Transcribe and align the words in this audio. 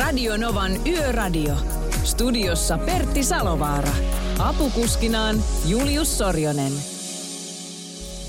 Radio 0.00 0.36
Novan 0.36 0.86
Yöradio. 0.86 1.56
Studiossa 2.04 2.78
Pertti 2.78 3.24
Salovaara. 3.24 3.92
Apukuskinaan 4.38 5.42
Julius 5.66 6.18
Sorjonen. 6.18 6.72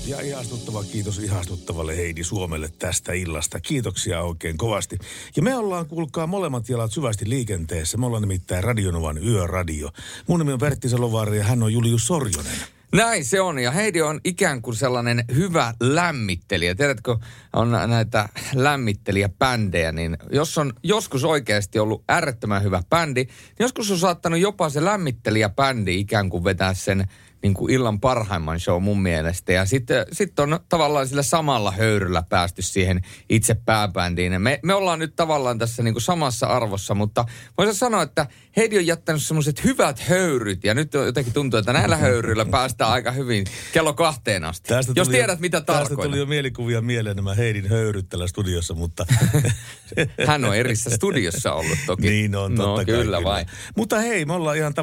Ja 0.06 0.20
ihastuttava 0.20 0.84
kiitos 0.84 1.18
ihastuttavalle 1.18 1.96
Heidi 1.96 2.24
Suomelle 2.24 2.68
tästä 2.78 3.12
illasta. 3.12 3.60
Kiitoksia 3.60 4.22
oikein 4.22 4.56
kovasti. 4.56 4.98
Ja 5.36 5.42
me 5.42 5.56
ollaan, 5.56 5.86
kuulkaa, 5.86 6.26
molemmat 6.26 6.68
jalat 6.68 6.92
syvästi 6.92 7.28
liikenteessä. 7.28 7.98
Me 7.98 8.06
ollaan 8.06 8.22
nimittäin 8.22 8.64
Radionovan 8.64 9.18
Yöradio. 9.18 9.90
Mun 10.26 10.38
nimi 10.38 10.52
on 10.52 10.58
Pertti 10.58 10.88
Salovaara 10.88 11.34
ja 11.34 11.44
hän 11.44 11.62
on 11.62 11.72
Julius 11.72 12.06
Sorjonen. 12.06 12.81
Näin 12.92 13.24
se 13.24 13.40
on. 13.40 13.58
Ja 13.58 13.70
Heidi 13.70 14.02
on 14.02 14.20
ikään 14.24 14.62
kuin 14.62 14.76
sellainen 14.76 15.24
hyvä 15.34 15.74
lämmittelijä. 15.80 16.74
Tiedätkö, 16.74 17.16
on 17.52 17.70
näitä 17.70 18.28
lämmittelijäbändejä, 18.54 19.92
niin 19.92 20.16
jos 20.32 20.58
on 20.58 20.72
joskus 20.82 21.24
oikeasti 21.24 21.78
ollut 21.78 22.04
äärettömän 22.08 22.62
hyvä 22.62 22.82
bändi, 22.90 23.24
niin 23.24 23.34
joskus 23.58 23.90
on 23.90 23.98
saattanut 23.98 24.40
jopa 24.40 24.68
se 24.68 24.84
lämmittelijäbändi 24.84 26.00
ikään 26.00 26.30
kuin 26.30 26.44
vetää 26.44 26.74
sen 26.74 27.06
niin 27.42 27.54
kuin 27.54 27.72
illan 27.72 28.00
parhaimman 28.00 28.60
show 28.60 28.82
mun 28.82 29.02
mielestä. 29.02 29.52
Ja 29.52 29.66
sitten 29.66 30.06
sit 30.12 30.38
on 30.38 30.60
tavallaan 30.68 31.08
sillä 31.08 31.22
samalla 31.22 31.70
höyryllä 31.70 32.22
päästy 32.28 32.62
siihen 32.62 33.00
itse 33.28 33.54
pääbändiin. 33.54 34.42
Me, 34.42 34.60
me 34.62 34.74
ollaan 34.74 34.98
nyt 34.98 35.16
tavallaan 35.16 35.58
tässä 35.58 35.82
niin 35.82 35.94
kuin 35.94 36.02
samassa 36.02 36.46
arvossa, 36.46 36.94
mutta 36.94 37.24
voisin 37.58 37.74
sanoa, 37.74 38.02
että 38.02 38.26
Heidi 38.56 38.78
on 38.78 38.86
jättänyt 38.86 39.22
semmoiset 39.22 39.64
hyvät 39.64 39.98
höyryt. 39.98 40.64
Ja 40.64 40.74
nyt 40.74 40.94
jotenkin 40.94 41.32
tuntuu, 41.32 41.58
että 41.58 41.72
näillä 41.72 41.96
höyryillä 41.96 42.44
päästään 42.44 42.90
aika 42.90 43.10
hyvin 43.10 43.44
kello 43.72 43.94
kahteen 43.94 44.44
asti. 44.44 44.68
Tästä 44.68 44.92
Jos 44.96 45.08
tiedät, 45.08 45.38
jo, 45.38 45.40
mitä 45.40 45.60
tarkoitan. 45.60 45.96
Tästä 45.96 46.08
tuli 46.08 46.18
jo 46.18 46.26
mielikuvia 46.26 46.80
mieleen 46.80 47.16
nämä 47.16 47.34
Heidin 47.34 47.68
höyryt 47.68 48.08
tällä 48.08 48.26
studiossa, 48.26 48.74
mutta... 48.74 49.06
Hän 50.26 50.44
on 50.44 50.56
erissä 50.56 50.90
studiossa 50.90 51.52
ollut 51.52 51.78
toki. 51.86 52.10
Niin 52.10 52.36
on, 52.36 52.54
totta 52.54 52.70
no, 52.70 52.76
kai, 52.76 52.84
kyllä, 52.84 53.04
kyllä 53.04 53.24
vai. 53.24 53.46
Mutta 53.76 53.98
hei, 53.98 54.24
me 54.24 54.32
ollaan 54.32 54.56
ihan 54.56 54.74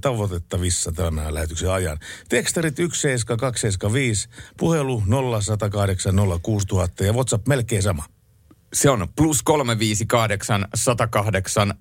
tavoitettavissa 0.00 0.92
tämän 0.92 1.34
lähetyksen 1.34 1.70
ajan. 1.70 1.85
Tekstarit 2.28 2.78
17275, 2.78 4.28
puhelu 4.58 5.02
0108 5.06 6.14
06000 6.42 7.04
ja 7.04 7.12
WhatsApp 7.12 7.48
melkein 7.48 7.82
sama. 7.82 8.04
Se 8.72 8.90
on 8.90 9.08
plus 9.16 9.42
358 9.42 10.68
108 10.74 11.74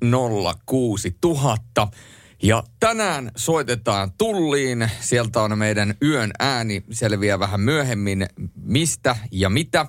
06000. 0.65 1.87
Ja 2.43 2.63
tänään 2.79 3.31
soitetaan 3.37 4.11
tulliin. 4.17 4.91
Sieltä 4.99 5.41
on 5.41 5.57
meidän 5.57 5.95
yön 6.01 6.31
ääni. 6.39 6.83
Selviää 6.91 7.39
vähän 7.39 7.59
myöhemmin 7.59 8.25
mistä 8.55 9.15
ja 9.31 9.49
mitä. 9.49 9.85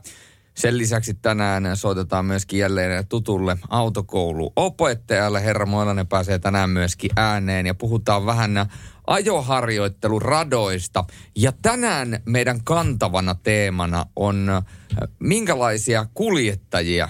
Sen 0.54 0.78
lisäksi 0.78 1.14
tänään 1.14 1.76
soitetaan 1.76 2.24
myöskin 2.24 2.58
jälleen 2.58 3.06
tutulle 3.06 3.56
autokouluopettajalle. 3.68 5.44
Herra 5.44 5.66
Moilanen 5.66 6.06
pääsee 6.06 6.38
tänään 6.38 6.70
myöskin 6.70 7.10
ääneen 7.16 7.66
ja 7.66 7.74
puhutaan 7.74 8.26
vähän 8.26 8.66
ajoharjoitteluradoista. 9.06 11.04
Ja 11.36 11.52
tänään 11.62 12.22
meidän 12.24 12.64
kantavana 12.64 13.34
teemana 13.34 14.06
on, 14.16 14.48
äh, 14.50 14.62
minkälaisia 15.18 16.06
kuljettajia 16.14 17.08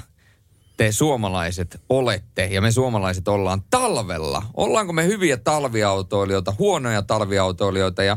te 0.77 0.93
suomalaiset 0.93 1.81
olette 1.89 2.47
ja 2.47 2.61
me 2.61 2.71
suomalaiset 2.71 3.29
ollaan 3.29 3.62
talvella. 3.71 4.43
Ollaanko 4.55 4.93
me 4.93 5.06
hyviä 5.06 5.37
talviautoilijoita, 5.37 6.55
huonoja 6.59 7.03
talviautoilijoita 7.03 8.03
ja 8.03 8.17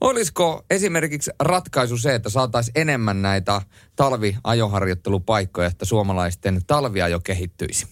Olisiko 0.00 0.64
esimerkiksi 0.70 1.30
ratkaisu 1.40 1.98
se, 1.98 2.14
että 2.14 2.30
saataisiin 2.30 2.72
enemmän 2.74 3.22
näitä 3.22 3.62
talviajoharjoittelupaikkoja, 3.96 5.68
että 5.68 5.84
suomalaisten 5.84 6.60
talviajo 6.66 7.20
kehittyisi? 7.20 7.86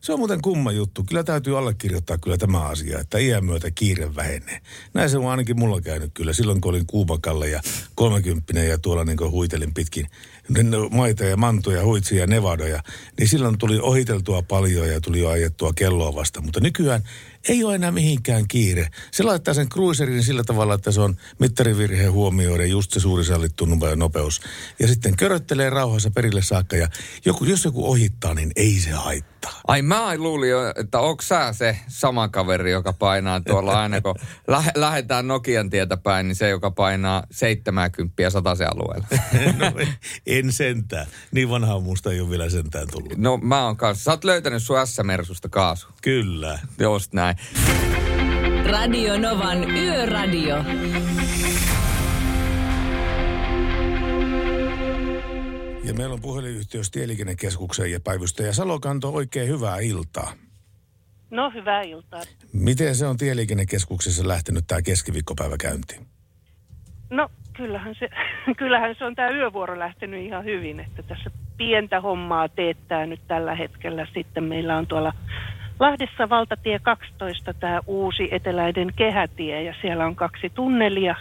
Se 0.00 0.12
on 0.12 0.18
muuten 0.18 0.42
kumma 0.42 0.72
juttu. 0.72 1.04
Kyllä 1.04 1.24
täytyy 1.24 1.58
allekirjoittaa 1.58 2.18
kyllä 2.18 2.36
tämä 2.36 2.60
asia, 2.60 3.00
että 3.00 3.18
iän 3.18 3.44
myötä 3.44 3.70
kiire 3.70 4.14
vähenee. 4.14 4.60
Näin 4.94 5.10
se 5.10 5.18
on 5.18 5.30
ainakin 5.30 5.58
mulla 5.58 5.80
käynyt 5.80 6.10
kyllä. 6.14 6.32
Silloin 6.32 6.60
kun 6.60 6.70
olin 6.70 6.86
Kuubakalle 6.86 7.48
ja 7.48 7.60
30 7.94 8.52
ja 8.52 8.78
tuolla 8.78 9.04
niin 9.04 9.30
huitelin 9.30 9.74
pitkin 9.74 10.06
maita 10.90 11.24
ja 11.24 11.36
mantoja, 11.36 11.84
huitsia 11.84 12.20
ja 12.20 12.26
nevadoja, 12.26 12.82
niin 13.18 13.28
silloin 13.28 13.58
tuli 13.58 13.78
ohiteltua 13.80 14.42
paljon 14.42 14.88
ja 14.88 15.00
tuli 15.00 15.20
jo 15.20 15.28
ajettua 15.28 15.72
kelloa 15.72 16.14
vasta. 16.14 16.40
Mutta 16.40 16.60
nykyään 16.60 17.02
ei 17.48 17.64
ole 17.64 17.74
enää 17.74 17.90
mihinkään 17.90 18.48
kiire. 18.48 18.88
Se 19.10 19.22
laittaa 19.22 19.54
sen 19.54 19.68
cruiserin 19.68 20.22
sillä 20.22 20.44
tavalla, 20.44 20.74
että 20.74 20.92
se 20.92 21.00
on 21.00 21.16
mittarivirheen 21.38 22.12
huomioiden 22.12 22.70
just 22.70 22.92
se 22.92 23.00
suuri 23.00 23.24
sallittu 23.24 23.68
nopeus. 23.96 24.40
Ja 24.78 24.88
sitten 24.88 25.16
köröttelee 25.16 25.70
rauhassa 25.70 26.10
perille 26.10 26.42
saakka 26.42 26.76
ja 26.76 26.88
joku, 27.24 27.44
jos 27.44 27.64
joku 27.64 27.90
ohittaa, 27.90 28.34
niin 28.34 28.52
ei 28.56 28.80
se 28.80 28.90
haittaa. 28.90 29.60
Ai 29.66 29.82
mä 29.88 30.16
luulin 30.16 30.50
jo, 30.50 30.72
että 30.76 31.00
onko 31.00 31.22
sä 31.22 31.52
se 31.52 31.78
sama 31.88 32.28
kaveri, 32.28 32.70
joka 32.70 32.92
painaa 32.92 33.40
tuolla 33.40 33.80
aina 33.80 34.00
kun 34.00 34.14
lähe, 34.46 34.70
lähdetään 34.74 35.28
Nokian 35.28 35.70
tietä 35.70 35.96
päin, 35.96 36.28
niin 36.28 36.36
se, 36.36 36.48
joka 36.48 36.70
painaa 36.70 37.22
70 37.30 38.30
sataisen 38.30 38.68
alueella. 38.72 39.06
no, 39.58 39.72
en 40.26 40.52
sentään. 40.52 41.06
Niin 41.32 41.50
vanha 41.50 41.80
musta 41.80 42.12
ei 42.12 42.20
ole 42.20 42.30
vielä 42.30 42.50
sentään 42.50 42.88
tullut. 42.92 43.16
No 43.16 43.36
mä 43.36 43.64
oon 43.64 43.76
kanssa. 43.76 44.04
Sä 44.04 44.10
oot 44.10 44.24
löytänyt 44.24 44.62
sun 44.62 44.86
S-mersusta 44.86 45.48
kaasu. 45.48 45.88
Kyllä. 46.02 46.58
Just 46.78 47.12
näin. 47.12 47.36
Radio 48.70 49.18
Novan 49.18 49.70
Yöradio. 49.70 50.56
Ja 55.88 55.94
meillä 55.94 56.14
on 56.14 56.20
puhelinyhteys 56.20 56.90
Tieliikennekeskuksen 56.90 57.92
ja 57.92 58.00
päivystäjä 58.00 58.52
Salokanto. 58.52 59.10
Oikein 59.10 59.48
hyvää 59.48 59.78
iltaa. 59.78 60.32
No, 61.30 61.50
hyvää 61.50 61.82
iltaa. 61.82 62.20
Miten 62.52 62.94
se 62.94 63.06
on 63.06 63.16
Tieliikennekeskuksessa 63.16 64.28
lähtenyt 64.28 64.64
tämä 64.66 64.82
keskiviikkopäivä 64.82 65.56
käyntiin? 65.60 66.06
No, 67.10 67.28
kyllähän 67.52 67.94
se, 67.98 68.08
kyllähän 68.58 68.94
se 68.98 69.04
on 69.04 69.14
tämä 69.14 69.30
yövuoro 69.30 69.78
lähtenyt 69.78 70.26
ihan 70.26 70.44
hyvin, 70.44 70.80
että 70.80 71.02
tässä 71.02 71.30
pientä 71.56 72.00
hommaa 72.00 72.48
teettää 72.48 73.06
nyt 73.06 73.20
tällä 73.28 73.54
hetkellä. 73.54 74.06
Sitten 74.14 74.44
meillä 74.44 74.76
on 74.76 74.86
tuolla 74.86 75.12
Lahdessa 75.80 76.28
valtatie 76.28 76.78
12 76.78 77.54
tämä 77.54 77.80
uusi 77.86 78.28
eteläinen 78.30 78.92
kehätie 78.96 79.62
ja 79.62 79.74
siellä 79.80 80.06
on 80.06 80.16
kaksi 80.16 80.50
tunnelia 80.50 81.16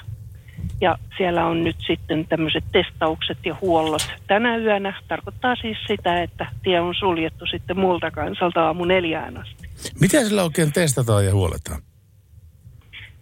ja 0.81 0.97
siellä 1.17 1.45
on 1.45 1.63
nyt 1.63 1.75
sitten 1.87 2.27
tämmöiset 2.27 2.63
testaukset 2.71 3.37
ja 3.45 3.55
huollot 3.61 4.07
tänä 4.27 4.57
yönä. 4.57 5.01
Tarkoittaa 5.07 5.55
siis 5.55 5.77
sitä, 5.87 6.23
että 6.23 6.45
tie 6.63 6.79
on 6.79 6.95
suljettu 6.95 7.45
sitten 7.45 7.79
muulta 7.79 8.11
kansalta 8.11 8.65
aamu 8.65 8.85
neljään 8.85 9.37
asti. 9.37 9.69
Mitä 10.01 10.23
sillä 10.23 10.43
oikein 10.43 10.73
testataan 10.73 11.25
ja 11.25 11.33
huoletaan? 11.33 11.81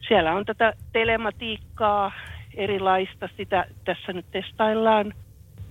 Siellä 0.07 0.33
on 0.33 0.45
tätä 0.45 0.73
telematiikkaa, 0.93 2.11
erilaista, 2.53 3.29
sitä 3.38 3.66
tässä 3.85 4.13
nyt 4.13 4.25
testaillaan. 4.31 5.13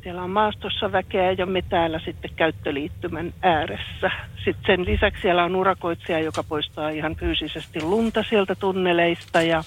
Siellä 0.05 0.23
on 0.23 0.31
maastossa 0.31 0.93
väkeä 0.93 1.33
ja 1.33 1.47
me 1.47 1.63
täällä 1.63 2.01
sitten 2.05 2.31
käyttöliittymän 2.37 3.35
ääressä. 3.43 4.11
Sitten 4.45 4.65
sen 4.67 4.85
lisäksi 4.85 5.23
siellä 5.23 5.45
on 5.45 5.57
urakoitsija, 5.57 6.21
joka 6.21 6.43
poistaa 6.43 6.89
ihan 6.89 7.17
fyysisesti 7.17 7.83
lunta 7.83 8.25
sieltä 8.29 8.55
tunneleista 8.55 9.43
ja 9.43 9.65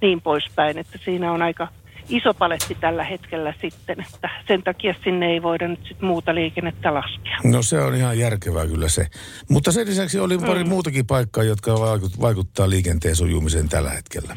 niin 0.00 0.20
poispäin. 0.20 0.78
Että 0.78 0.98
siinä 1.04 1.32
on 1.32 1.42
aika 1.42 1.68
iso 2.08 2.34
paletti 2.34 2.74
tällä 2.80 3.04
hetkellä 3.04 3.54
sitten, 3.60 4.00
että 4.00 4.30
sen 4.48 4.62
takia 4.62 4.94
sinne 5.04 5.26
ei 5.26 5.42
voida 5.42 5.68
nyt 5.68 5.80
sit 5.88 6.00
muuta 6.00 6.34
liikennettä 6.34 6.94
laskea. 6.94 7.38
No 7.44 7.62
se 7.62 7.80
on 7.80 7.94
ihan 7.94 8.18
järkevää 8.18 8.66
kyllä 8.66 8.88
se. 8.88 9.06
Mutta 9.48 9.72
sen 9.72 9.86
lisäksi 9.86 10.18
oli 10.18 10.38
pari 10.38 10.64
mm. 10.64 10.68
muutakin 10.68 11.06
paikkaa, 11.06 11.44
jotka 11.44 11.72
vaikuttaa 12.20 12.70
liikenteen 12.70 13.16
sujumiseen 13.16 13.68
tällä 13.68 13.90
hetkellä. 13.90 14.36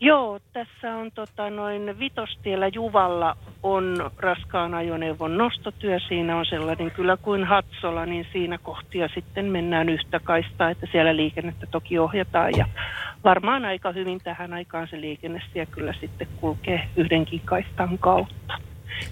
Joo, 0.00 0.38
tässä 0.52 0.96
on 0.96 1.12
tota, 1.12 1.50
noin 1.50 1.98
Vitostiellä 1.98 2.68
Juvalla 2.68 3.36
on 3.62 4.10
raskaan 4.16 4.74
ajoneuvon 4.74 5.38
nostotyö. 5.38 5.98
Siinä 6.08 6.36
on 6.36 6.46
sellainen 6.46 6.90
kyllä 6.90 7.16
kuin 7.16 7.44
Hatsola, 7.44 8.06
niin 8.06 8.26
siinä 8.32 8.58
kohtia 8.58 9.08
sitten 9.14 9.44
mennään 9.44 9.88
yhtä 9.88 10.20
kaistaa, 10.20 10.70
että 10.70 10.86
siellä 10.92 11.16
liikennettä 11.16 11.66
toki 11.70 11.98
ohjataan. 11.98 12.52
Ja 12.56 12.66
varmaan 13.24 13.64
aika 13.64 13.92
hyvin 13.92 14.20
tähän 14.24 14.52
aikaan 14.54 14.88
se 14.88 15.00
liikenne 15.00 15.42
siellä 15.52 15.72
kyllä 15.72 15.94
sitten 16.00 16.28
kulkee 16.40 16.88
yhdenkin 16.96 17.40
kaistan 17.44 17.98
kautta. 17.98 18.54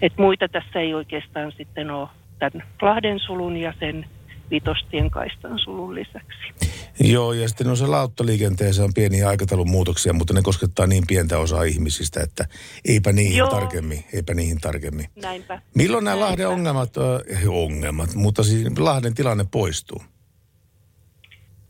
Et 0.02 0.12
muita 0.18 0.48
tässä 0.48 0.80
ei 0.80 0.94
oikeastaan 0.94 1.52
sitten 1.52 1.90
ole 1.90 2.08
tämän 2.38 2.66
Lahden 2.82 3.18
sulun 3.18 3.56
ja 3.56 3.74
sen 3.80 4.06
vitostien 4.50 5.10
kaistan 5.10 5.58
sulun 5.58 5.94
lisäksi. 5.94 6.83
Joo, 7.00 7.32
ja 7.32 7.48
sitten 7.48 7.66
noissa 7.66 7.90
lauttaliikenteessä 7.90 8.84
on 8.84 8.94
pieniä 8.94 9.28
aikataulun 9.28 9.70
muutoksia, 9.70 10.12
mutta 10.12 10.34
ne 10.34 10.42
koskettaa 10.42 10.86
niin 10.86 11.04
pientä 11.06 11.38
osaa 11.38 11.62
ihmisistä, 11.62 12.20
että 12.20 12.44
eipä 12.84 13.12
niihin 13.12 13.36
Joo. 13.36 13.50
tarkemmin, 13.50 14.04
eipä 14.12 14.34
niihin 14.34 14.60
tarkemmin. 14.60 15.06
Näinpä. 15.22 15.60
Milloin 15.74 16.04
nämä 16.04 16.16
Näinpä. 16.16 16.30
Lahden 16.30 16.48
ongelmat, 16.48 16.98
äh, 16.98 17.48
ongelmat, 17.48 18.14
mutta 18.14 18.42
siis 18.42 18.78
Lahden 18.78 19.14
tilanne 19.14 19.44
poistuu? 19.50 20.02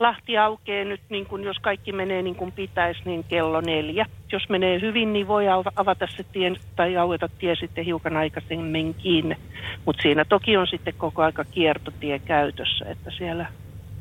Lahti 0.01 0.39
aukeaa 0.39 0.85
nyt, 0.85 1.01
niin 1.09 1.27
kuin 1.27 1.45
jos 1.45 1.57
kaikki 1.59 1.93
menee 1.93 2.23
niin 2.23 2.37
kuin 2.37 2.53
pitäisi, 2.53 3.01
niin 3.05 3.25
kello 3.25 3.61
neljä. 3.61 4.07
Jos 4.33 4.49
menee 4.49 4.81
hyvin, 4.81 5.13
niin 5.13 5.29
voi 5.29 5.49
av- 5.49 5.73
avata 5.77 6.07
se 6.17 6.23
tie 6.23 6.53
tai 6.77 6.97
aueta 6.97 7.29
tie 7.39 7.55
sitten 7.61 7.85
hiukan 7.85 8.17
aikaisemminkin. 8.17 9.37
Mutta 9.85 10.03
siinä 10.03 10.25
toki 10.25 10.57
on 10.57 10.67
sitten 10.67 10.95
koko 10.99 11.23
aika 11.23 11.45
kiertotie 11.45 12.19
käytössä, 12.19 12.85
että 12.89 13.11
siellä 13.19 13.47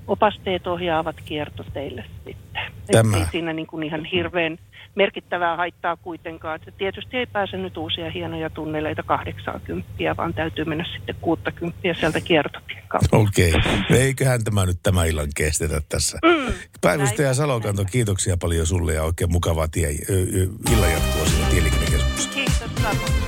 opasteet 0.08 0.68
ohjaavat 0.68 1.16
kiertoteille 1.26 2.06
sitten. 2.26 2.62
Tämä. 2.92 3.18
Ei 3.18 3.26
siinä 3.32 3.54
niin 3.54 3.68
kuin 3.68 3.84
ihan 3.84 4.06
hirveän 4.06 4.58
merkittävää 4.96 5.58
haittaa 5.58 5.98
kuitenkaan. 5.98 6.56
Että 6.56 6.72
tietysti 6.72 7.18
ei 7.18 7.26
pääse 7.26 7.58
nyt 7.58 7.78
uusia 7.78 8.12
hienoja 8.12 8.50
tunneleita 8.50 9.04
80, 9.04 9.90
vaan 10.18 10.34
täytyy 10.34 10.66
mennä 10.66 10.86
sitten 10.96 11.16
60 11.22 11.80
sieltä 12.00 12.22
kiertotien 12.22 12.84
kautta. 12.88 13.18
Okei, 13.18 13.52
no 13.90 13.96
eiköhän 13.96 14.44
tämä 14.44 14.66
nyt 14.66 14.78
tämä 14.84 15.06
illan 15.06 15.30
kestetä 15.36 15.82
tässä. 15.90 16.20
Mm, 16.24 16.54
Päivystäjä 16.82 17.34
Salokanto, 17.34 17.86
kiitoksia 17.86 18.38
paljon 18.38 18.66
sulle 18.66 18.94
ja 18.94 19.04
oikein 19.04 19.32
mukavaa 19.32 19.68
tie, 19.68 19.88
ö, 19.88 20.14
ö, 20.14 20.48
illan 20.74 20.92
jatkoa 20.92 21.26
siinä 21.26 21.48
tieliikennekeskuksessa. 21.48 22.30
Kiitos 22.30 22.58
samoin. 22.82 23.24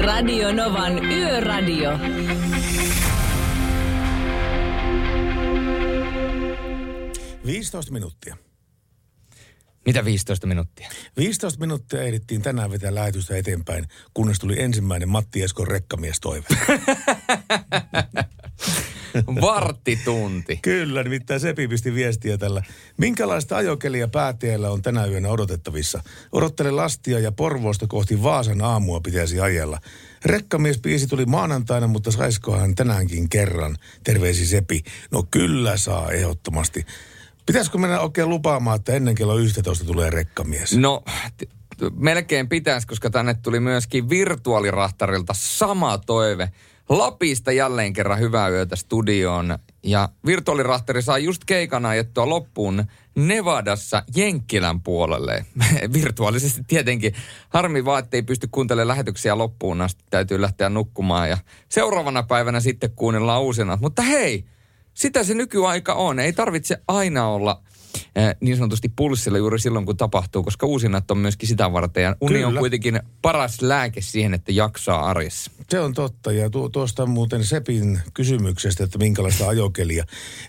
Radio 0.00 0.52
Novan 0.52 1.04
Yöradio.– 1.04 1.90
15 7.46 7.92
minuuttia. 7.92 8.36
Mitä 9.86 10.04
15 10.04 10.46
minuuttia? 10.46 10.88
15 11.16 11.60
minuuttia 11.60 12.02
ehdittiin 12.02 12.42
tänään 12.42 12.70
vetää 12.70 12.94
lähetystä 12.94 13.36
eteenpäin, 13.36 13.88
kunnes 14.14 14.38
tuli 14.38 14.62
ensimmäinen 14.62 15.08
Matti 15.08 15.42
Eskon 15.42 15.66
rekkamies 15.66 16.20
toive. 16.20 16.46
Varttitunti. 19.40 20.58
Kyllä, 20.62 21.02
nimittäin 21.02 21.40
Sepi 21.40 21.68
pisti 21.68 21.94
viestiä 21.94 22.38
tällä. 22.38 22.62
Minkälaista 22.96 23.56
ajokelia 23.56 24.08
päätiellä 24.08 24.70
on 24.70 24.82
tänä 24.82 25.06
yönä 25.06 25.28
odotettavissa? 25.28 26.02
Odottele 26.32 26.70
lastia 26.70 27.18
ja 27.18 27.32
Porvoosta 27.32 27.86
kohti 27.86 28.22
Vaasan 28.22 28.62
aamua 28.62 29.00
pitäisi 29.00 29.40
ajella. 29.40 29.80
Rekkamies 30.24 30.78
biisi 30.78 31.06
tuli 31.06 31.26
maanantaina, 31.26 31.86
mutta 31.86 32.10
saiskohan 32.10 32.74
tänäänkin 32.74 33.28
kerran? 33.28 33.76
Terveisi 34.04 34.46
Sepi. 34.46 34.82
No 35.10 35.24
kyllä 35.30 35.76
saa 35.76 36.10
ehdottomasti. 36.10 36.86
Pitäisikö 37.46 37.78
mennä 37.78 38.00
oikein 38.00 38.28
lupaamaan, 38.28 38.76
että 38.76 38.92
ennen 38.92 39.14
kello 39.14 39.38
11 39.38 39.84
tulee 39.84 40.10
rekkamies? 40.10 40.76
No, 40.76 41.02
t- 41.36 41.50
melkein 41.94 42.48
pitäisi, 42.48 42.86
koska 42.86 43.10
tänne 43.10 43.34
tuli 43.34 43.60
myöskin 43.60 44.08
virtuaalirahtarilta 44.08 45.32
sama 45.36 45.98
toive. 45.98 46.50
Lapista 46.88 47.52
jälleen 47.52 47.92
kerran 47.92 48.18
hyvää 48.18 48.48
yötä 48.48 48.76
studioon. 48.76 49.58
Ja 49.82 50.08
virtuaalirahtari 50.26 51.02
saa 51.02 51.18
just 51.18 51.42
keikan 51.44 51.86
ajettua 51.86 52.28
loppuun 52.28 52.84
Nevadassa 53.16 54.02
Jenkkilän 54.16 54.80
puolelle. 54.80 55.46
Virtuaalisesti 55.92 56.62
tietenkin. 56.66 57.14
Harmi 57.48 57.84
vaan, 57.84 58.04
ettei 58.04 58.22
pysty 58.22 58.48
kuuntelemaan 58.50 58.88
lähetyksiä 58.88 59.38
loppuun 59.38 59.80
asti. 59.80 60.04
Täytyy 60.10 60.40
lähteä 60.40 60.68
nukkumaan 60.68 61.28
ja 61.28 61.38
seuraavana 61.68 62.22
päivänä 62.22 62.60
sitten 62.60 62.90
kuunnellaan 62.90 63.42
uusina. 63.42 63.78
Mutta 63.80 64.02
hei, 64.02 64.44
sitä 64.96 65.24
se 65.24 65.34
nykyaika 65.34 65.94
on. 65.94 66.18
Ei 66.18 66.32
tarvitse 66.32 66.78
aina 66.88 67.28
olla 67.28 67.62
niin 68.40 68.56
sanotusti 68.56 68.88
pulssilla 68.96 69.38
juuri 69.38 69.58
silloin, 69.58 69.86
kun 69.86 69.96
tapahtuu, 69.96 70.42
koska 70.42 70.66
uusinnat 70.66 71.10
on 71.10 71.18
myöskin 71.18 71.48
sitä 71.48 71.72
varten. 71.72 72.02
Ja 72.02 72.16
uni 72.20 72.44
on 72.44 72.50
Kyllä. 72.50 72.58
kuitenkin 72.58 73.00
paras 73.22 73.62
lääke 73.62 74.00
siihen, 74.00 74.34
että 74.34 74.52
jaksaa 74.52 75.06
arjessa. 75.06 75.50
Se 75.70 75.80
on 75.80 75.92
totta. 75.92 76.32
Ja 76.32 76.50
tu- 76.50 76.68
tuosta 76.68 77.06
muuten 77.06 77.44
Sepin 77.44 78.00
kysymyksestä, 78.14 78.84
että 78.84 78.98
minkälaista 78.98 79.48
ajokelia. 79.48 80.04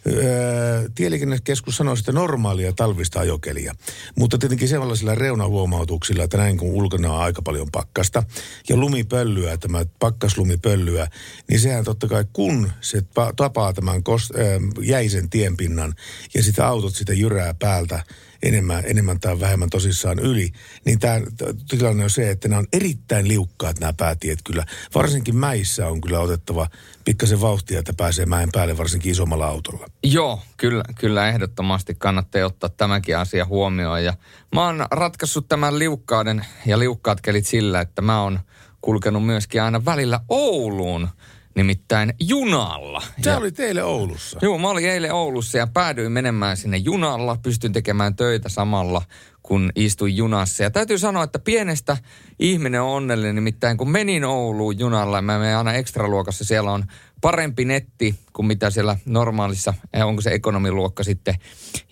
Öö, 0.07 0.89
Tieliikennekeskus 0.95 1.77
sanoi 1.77 1.97
sitten 1.97 2.15
normaalia 2.15 2.73
talvista 2.73 3.19
ajokelia. 3.19 3.73
Mutta 4.15 4.37
tietenkin 4.37 4.67
sellaisilla 4.67 5.15
reunahuomautuksilla, 5.15 6.23
että 6.23 6.37
näin 6.37 6.57
kun 6.57 6.69
ulkona 6.69 7.13
on 7.13 7.21
aika 7.21 7.41
paljon 7.41 7.67
pakkasta 7.71 8.23
ja 8.69 8.77
lumipöllyä, 8.77 9.57
tämä 9.57 9.85
pakkaslumipöllyä, 9.99 11.07
niin 11.49 11.59
sehän 11.59 11.83
totta 11.83 12.07
kai 12.07 12.25
kun 12.33 12.71
se 12.81 12.99
pa- 12.99 13.33
tapaa 13.35 13.73
tämän 13.73 13.97
kos- 13.97 14.39
öö, 14.39 14.59
jäisen 14.81 15.29
tienpinnan 15.29 15.93
ja 16.33 16.43
sitä 16.43 16.67
autot 16.67 16.95
sitä 16.95 17.13
jyrää 17.13 17.36
päältä 17.59 18.03
enemmän, 18.43 18.83
enemmän 18.85 19.19
tai 19.19 19.39
vähemmän 19.39 19.69
tosissaan 19.69 20.19
yli, 20.19 20.51
niin 20.85 20.99
tämä 20.99 21.21
tilanne 21.69 22.03
on 22.03 22.09
se, 22.09 22.29
että 22.29 22.47
nämä 22.47 22.59
on 22.59 22.67
erittäin 22.73 23.27
liukkaat 23.27 23.79
nämä 23.79 23.93
päätiet 23.93 24.39
kyllä. 24.43 24.65
Varsinkin 24.95 25.35
mäissä 25.35 25.87
on 25.87 26.01
kyllä 26.01 26.19
otettava 26.19 26.67
pikkasen 27.05 27.41
vauhtia, 27.41 27.79
että 27.79 27.93
pääsee 27.97 28.25
mäen 28.25 28.49
päälle 28.53 28.77
varsinkin 28.77 29.11
isommalla 29.11 29.45
autolla. 29.45 29.87
Joo, 30.03 30.41
kyllä, 30.57 30.83
kyllä 30.99 31.29
ehdottomasti 31.29 31.95
kannattaa 31.95 32.45
ottaa 32.45 32.69
tämäkin 32.69 33.17
asia 33.17 33.45
huomioon. 33.45 34.03
Ja 34.03 34.13
mä 34.55 34.65
oon 34.65 34.85
ratkaissut 34.91 35.47
tämän 35.47 35.79
liukkauden 35.79 36.45
ja 36.65 36.79
liukkaat 36.79 37.21
kelit 37.21 37.45
sillä, 37.45 37.81
että 37.81 38.01
mä 38.01 38.21
oon 38.21 38.39
kulkenut 38.81 39.25
myöskin 39.25 39.61
aina 39.61 39.85
välillä 39.85 40.19
Ouluun, 40.29 41.09
nimittäin 41.57 42.13
junalla. 42.19 43.01
Se 43.21 43.29
Ja- 43.29 43.37
oli 43.37 43.51
teille 43.51 43.83
Oulussa. 43.83 44.39
Joo, 44.41 44.57
mä 44.57 44.69
olin 44.69 44.89
eilen 44.89 45.13
Oulussa 45.13 45.57
ja 45.57 45.67
päädyin 45.67 46.11
menemään 46.11 46.57
sinne 46.57 46.77
junalla. 46.77 47.37
Pystyn 47.43 47.73
tekemään 47.73 48.15
töitä 48.15 48.49
samalla, 48.49 49.01
kun 49.43 49.71
istuin 49.75 50.17
junassa. 50.17 50.63
Ja 50.63 50.71
täytyy 50.71 50.97
sanoa, 50.97 51.23
että 51.23 51.39
pienestä 51.39 51.97
ihminen 52.39 52.81
on 52.81 52.89
onnellinen. 52.89 53.35
Nimittäin 53.35 53.77
kun 53.77 53.89
menin 53.91 54.25
Ouluun 54.25 54.79
junalla, 54.79 55.21
mä 55.21 55.39
menen 55.39 55.57
aina 55.57 55.73
ekstraluokassa. 55.73 56.43
Siellä 56.45 56.71
on 56.71 56.85
parempi 57.21 57.65
netti 57.65 58.15
kuin 58.33 58.45
mitä 58.45 58.69
siellä 58.69 58.97
normaalissa, 59.05 59.73
eh, 59.93 60.05
onko 60.07 60.21
se 60.21 60.29
ekonomiluokka 60.29 61.03
sitten. 61.03 61.35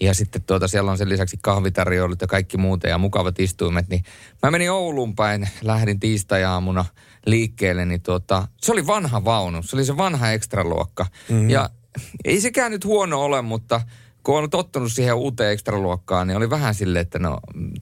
Ja 0.01 0.13
sitten 0.13 0.41
tuota, 0.43 0.67
siellä 0.67 0.91
on 0.91 0.97
sen 0.97 1.09
lisäksi 1.09 1.37
kahvitarjoilut 1.41 2.21
ja 2.21 2.27
kaikki 2.27 2.57
muuta 2.57 2.87
ja 2.87 2.97
mukavat 2.97 3.39
istuimet. 3.39 3.89
Niin 3.89 4.03
mä 4.43 4.51
menin 4.51 4.71
Ouluun 4.71 5.15
päin, 5.15 5.49
lähdin 5.61 5.99
tiistai-aamuna 5.99 6.85
liikkeelle, 7.25 7.85
niin 7.85 8.01
tuota, 8.01 8.47
se 8.61 8.71
oli 8.71 8.87
vanha 8.87 9.25
vaunu. 9.25 9.63
Se 9.63 9.75
oli 9.75 9.85
se 9.85 9.97
vanha 9.97 10.31
ekstraluokka. 10.31 11.05
Mm-hmm. 11.29 11.49
Ja 11.49 11.69
ei 12.25 12.41
sekään 12.41 12.71
nyt 12.71 12.85
huono 12.85 13.21
ole, 13.21 13.41
mutta 13.41 13.81
kun 14.23 14.37
on 14.37 14.49
tottunut 14.49 14.91
siihen 14.91 15.15
uuteen 15.15 15.51
ekstraluokkaan, 15.51 16.27
niin 16.27 16.37
oli 16.37 16.49
vähän 16.49 16.75
silleen, 16.75 17.01
että 17.01 17.19
no 17.19 17.39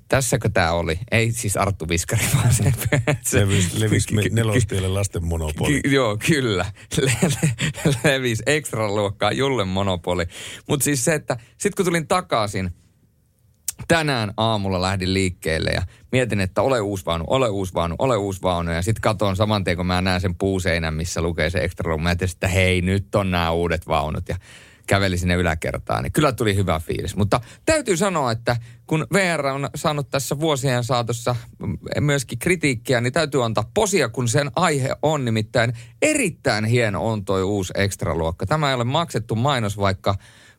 tässäkö 0.07 0.50
tämä 0.50 0.71
oli. 0.71 1.00
Ei 1.12 1.31
siis 1.31 1.57
Arttu 1.57 1.89
Viskari, 1.89 2.25
vaan 2.35 2.53
se. 2.53 2.63
se 3.21 3.39
Levis, 3.39 3.73
levis 3.73 4.12
me- 4.12 4.21
nelostielle 4.31 4.88
lasten 4.88 5.25
monopoli. 5.25 5.81
Ky- 5.81 5.89
joo, 5.89 6.17
kyllä. 6.27 6.65
Le- 7.01 7.17
le- 7.23 8.12
levis 8.12 8.43
ekstraluokkaa 8.45 9.31
Julle 9.31 9.65
monopoli. 9.65 10.25
Mutta 10.69 10.83
siis 10.83 11.05
se, 11.05 11.13
että 11.13 11.38
sitten 11.50 11.75
kun 11.75 11.85
tulin 11.85 12.07
takaisin, 12.07 12.71
tänään 13.87 14.33
aamulla 14.37 14.81
lähdin 14.81 15.13
liikkeelle 15.13 15.69
ja 15.69 15.81
mietin, 16.11 16.39
että 16.39 16.61
ole 16.61 16.81
uusi 16.81 17.03
ole 17.27 17.49
uusi 17.49 17.73
ole 17.99 18.17
uusi. 18.17 18.41
Ja 18.75 18.81
sitten 18.81 19.01
katon 19.01 19.35
saman 19.35 19.63
tien, 19.63 19.77
kun 19.77 19.85
mä 19.85 20.01
näen 20.01 20.21
sen 20.21 20.35
puuseinän, 20.35 20.93
missä 20.93 21.21
lukee 21.21 21.49
se 21.49 21.69
room. 21.79 22.03
Mä 22.03 22.09
ajattelin, 22.09 22.31
että 22.31 22.47
hei, 22.47 22.81
nyt 22.81 23.15
on 23.15 23.31
nämä 23.31 23.51
uudet 23.51 23.87
vaunut. 23.87 24.29
Ja 24.29 24.35
kävelin 24.87 25.19
sinne 25.19 25.35
yläkertaan, 25.35 26.03
niin 26.03 26.11
kyllä 26.13 26.31
tuli 26.31 26.55
hyvä 26.55 26.79
fiilis. 26.79 27.15
Mutta 27.15 27.41
täytyy 27.65 27.97
sanoa, 27.97 28.31
että 28.31 28.55
kun 28.87 29.07
VR 29.13 29.45
on 29.45 29.69
saanut 29.75 30.09
tässä 30.09 30.39
vuosien 30.39 30.83
saatossa 30.83 31.35
myöskin 31.99 32.39
kritiikkiä, 32.39 33.01
niin 33.01 33.13
täytyy 33.13 33.45
antaa 33.45 33.71
posia, 33.73 34.09
kun 34.09 34.27
sen 34.27 34.51
aihe 34.55 34.89
on. 35.01 35.25
Nimittäin 35.25 35.73
erittäin 36.01 36.65
hieno 36.65 37.07
on 37.07 37.25
toi 37.25 37.43
uusi 37.43 37.73
ekstraluokka. 37.75 38.45
Tämä 38.45 38.69
ei 38.69 38.75
ole 38.75 38.83
maksettu 38.83 39.35
mainos, 39.35 39.77
vaikka 39.77 40.15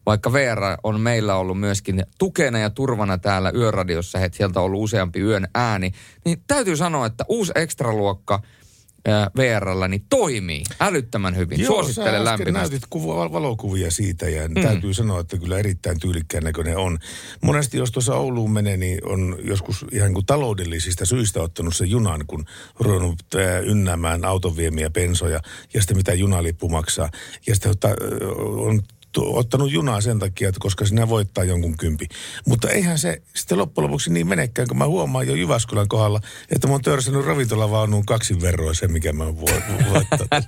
vaikka 0.07 0.33
VR 0.33 0.61
on 0.83 1.01
meillä 1.01 1.37
ollut 1.37 1.61
myöskin 1.61 2.03
tukena 2.19 2.59
ja 2.59 2.71
turvana 2.71 3.19
täällä 3.19 3.53
yöradiossa, 3.55 4.19
että 4.19 4.37
sieltä 4.39 4.61
on 4.61 4.67
ollut 4.67 4.83
useampi 4.83 5.21
yön 5.21 5.49
ääni, 5.55 5.93
niin 6.25 6.43
täytyy 6.47 6.77
sanoa, 6.77 7.07
että 7.07 7.25
uusi 7.29 7.53
ekstraluokka 7.55 8.41
VRllä 9.37 9.89
niin 9.89 10.07
toimii 10.11 10.63
älyttömän 10.81 11.37
hyvin. 11.37 11.61
Joo, 11.61 11.67
Suosittelen 11.67 12.25
lämpimästi. 12.25 12.59
näytit 12.59 12.83
kuva, 12.91 13.33
valokuvia 13.33 13.91
siitä 13.91 14.29
ja 14.29 14.49
mm. 14.49 14.63
täytyy 14.63 14.95
sanoa, 14.95 15.21
että 15.21 15.39
kyllä 15.39 15.59
erittäin 15.59 16.01
tyylikkään 16.01 16.45
näköinen 16.45 16.77
on. 16.77 16.99
Monesti 17.43 17.79
jos 17.79 17.93
tuossa 17.93 18.15
Ouluun 18.15 18.51
menee, 18.51 18.77
niin 18.77 19.07
on 19.07 19.37
joskus 19.43 19.87
ihan 19.93 20.15
kuin 20.15 20.27
taloudellisista 20.27 21.07
syistä 21.07 21.43
ottanut 21.43 21.77
sen 21.77 21.91
junan, 21.91 22.25
kun 22.27 22.45
ruvennut 22.81 23.23
äh, 23.35 23.63
ynnäämään 23.63 24.25
auton 24.25 24.57
viemiä 24.57 24.91
pensoja 24.91 25.41
ja 25.75 25.81
sitten 25.81 25.97
mitä 25.97 26.15
junalippu 26.15 26.69
maksaa. 26.69 27.11
Ja 27.47 27.55
sitten 27.55 27.73
on 28.57 28.83
ottanut 29.23 29.73
junaa 29.73 30.01
sen 30.01 30.19
takia, 30.19 30.49
että 30.49 30.61
koska 30.61 30.87
sinä 30.87 31.09
voittaa 31.09 31.45
jonkun 31.45 31.77
kympi. 31.77 32.07
Mutta 32.47 32.71
eihän 32.71 32.99
se 32.99 33.23
sitten 33.35 33.59
loppujen 33.59 33.89
lopuksi 33.89 34.13
niin 34.13 34.27
menekään, 34.27 34.69
kun 34.69 34.79
mä 34.79 34.87
huomaan 34.87 35.27
jo 35.27 35.35
Jyväskylän 35.35 35.89
kohdalla, 35.89 36.21
että 36.51 36.67
mä 36.67 36.73
oon 36.73 36.83
törsänyt 36.83 37.27
ravintolavaunuun 37.27 38.07
kaksin 38.07 38.41
verroin 38.41 38.75
sen, 38.75 38.93
mikä 38.93 39.13
mä 39.13 39.25
oon 39.25 39.37
vo- 39.37 39.91
voittanut. 39.91 40.45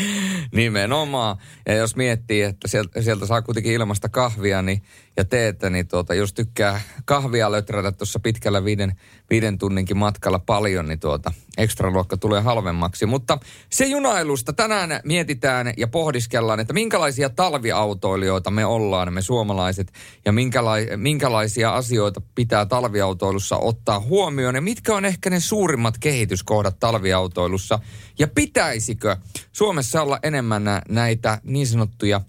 Nimenomaan. 0.52 1.36
Ja 1.66 1.74
jos 1.74 1.96
miettii, 1.96 2.42
että 2.42 2.68
sieltä, 2.68 3.02
sieltä 3.02 3.26
saa 3.26 3.42
kuitenkin 3.42 3.72
ilmasta 3.72 4.08
kahvia 4.08 4.62
niin, 4.62 4.82
ja 5.16 5.24
teetä, 5.24 5.70
niin 5.70 5.88
tuota, 5.88 6.14
jos 6.14 6.32
tykkää 6.32 6.80
kahvia 7.04 7.52
löträtä 7.52 7.92
tuossa 7.92 8.20
pitkällä 8.20 8.64
viiden, 8.64 9.00
viiden 9.30 9.58
tunninkin 9.58 9.96
matkalla 9.96 10.38
paljon, 10.38 10.88
niin 10.88 11.00
tuota, 11.00 11.32
ekstra 11.58 11.90
luokka 11.90 12.16
tulee 12.16 12.40
halvemmaksi. 12.40 13.06
Mutta 13.06 13.38
se 13.70 13.86
junailusta 13.86 14.52
tänään 14.52 15.00
mietitään 15.04 15.72
ja 15.76 15.88
pohdiskellaan, 15.88 16.60
että 16.60 16.72
minkälaisia 16.72 17.30
talviautoilijoita 17.30 18.50
me 18.50 18.64
ollaan, 18.64 19.12
me 19.12 19.22
suomalaiset, 19.22 19.92
ja 20.24 20.32
minkälai, 20.32 20.88
minkälaisia 20.96 21.74
asioita 21.74 22.22
pitää 22.34 22.66
talviautoilussa 22.66 23.56
ottaa 23.56 24.00
huomioon, 24.00 24.54
ja 24.54 24.60
mitkä 24.60 24.94
on 24.94 25.04
ehkä 25.04 25.30
ne 25.30 25.40
suurimmat 25.40 25.98
kehityskohdat 25.98 26.78
talviautoilussa, 26.80 27.78
ja 28.18 28.28
pitäisikö 28.28 29.16
Suomessa 29.52 30.02
olla 30.02 30.18
enemmän 30.22 30.64
nä- 30.64 30.82
näitä 30.88 31.40
niin 31.44 31.66
sanottuja 31.66 32.20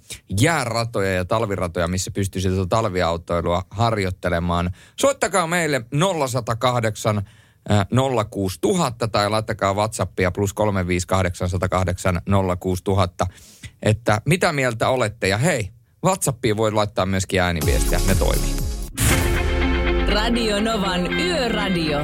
jääratoja 0.42 1.14
ja 1.14 1.26
talviratoja, 1.26 1.88
missä 1.88 2.12
pystyisi 2.12 2.50
tätä 2.50 2.68
talviautoilua 2.76 3.64
harjoittelemaan. 3.70 4.72
Soittakaa 5.00 5.48
meille 5.48 5.82
0108 5.92 7.18
äh, 7.72 7.88
06000 8.30 9.08
tai 9.08 9.30
laittakaa 9.30 9.74
WhatsAppia 9.74 10.32
plus 10.32 10.54
358 10.54 12.22
06000, 12.60 13.28
että 13.84 14.22
mitä 14.26 14.54
mieltä 14.54 14.90
olette. 14.90 15.28
Ja 15.28 15.38
hei, 15.38 15.70
WhatsAppiin 16.06 16.58
voi 16.58 16.72
laittaa 16.72 17.06
myöskin 17.06 17.42
ääniviestiä, 17.42 18.00
ne 18.08 18.16
toimii. 18.16 18.56
Radio 20.14 20.62
Novan 20.62 21.14
Yöradio. 21.14 22.00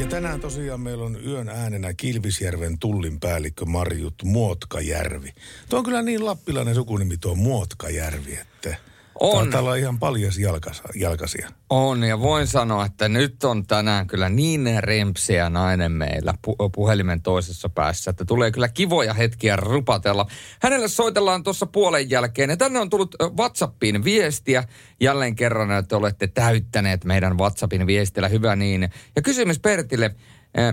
Ja 0.00 0.06
tänään 0.06 0.40
tosiaan 0.40 0.80
meillä 0.80 1.04
on 1.04 1.24
yön 1.24 1.48
äänenä 1.48 1.94
Kilpisjärven 1.94 2.78
tullin 2.78 3.20
päällikkö 3.20 3.64
Marjut 3.64 4.14
Muotkajärvi. 4.24 5.32
Tuo 5.68 5.78
on 5.78 5.84
kyllä 5.84 6.02
niin 6.02 6.24
lappilainen 6.24 6.74
sukunimi 6.74 7.16
tuo 7.16 7.34
Muotkajärvi, 7.34 8.38
että 8.38 8.76
On. 9.20 9.42
taitaa 9.42 9.60
olla 9.60 9.74
ihan 9.74 9.98
paljas 9.98 10.38
jalkas, 10.38 10.82
jalkasia. 10.94 11.48
On, 11.70 12.02
ja 12.02 12.20
voin 12.20 12.46
sanoa, 12.46 12.84
että 12.86 13.08
nyt 13.08 13.44
on 13.44 13.66
tänään 13.66 14.06
kyllä 14.06 14.28
niin 14.28 14.68
rempsiä 14.78 15.50
nainen 15.50 15.92
meillä 15.92 16.34
pu- 16.46 16.70
puhelimen 16.74 17.22
toisessa 17.22 17.68
päässä, 17.68 18.10
että 18.10 18.24
tulee 18.24 18.50
kyllä 18.50 18.68
kivoja 18.68 19.14
hetkiä 19.14 19.56
rupatella. 19.56 20.26
Hänelle 20.62 20.88
soitellaan 20.88 21.42
tuossa 21.42 21.66
puolen 21.66 22.10
jälkeen, 22.10 22.50
ja 22.50 22.56
tänne 22.56 22.78
on 22.78 22.90
tullut 22.90 23.16
WhatsAppiin 23.38 24.04
viestiä 24.04 24.64
jälleen 25.00 25.36
kerran, 25.36 25.70
että 25.70 25.96
olette 25.96 26.26
täyttäneet 26.26 27.04
meidän 27.04 27.38
WhatsAppin 27.38 27.86
viestillä, 27.86 28.28
hyvä 28.28 28.56
niin. 28.56 28.90
Ja 29.16 29.22
kysymys 29.22 29.58
Pertille, 29.58 30.14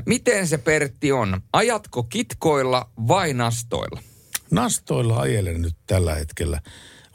miten 0.05 0.47
se 0.47 0.57
Pertti 0.57 1.11
on? 1.11 1.41
Ajatko 1.53 2.03
kitkoilla 2.03 2.89
vai 3.07 3.33
nastoilla? 3.33 4.01
Nastoilla 4.51 5.19
ajelen 5.19 5.61
nyt 5.61 5.75
tällä 5.87 6.15
hetkellä. 6.15 6.61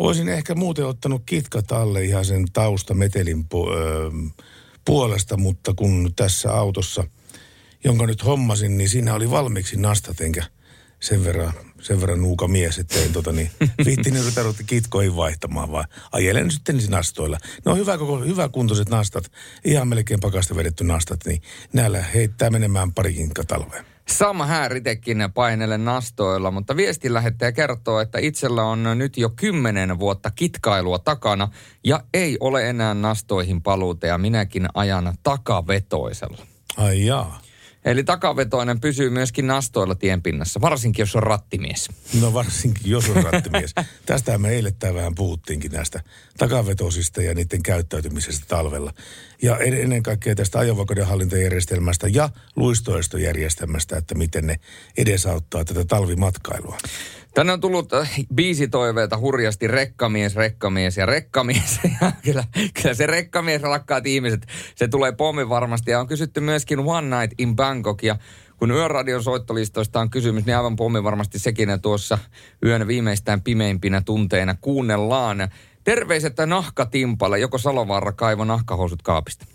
Olisin 0.02 0.28
ehkä 0.28 0.54
muuten 0.54 0.86
ottanut 0.86 1.22
kitkat 1.26 1.72
alle 1.72 2.04
ihan 2.04 2.24
sen 2.24 2.44
taustametelin 2.52 3.44
pu- 3.44 4.32
puolesta, 4.84 5.36
mutta 5.36 5.74
kun 5.74 6.12
tässä 6.16 6.52
autossa, 6.52 7.04
jonka 7.84 8.06
nyt 8.06 8.24
hommasin, 8.24 8.78
niin 8.78 8.88
siinä 8.88 9.14
oli 9.14 9.30
valmiiksi 9.30 9.76
nastat, 9.76 10.20
enkä 10.20 10.44
sen 11.00 11.24
verran, 11.24 11.52
sen 11.80 12.00
verran 12.00 12.20
nuuka 12.20 12.48
mies, 12.48 12.78
että 12.78 12.98
en 12.98 13.12
tota 13.12 13.32
niin, 13.32 13.50
viittinen 13.86 14.24
ruveta 14.24 14.62
kitkoihin 14.66 15.16
vaihtamaan, 15.16 15.72
vaan 15.72 15.88
ajelen 16.12 16.50
sitten 16.50 16.74
niissä 16.74 16.90
nastoilla. 16.90 17.38
Ne 17.64 17.72
on 17.72 17.78
hyvä, 17.78 17.98
koko, 17.98 18.18
hyvä 18.18 18.48
kuntoiset 18.48 18.88
nastat, 18.88 19.32
ihan 19.64 19.88
melkein 19.88 20.20
pakasta 20.20 20.56
vedetty 20.56 20.84
nastat, 20.84 21.20
niin 21.26 21.42
näillä 21.72 22.02
heittää 22.02 22.50
menemään 22.50 22.92
parikin 22.92 23.30
Sama 24.08 24.46
hääritekin 24.46 25.18
painelle 25.34 25.78
nastoilla, 25.78 26.50
mutta 26.50 26.76
viestin 26.76 27.14
lähettäjä 27.14 27.52
kertoo, 27.52 28.00
että 28.00 28.18
itsellä 28.18 28.62
on 28.62 28.82
nyt 28.94 29.16
jo 29.16 29.30
kymmenen 29.30 29.98
vuotta 29.98 30.30
kitkailua 30.30 30.98
takana 30.98 31.48
ja 31.84 32.04
ei 32.14 32.36
ole 32.40 32.68
enää 32.68 32.94
nastoihin 32.94 33.62
paluuta 33.62 34.06
ja 34.06 34.18
minäkin 34.18 34.66
ajan 34.74 35.14
takavetoisella. 35.22 36.46
Ai 36.76 37.06
jaa. 37.06 37.42
Eli 37.84 38.04
takavetoinen 38.04 38.80
pysyy 38.80 39.10
myöskin 39.10 39.46
nastoilla 39.46 39.94
tienpinnassa, 39.94 40.60
varsinkin 40.60 41.02
jos 41.02 41.16
on 41.16 41.22
rattimies. 41.22 41.88
No 42.20 42.34
varsinkin, 42.34 42.90
jos 42.90 43.08
on 43.08 43.24
rattimies. 43.24 43.74
Tästä 44.06 44.38
me 44.38 44.48
eilettäin 44.48 44.94
vähän 44.94 45.14
puhuttiinkin 45.14 45.72
näistä 45.72 46.00
takavetosista 46.38 47.22
ja 47.22 47.34
niiden 47.34 47.62
käyttäytymisestä 47.62 48.46
talvella. 48.48 48.92
Ja 49.42 49.58
en- 49.58 49.74
ennen 49.74 50.02
kaikkea 50.02 50.34
tästä 50.34 50.58
ajonvakauden 50.58 51.06
hallintajärjestelmästä 51.06 52.08
ja 52.08 52.28
luistoistojärjestelmästä, 52.56 53.96
että 53.96 54.14
miten 54.14 54.46
ne 54.46 54.56
edesauttaa 54.96 55.64
tätä 55.64 55.84
talvimatkailua. 55.84 56.78
Tänne 57.34 57.52
on 57.52 57.60
tullut 57.60 57.92
äh, 57.92 58.10
biisitoiveita 58.34 59.18
hurjasti 59.18 59.68
rekkamies, 59.68 60.36
rekkamies 60.36 60.96
ja 60.96 61.06
rekkamies. 61.06 61.80
Ja 62.00 62.12
kyllä, 62.22 62.44
kyllä 62.82 62.94
se 62.94 63.06
rekkamies, 63.06 63.62
rakkaat 63.62 64.06
ihmiset, 64.06 64.46
se 64.74 64.88
tulee 64.88 65.12
pommi 65.12 65.48
varmasti. 65.48 65.90
Ja 65.90 66.00
on 66.00 66.06
kysytty 66.06 66.40
myöskin 66.40 66.78
One 66.78 67.20
Night 67.20 67.40
in 67.40 67.56
Bangkok. 67.56 68.02
Ja 68.02 68.16
kun 68.56 68.70
Yöradion 68.70 69.22
soittolistoista 69.22 70.00
on 70.00 70.10
kysymys, 70.10 70.46
niin 70.46 70.56
aivan 70.56 70.76
pommi 70.76 71.04
varmasti 71.04 71.38
sekin 71.38 71.68
tuossa 71.82 72.18
yön 72.64 72.86
viimeistään 72.86 73.42
pimeimpinä 73.42 74.02
tunteina 74.04 74.54
kuunnellaan. 74.60 75.48
Terveiset 75.84 76.34
nahkatimpalle, 76.46 77.38
joko 77.38 77.58
Salovaara 77.58 78.12
kaivo 78.12 78.44
nahkahousut 78.44 79.02
kaapista. 79.02 79.46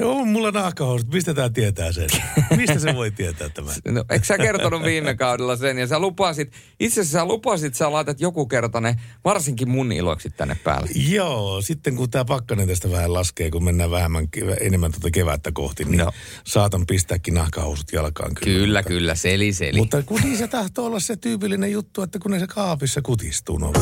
Joo, 0.00 0.24
mulla 0.24 0.50
nahkahousut. 0.50 1.12
Mistä 1.12 1.34
tämä 1.34 1.48
tietää 1.50 1.92
sen? 1.92 2.08
Mistä 2.56 2.78
se 2.78 2.94
voi 2.94 3.10
tietää 3.10 3.48
tämän? 3.48 3.74
No, 3.88 4.04
eikö 4.10 4.26
sä 4.26 4.38
kertonut 4.38 4.82
viime 4.82 5.14
kaudella 5.14 5.56
sen? 5.56 5.78
Ja 5.78 5.86
sä 5.86 5.98
lupasit, 5.98 6.52
itse 6.80 7.00
asiassa 7.00 7.18
sä 7.18 7.24
lupasit, 7.24 7.74
sä 7.74 7.92
laitat 7.92 8.20
joku 8.20 8.46
kerta 8.46 8.80
ne 8.80 8.96
varsinkin 9.24 9.68
mun 9.68 9.92
iloiksi 9.92 10.30
tänne 10.30 10.56
päälle. 10.64 10.88
Joo, 10.94 11.62
sitten 11.62 11.96
kun 11.96 12.10
tämä 12.10 12.24
pakkanen 12.24 12.68
tästä 12.68 12.90
vähän 12.90 13.12
laskee, 13.14 13.50
kun 13.50 13.64
mennään 13.64 13.90
vähemmän, 13.90 14.28
enemmän 14.60 14.92
tuota 14.92 15.10
kevättä 15.10 15.50
kohti, 15.52 15.84
niin 15.84 15.98
No. 15.98 16.12
saatan 16.44 16.86
pistääkin 16.86 17.34
nahkahousut 17.34 17.92
jalkaan 17.92 18.34
kyllä. 18.34 18.58
Kyllä, 18.58 18.78
mutta, 18.78 18.88
kyllä, 18.88 19.14
seli, 19.14 19.52
seli. 19.52 19.78
Mutta 19.78 20.02
kun 20.02 20.20
niin 20.24 20.36
se 20.38 20.48
tahtoo 20.48 20.86
olla 20.86 21.00
se 21.00 21.16
tyypillinen 21.16 21.72
juttu, 21.72 22.02
että 22.02 22.18
kun 22.18 22.30
ne 22.30 22.38
se 22.38 22.46
kaapissa 22.46 23.02
kutistuu. 23.02 23.58
No. 23.58 23.72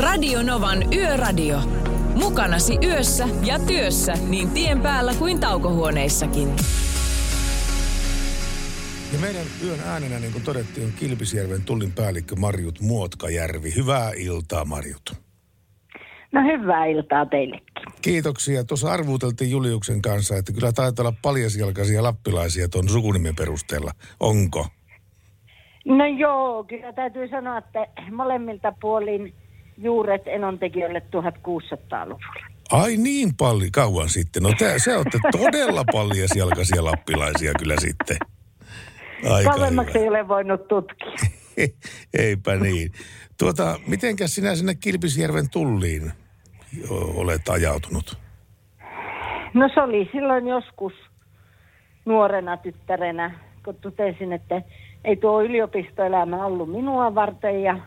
Radio 0.00 0.42
Novan 0.42 0.94
Yöradio. 0.94 1.58
Mukanasi 2.14 2.78
yössä 2.84 3.28
ja 3.44 3.58
työssä 3.58 4.14
niin 4.28 4.50
tien 4.50 4.80
päällä 4.80 5.12
kuin 5.18 5.40
taukohuoneissakin. 5.40 6.48
Ja 9.12 9.18
meidän 9.20 9.46
yön 9.64 9.78
äänenä, 9.86 10.18
niin 10.18 10.32
kuin 10.32 10.44
todettiin, 10.44 10.86
on 10.86 10.92
Kilpisjärven 10.92 11.62
tullin 11.62 11.92
päällikkö 11.92 12.36
Marjut 12.36 12.80
Muotkajärvi. 12.80 13.74
Hyvää 13.76 14.10
iltaa, 14.16 14.64
Marjut. 14.64 15.14
No 16.32 16.40
hyvää 16.42 16.86
iltaa 16.86 17.26
teillekin. 17.26 17.84
Kiitoksia. 18.02 18.64
Tuossa 18.64 18.92
arvuuteltiin 18.92 19.50
Juliuksen 19.50 20.02
kanssa, 20.02 20.36
että 20.36 20.52
kyllä 20.52 20.72
taitaa 20.72 21.02
olla 21.02 21.18
paljasjalkaisia 21.22 22.02
lappilaisia 22.02 22.68
tuon 22.68 22.88
sukunimen 22.88 23.36
perusteella. 23.36 23.90
Onko? 24.20 24.66
No 25.84 26.06
joo, 26.06 26.64
kyllä 26.64 26.92
täytyy 26.92 27.28
sanoa, 27.28 27.58
että 27.58 27.86
molemmilta 28.12 28.72
puolin 28.80 29.34
juuret 29.78 30.22
enontekijöille 30.26 31.02
1600-luvulla. 31.16 32.46
Ai 32.72 32.96
niin 32.96 33.36
paljon, 33.36 33.70
kauan 33.72 34.08
sitten. 34.08 34.42
No 34.42 34.52
te, 34.58 34.74
se 34.78 34.96
olette 34.96 35.18
todella 35.32 35.84
paljasjalkaisia 35.92 36.84
lappilaisia 36.84 37.52
kyllä 37.58 37.74
sitten. 37.78 38.16
Aika 39.30 39.50
Kauemmaksi 39.50 39.94
hyvä. 39.94 40.02
ei 40.02 40.08
ole 40.08 40.28
voinut 40.28 40.68
tutkia. 40.68 41.12
Eipä 42.18 42.56
niin. 42.56 42.92
Tuota, 43.38 43.80
mitenkäs 43.86 44.34
sinä 44.34 44.54
sinne 44.54 44.74
Kilpisjärven 44.74 45.50
tulliin 45.50 46.12
olet 47.14 47.48
ajautunut? 47.48 48.18
No 49.54 49.68
se 49.74 49.80
oli 49.80 50.08
silloin 50.12 50.48
joskus 50.48 50.92
nuorena 52.04 52.56
tyttärenä, 52.56 53.38
kun 53.64 53.74
totesin, 53.74 54.32
että 54.32 54.62
ei 55.04 55.16
tuo 55.16 55.42
yliopistoelämä 55.42 56.46
ollut 56.46 56.70
minua 56.72 57.14
varten 57.14 57.62
ja 57.62 57.78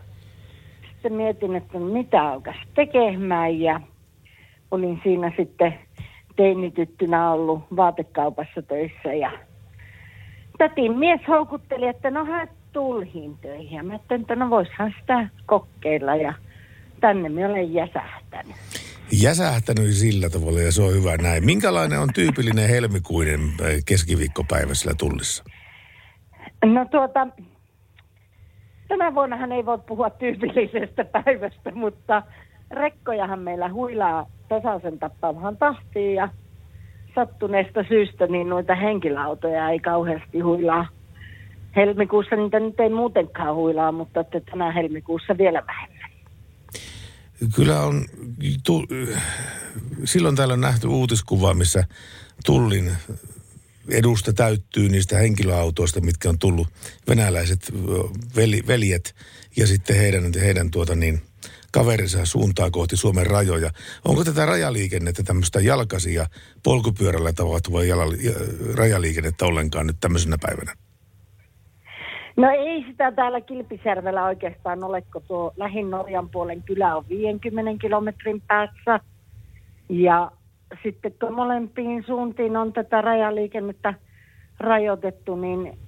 sitten 1.00 1.12
mietin, 1.12 1.56
että 1.56 1.78
no 1.78 1.84
mitä 1.84 2.22
alkaisi 2.22 2.60
tekemään 2.74 3.60
ja 3.60 3.80
olin 4.70 5.00
siinä 5.02 5.32
sitten 5.36 5.74
teinityttynä 6.36 7.30
ollut 7.30 7.62
vaatekaupassa 7.76 8.62
töissä 8.62 9.12
ja 9.14 9.32
tätin 10.58 10.98
mies 10.98 11.20
houkutteli, 11.28 11.86
että 11.86 12.10
no 12.10 12.24
haet 12.24 12.50
tulhiin 12.72 13.38
töihin 13.38 13.76
ja 13.76 13.82
mä 13.82 13.92
ajattelin, 13.92 14.20
että 14.20 14.36
no 14.36 14.50
voisihan 14.50 14.94
sitä 15.00 15.28
kokeilla 15.46 16.16
ja 16.16 16.34
tänne 17.00 17.28
me 17.28 17.46
olen 17.46 17.74
jäsähtänyt. 17.74 18.56
Jäsähtänyt 19.22 19.92
sillä 19.92 20.30
tavalla 20.30 20.60
ja 20.60 20.72
se 20.72 20.82
on 20.82 20.94
hyvä 20.94 21.16
näin. 21.16 21.44
Minkälainen 21.44 22.00
on 22.00 22.08
tyypillinen 22.14 22.68
helmikuinen 22.68 23.40
äh, 23.40 23.66
keskiviikkopäivä 23.86 24.74
sillä 24.74 24.94
tullissa? 24.98 25.44
No 26.64 26.86
tuota, 26.90 27.26
tänä 28.90 29.14
vuonna 29.14 29.36
hän 29.36 29.52
ei 29.52 29.66
voi 29.66 29.78
puhua 29.78 30.10
tyypillisestä 30.10 31.04
päivästä, 31.04 31.72
mutta 31.74 32.22
rekkojahan 32.70 33.38
meillä 33.38 33.72
huilaa 33.72 34.26
tasaisen 34.48 34.98
tappaamaan 34.98 35.56
tahtiin 35.56 36.14
ja 36.14 36.28
sattuneesta 37.14 37.84
syystä 37.88 38.26
niin 38.26 38.48
noita 38.48 38.74
henkilöautoja 38.74 39.70
ei 39.70 39.78
kauheasti 39.78 40.40
huilaa. 40.40 40.88
Helmikuussa 41.76 42.36
niitä 42.36 42.60
nyt 42.60 42.80
ei 42.80 42.88
muutenkaan 42.88 43.54
huilaa, 43.54 43.92
mutta 43.92 44.20
että 44.20 44.40
tänä 44.40 44.72
helmikuussa 44.72 45.38
vielä 45.38 45.62
vähemmän. 45.66 46.10
Kyllä 47.56 47.80
on, 47.80 48.04
tu, 48.66 48.84
silloin 50.04 50.36
täällä 50.36 50.54
on 50.54 50.60
nähty 50.60 50.86
uutiskuva, 50.86 51.54
missä 51.54 51.84
Tullin 52.46 52.90
edusta 53.92 54.32
täyttyy 54.32 54.88
niistä 54.88 55.18
henkilöautoista, 55.18 56.00
mitkä 56.00 56.28
on 56.28 56.38
tullut 56.38 56.68
venäläiset 57.08 57.72
veli, 58.36 58.62
veljet 58.66 59.14
ja 59.56 59.66
sitten 59.66 59.96
heidän, 59.96 60.24
heidän 60.40 60.70
tuota 60.70 60.94
niin, 60.94 61.20
kaverinsa 61.72 62.24
suuntaa 62.24 62.70
kohti 62.70 62.96
Suomen 62.96 63.26
rajoja. 63.26 63.70
Onko 64.04 64.24
tätä 64.24 64.46
rajaliikennettä, 64.46 65.22
tämmöistä 65.22 65.60
jalkaisia 65.60 66.26
polkupyörällä 66.62 67.32
tapahtuvaa 67.32 67.82
rajaliikennettä 68.74 69.46
ollenkaan 69.46 69.86
nyt 69.86 69.96
tämmöisenä 70.00 70.36
päivänä? 70.40 70.72
No 72.36 72.50
ei 72.50 72.84
sitä 72.90 73.12
täällä 73.12 73.40
Kilpisjärvellä 73.40 74.24
oikeastaan 74.24 74.84
ole, 74.84 75.02
kun 75.02 75.22
tuo 75.28 75.52
lähin 75.56 75.90
Norjan 75.90 76.28
puolen 76.28 76.62
kylä 76.62 76.96
on 76.96 77.04
50 77.08 77.80
kilometrin 77.80 78.42
päässä. 78.46 79.00
Ja 79.88 80.32
sitten 80.82 81.12
kun 81.20 81.34
molempiin 81.34 82.04
suuntiin 82.06 82.56
on 82.56 82.72
tätä 82.72 83.00
rajaliikennettä 83.00 83.94
rajoitettu, 84.60 85.36
niin 85.36 85.78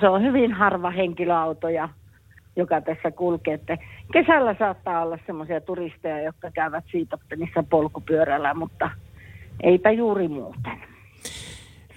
se 0.00 0.08
on 0.08 0.22
hyvin 0.22 0.52
harva 0.52 0.90
henkilöautoja, 0.90 1.88
joka 2.56 2.80
tässä 2.80 3.10
kulkee. 3.10 3.54
Että 3.54 3.78
kesällä 4.12 4.56
saattaa 4.58 5.02
olla 5.02 5.18
semmoisia 5.26 5.60
turisteja, 5.60 6.22
jotka 6.22 6.50
käyvät 6.50 6.84
Siitoppenissa 6.92 7.62
polkupyörällä, 7.70 8.54
mutta 8.54 8.90
eipä 9.62 9.90
juuri 9.90 10.28
muuten. 10.28 10.82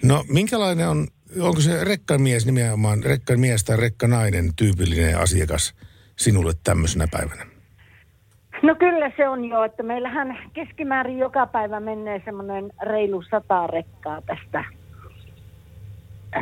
No 0.04 0.24
minkälainen 0.28 0.88
on, 0.88 1.06
onko 1.40 1.60
se 1.60 1.84
rekkamies 1.84 2.46
nimenomaan, 2.46 3.02
rekkamies 3.04 3.64
tai 3.64 3.76
rekkanainen 3.76 4.44
tyypillinen 4.56 5.18
asiakas 5.18 5.74
sinulle 6.16 6.52
tämmöisenä 6.64 7.06
päivänä? 7.10 7.49
No 8.62 8.74
kyllä 8.74 9.12
se 9.16 9.28
on 9.28 9.44
jo, 9.44 9.64
että 9.64 9.82
meillähän 9.82 10.38
keskimäärin 10.52 11.18
joka 11.18 11.46
päivä 11.46 11.80
menee 11.80 12.22
semmoinen 12.24 12.70
reilu 12.82 13.22
sata 13.22 13.66
rekkaa 13.66 14.22
tästä 14.22 14.64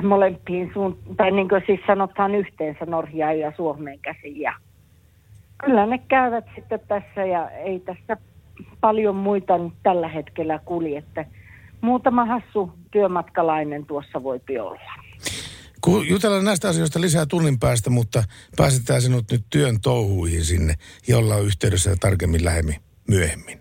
molempiin 0.02 0.70
suuntaan, 0.74 1.16
tai 1.16 1.30
niin 1.30 1.48
kuin 1.48 1.62
siis 1.66 1.80
sanotaan 1.86 2.34
yhteensä 2.34 2.86
Norjaan 2.86 3.38
ja 3.38 3.52
Suomeen 3.56 3.98
käsin. 3.98 4.40
Ja 4.40 4.54
kyllä 5.64 5.86
ne 5.86 5.98
käyvät 5.98 6.44
sitten 6.54 6.80
tässä 6.88 7.24
ja 7.24 7.50
ei 7.50 7.80
tässä 7.80 8.16
paljon 8.80 9.16
muita 9.16 9.58
nyt 9.58 9.72
tällä 9.82 10.08
hetkellä 10.08 10.60
kuljette. 10.64 11.26
Muutama 11.80 12.24
hassu 12.24 12.72
työmatkalainen 12.90 13.86
tuossa 13.86 14.22
voi 14.22 14.40
olla. 14.60 15.07
Kun 15.80 16.08
jutellaan 16.08 16.44
näistä 16.44 16.68
asioista 16.68 17.00
lisää 17.00 17.26
tunnin 17.26 17.58
päästä, 17.58 17.90
mutta 17.90 18.24
pääsetään 18.56 19.02
sinut 19.02 19.30
nyt 19.30 19.44
työn 19.50 19.80
touhuihin 19.80 20.44
sinne 20.44 20.74
ja 21.08 21.18
ollaan 21.18 21.44
yhteydessä 21.44 21.96
tarkemmin 22.00 22.44
lähemmin 22.44 22.76
myöhemmin. 23.08 23.58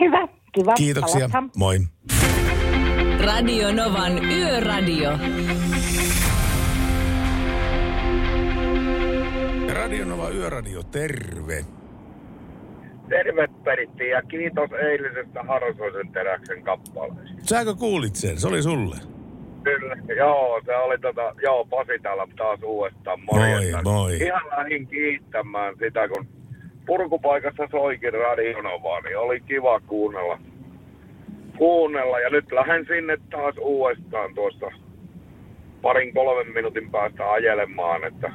Hyvä, 0.00 0.28
kiva. 0.52 0.74
Kiitoksia, 0.74 1.18
Palataan. 1.20 1.50
moi. 1.56 1.80
Radio 3.24 3.72
Novan 3.72 4.24
Yöradio. 4.24 5.10
Radio 9.74 10.04
Nova 10.04 10.30
Yöradio, 10.30 10.82
terve. 10.82 11.64
Terve 13.08 13.48
Peritti 13.64 14.08
ja 14.08 14.22
kiitos 14.22 14.70
eilisestä 14.72 15.42
Harsoisen 15.42 16.12
teräksen 16.12 16.62
kappaleesta. 16.64 17.46
Säkö 17.48 17.74
kuulit 17.74 18.16
sen? 18.16 18.40
Se 18.40 18.48
oli 18.48 18.62
sulle. 18.62 18.96
Kyllä, 19.64 19.96
joo, 20.16 20.60
se 20.66 20.76
oli 20.76 20.98
tota, 20.98 21.34
joo, 21.42 21.64
Pasi 21.64 21.98
täällä 22.02 22.26
taas 22.36 22.62
uudestaan. 22.62 23.20
Moi, 23.20 23.38
Morjesta. 23.38 23.82
moi. 23.82 24.16
Ihan 24.16 24.42
lähdin 24.56 24.86
kiittämään 24.86 25.74
sitä, 25.78 26.08
kun 26.08 26.26
purkupaikassa 26.86 27.68
soikin 27.70 28.12
radionova, 28.12 29.00
niin 29.00 29.18
oli 29.18 29.40
kiva 29.40 29.80
kuunnella. 29.80 30.38
Kuunnella 31.58 32.20
ja 32.20 32.30
nyt 32.30 32.52
lähden 32.52 32.86
sinne 32.86 33.18
taas 33.30 33.54
uudestaan 33.60 34.34
tuosta 34.34 34.66
parin 35.82 36.14
kolmen 36.14 36.54
minuutin 36.54 36.90
päästä 36.90 37.30
ajelemaan, 37.30 38.04
että 38.04 38.32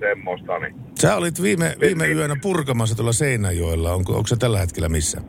semmoista, 0.00 0.58
niin 0.58 0.74
Sä 1.00 1.16
olit 1.16 1.42
viime, 1.42 1.74
viime 1.80 2.08
yönä 2.08 2.36
purkamassa 2.42 2.96
tuolla 2.96 3.12
Seinäjoella. 3.12 3.92
Onko, 3.92 4.12
onko 4.12 4.26
se 4.26 4.36
tällä 4.36 4.58
hetkellä 4.58 4.88
missä? 4.88 5.20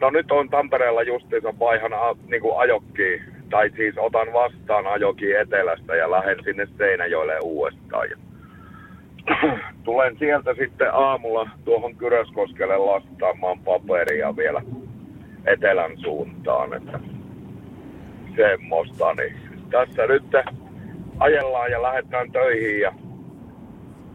No 0.00 0.10
nyt 0.10 0.30
on 0.32 0.48
Tampereella 0.48 1.02
justiinsa 1.02 1.58
vaihan 1.58 1.90
niin 2.30 2.42
kuin 2.42 2.58
ajokki, 2.58 3.20
tai 3.50 3.70
siis 3.76 3.94
otan 3.98 4.32
vastaan 4.32 4.86
ajoki 4.86 5.34
etelästä 5.34 5.96
ja 5.96 6.10
lähden 6.10 6.44
sinne 6.44 6.68
Seinäjoelle 6.78 7.38
uudestaan. 7.42 8.08
Ja 8.10 8.16
tulen 9.84 10.16
sieltä 10.18 10.54
sitten 10.54 10.94
aamulla 10.94 11.50
tuohon 11.64 11.96
Kyröskoskelle 11.96 12.76
lastaamaan 12.76 13.58
paperia 13.58 14.36
vielä 14.36 14.62
etelän 15.46 15.98
suuntaan, 15.98 16.74
että 16.74 17.00
semmoista. 18.36 19.14
Niin 19.14 19.36
tässä 19.70 20.06
nyt 20.06 20.24
ajellaan 21.18 21.70
ja 21.70 21.82
lähdetään 21.82 22.32
töihin 22.32 22.80
ja 22.80 22.92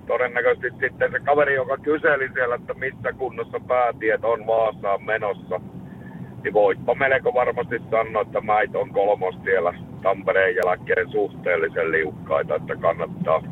todennäköisesti 0.07 0.79
sitten 0.79 1.11
se 1.11 1.19
kaveri, 1.19 1.55
joka 1.55 1.77
kyseli 1.77 2.29
siellä, 2.33 2.55
että 2.55 2.73
missä 2.73 3.13
kunnossa 3.13 3.59
päätiet 3.67 4.25
on 4.25 4.47
Vaasaan 4.47 5.03
menossa, 5.03 5.61
niin 6.45 6.53
voitpa 6.53 6.95
melko 6.95 7.33
varmasti 7.33 7.75
sanoa, 7.91 8.21
että 8.21 8.41
mäit 8.41 8.75
on 8.75 8.89
kolmostiellä 8.89 9.73
Tampereen 10.03 10.55
jälkeen 10.55 11.11
suhteellisen 11.11 11.91
liukkaita, 11.91 12.55
että 12.55 12.75
kannattaa 12.75 13.43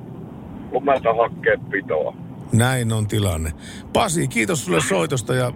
lumelta 0.72 1.14
hakea 1.14 1.58
pitoa. 1.72 2.16
Näin 2.52 2.94
on 2.94 3.08
tilanne. 3.08 3.52
Pasi, 3.94 4.28
kiitos 4.28 4.66
sulle 4.66 4.82
soitosta 4.82 5.34
ja 5.34 5.52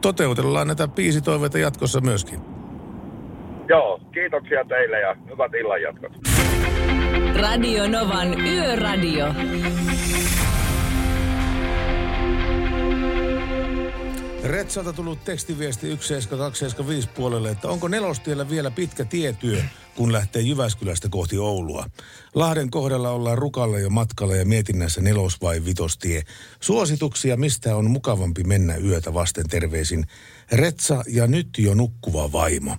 toteutellaan 0.00 0.66
näitä 0.66 0.88
biisitoiveita 0.88 1.58
jatkossa 1.58 2.00
myöskin. 2.00 2.40
Joo, 3.68 4.00
kiitoksia 4.12 4.64
teille 4.64 5.00
ja 5.00 5.16
hyvät 5.30 5.54
illanjatkot. 5.54 6.12
Radio 7.40 7.88
Novan 7.88 8.40
Yöradio. 8.40 9.26
Retsalta 14.42 14.92
tullut 14.92 15.24
tekstiviesti 15.24 15.86
17275 15.86 17.08
puolelle, 17.08 17.50
että 17.50 17.68
onko 17.68 17.88
nelostiellä 17.88 18.48
vielä 18.50 18.70
pitkä 18.70 19.04
tietyö, 19.04 19.62
kun 19.96 20.12
lähtee 20.12 20.42
Jyväskylästä 20.42 21.08
kohti 21.08 21.38
Oulua. 21.38 21.90
Lahden 22.34 22.70
kohdalla 22.70 23.10
ollaan 23.10 23.38
rukalla 23.38 23.78
jo 23.78 23.90
matkalla 23.90 24.36
ja 24.36 24.44
mietinnässä 24.44 25.00
nelos- 25.00 25.42
vai 25.42 25.64
vitostie. 25.64 26.22
Suosituksia, 26.60 27.36
mistä 27.36 27.76
on 27.76 27.90
mukavampi 27.90 28.44
mennä 28.44 28.76
yötä 28.76 29.14
vasten 29.14 29.48
terveisin. 29.48 30.06
Retsa 30.52 31.02
ja 31.06 31.26
nyt 31.26 31.48
jo 31.58 31.74
nukkuva 31.74 32.32
vaimo. 32.32 32.76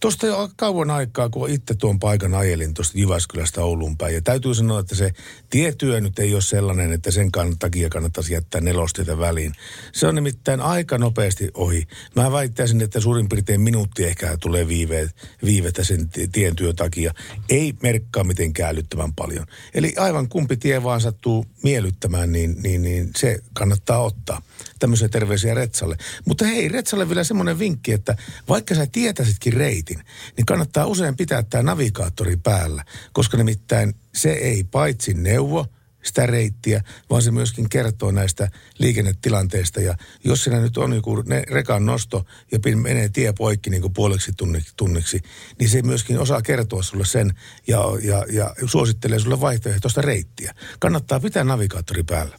Tuosta 0.00 0.26
jo 0.26 0.48
kauan 0.56 0.90
aikaa, 0.90 1.28
kun 1.28 1.50
itse 1.50 1.74
tuon 1.74 1.98
paikan 1.98 2.34
ajelin 2.34 2.74
tuosta 2.74 2.98
Jyväskylästä 2.98 3.64
Ouluun 3.64 3.96
päin. 3.96 4.14
Ja 4.14 4.20
täytyy 4.22 4.54
sanoa, 4.54 4.80
että 4.80 4.94
se 4.94 5.12
tietyö 5.50 6.00
nyt 6.00 6.18
ei 6.18 6.34
ole 6.34 6.42
sellainen, 6.42 6.92
että 6.92 7.10
sen 7.10 7.30
takia 7.58 7.88
kannattaisi 7.88 8.32
jättää 8.32 8.60
nelostietä 8.60 9.18
väliin. 9.18 9.52
Se 9.92 10.06
on 10.06 10.14
nimittäin 10.14 10.60
aika 10.60 10.98
nopeasti 10.98 11.48
ohi. 11.54 11.86
Mä 12.16 12.32
väittäisin, 12.32 12.80
että 12.80 13.00
suurin 13.00 13.28
piirtein 13.28 13.60
minuutti 13.60 14.04
ehkä 14.04 14.36
tulee 14.40 14.68
viiveet, 14.68 15.10
viivettä 15.44 15.84
sen 15.84 16.08
tien 16.32 16.56
työn 16.56 16.76
takia. 16.76 17.14
Ei 17.48 17.74
merkkaa 17.82 18.24
mitenkään 18.24 18.70
älyttömän 18.70 19.14
paljon. 19.14 19.46
Eli 19.74 19.94
aivan 19.98 20.28
kumpi 20.28 20.56
tie 20.56 20.82
vaan 20.82 21.00
sattuu 21.00 21.46
miellyttämään, 21.62 22.32
niin, 22.32 22.56
niin, 22.62 22.82
niin 22.82 23.10
se 23.16 23.38
kannattaa 23.52 23.98
ottaa. 23.98 24.42
Tämmöisiä 24.78 25.08
terveisiä 25.08 25.54
Retsalle. 25.54 25.96
Mutta 26.24 26.46
hei, 26.46 26.68
Retsalle 26.68 27.08
vielä 27.08 27.24
semmoinen 27.24 27.58
vinkki, 27.58 27.92
että 27.92 28.16
vaikka 28.48 28.74
sä 28.74 28.86
tietäisitkin 28.86 29.52
reitin, 29.52 29.89
niin 30.36 30.46
kannattaa 30.46 30.86
usein 30.86 31.16
pitää 31.16 31.42
tämä 31.42 31.62
navigaattori 31.62 32.36
päällä, 32.36 32.84
koska 33.12 33.36
nimittäin 33.36 33.94
se 34.14 34.30
ei 34.32 34.64
paitsi 34.64 35.14
neuvo 35.14 35.66
sitä 36.02 36.26
reittiä, 36.26 36.82
vaan 37.10 37.22
se 37.22 37.30
myöskin 37.30 37.68
kertoo 37.68 38.10
näistä 38.10 38.48
liikennetilanteista. 38.78 39.80
Ja 39.80 39.94
jos 40.24 40.44
siinä 40.44 40.60
nyt 40.60 40.76
on 40.76 40.92
joku 40.92 41.22
ne, 41.22 41.42
rekan 41.50 41.86
nosto 41.86 42.26
ja 42.52 42.58
menee 42.76 43.08
tie 43.08 43.32
poikki 43.32 43.70
niin 43.70 43.82
kuin 43.82 43.92
puoleksi 43.92 44.32
tunniksi, 44.36 44.72
tunniksi, 44.76 45.20
niin 45.58 45.70
se 45.70 45.82
myöskin 45.82 46.18
osaa 46.18 46.42
kertoa 46.42 46.82
sulle 46.82 47.04
sen 47.04 47.34
ja, 47.66 47.78
ja, 48.02 48.24
ja 48.32 48.54
suosittelee 48.66 49.18
sulle 49.18 49.40
vaihtoehtoista 49.40 50.02
reittiä. 50.02 50.54
Kannattaa 50.78 51.20
pitää 51.20 51.44
navigaattori 51.44 52.02
päällä. 52.02 52.36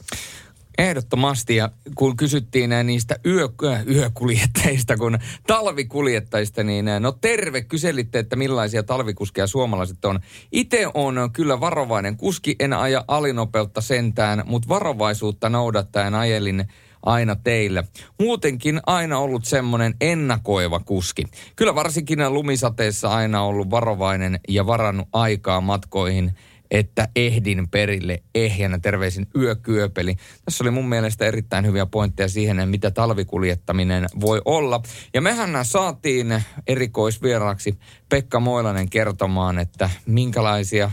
Ehdottomasti, 0.78 1.56
ja 1.56 1.70
kun 1.94 2.16
kysyttiin 2.16 2.70
niistä 2.84 3.16
yö, 3.26 3.48
yökuljettajista, 3.90 4.96
kun 4.96 5.18
talvikuljettajista, 5.46 6.62
niin 6.62 6.84
no 7.00 7.12
terve, 7.12 7.62
kyselitte, 7.62 8.18
että 8.18 8.36
millaisia 8.36 8.82
talvikuskeja 8.82 9.46
suomalaiset 9.46 10.04
on. 10.04 10.20
Itse 10.52 10.86
on 10.94 11.30
kyllä 11.32 11.60
varovainen 11.60 12.16
kuski, 12.16 12.56
en 12.60 12.72
aja 12.72 13.04
alinopeutta 13.08 13.80
sentään, 13.80 14.42
mutta 14.46 14.68
varovaisuutta 14.68 15.48
noudattaen 15.48 16.14
ajelin 16.14 16.68
aina 17.02 17.36
teille. 17.36 17.84
Muutenkin 18.20 18.80
aina 18.86 19.18
ollut 19.18 19.44
semmoinen 19.44 19.94
ennakoiva 20.00 20.80
kuski. 20.80 21.24
Kyllä 21.56 21.74
varsinkin 21.74 22.34
lumisateessa 22.34 23.08
aina 23.08 23.42
ollut 23.42 23.70
varovainen 23.70 24.40
ja 24.48 24.66
varannut 24.66 25.08
aikaa 25.12 25.60
matkoihin– 25.60 26.32
että 26.72 27.08
ehdin 27.16 27.68
perille 27.68 28.22
ehjänä. 28.34 28.78
Terveisin 28.78 29.26
yökyöpeli. 29.36 30.16
Tässä 30.44 30.64
oli 30.64 30.70
mun 30.70 30.88
mielestä 30.88 31.26
erittäin 31.26 31.66
hyviä 31.66 31.86
pointteja 31.86 32.28
siihen, 32.28 32.68
mitä 32.68 32.90
talvikuljettaminen 32.90 34.06
voi 34.20 34.42
olla. 34.44 34.82
Ja 35.14 35.20
mehän 35.20 35.64
saatiin 35.64 36.42
erikoisvieraaksi 36.66 37.78
Pekka 38.08 38.40
Moilanen 38.40 38.90
kertomaan, 38.90 39.58
että 39.58 39.90
minkälaisia, 40.06 40.90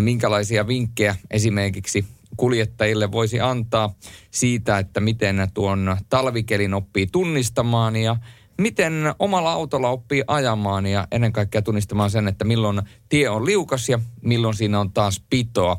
minkälaisia 0.00 0.66
vinkkejä 0.66 1.16
esimerkiksi 1.30 2.04
kuljettajille 2.36 3.12
voisi 3.12 3.40
antaa 3.40 3.94
siitä, 4.30 4.78
että 4.78 5.00
miten 5.00 5.48
tuon 5.54 5.96
talvikelin 6.08 6.74
oppii 6.74 7.06
tunnistamaan 7.06 7.96
ja 7.96 8.16
miten 8.58 9.14
omalla 9.18 9.52
autolla 9.52 9.88
oppii 9.88 10.24
ajamaan 10.26 10.86
ja 10.86 11.08
ennen 11.12 11.32
kaikkea 11.32 11.62
tunnistamaan 11.62 12.10
sen, 12.10 12.28
että 12.28 12.44
milloin 12.44 12.82
tie 13.08 13.28
on 13.28 13.46
liukas 13.46 13.88
ja 13.88 13.98
milloin 14.22 14.54
siinä 14.54 14.80
on 14.80 14.92
taas 14.92 15.22
pitoa. 15.30 15.78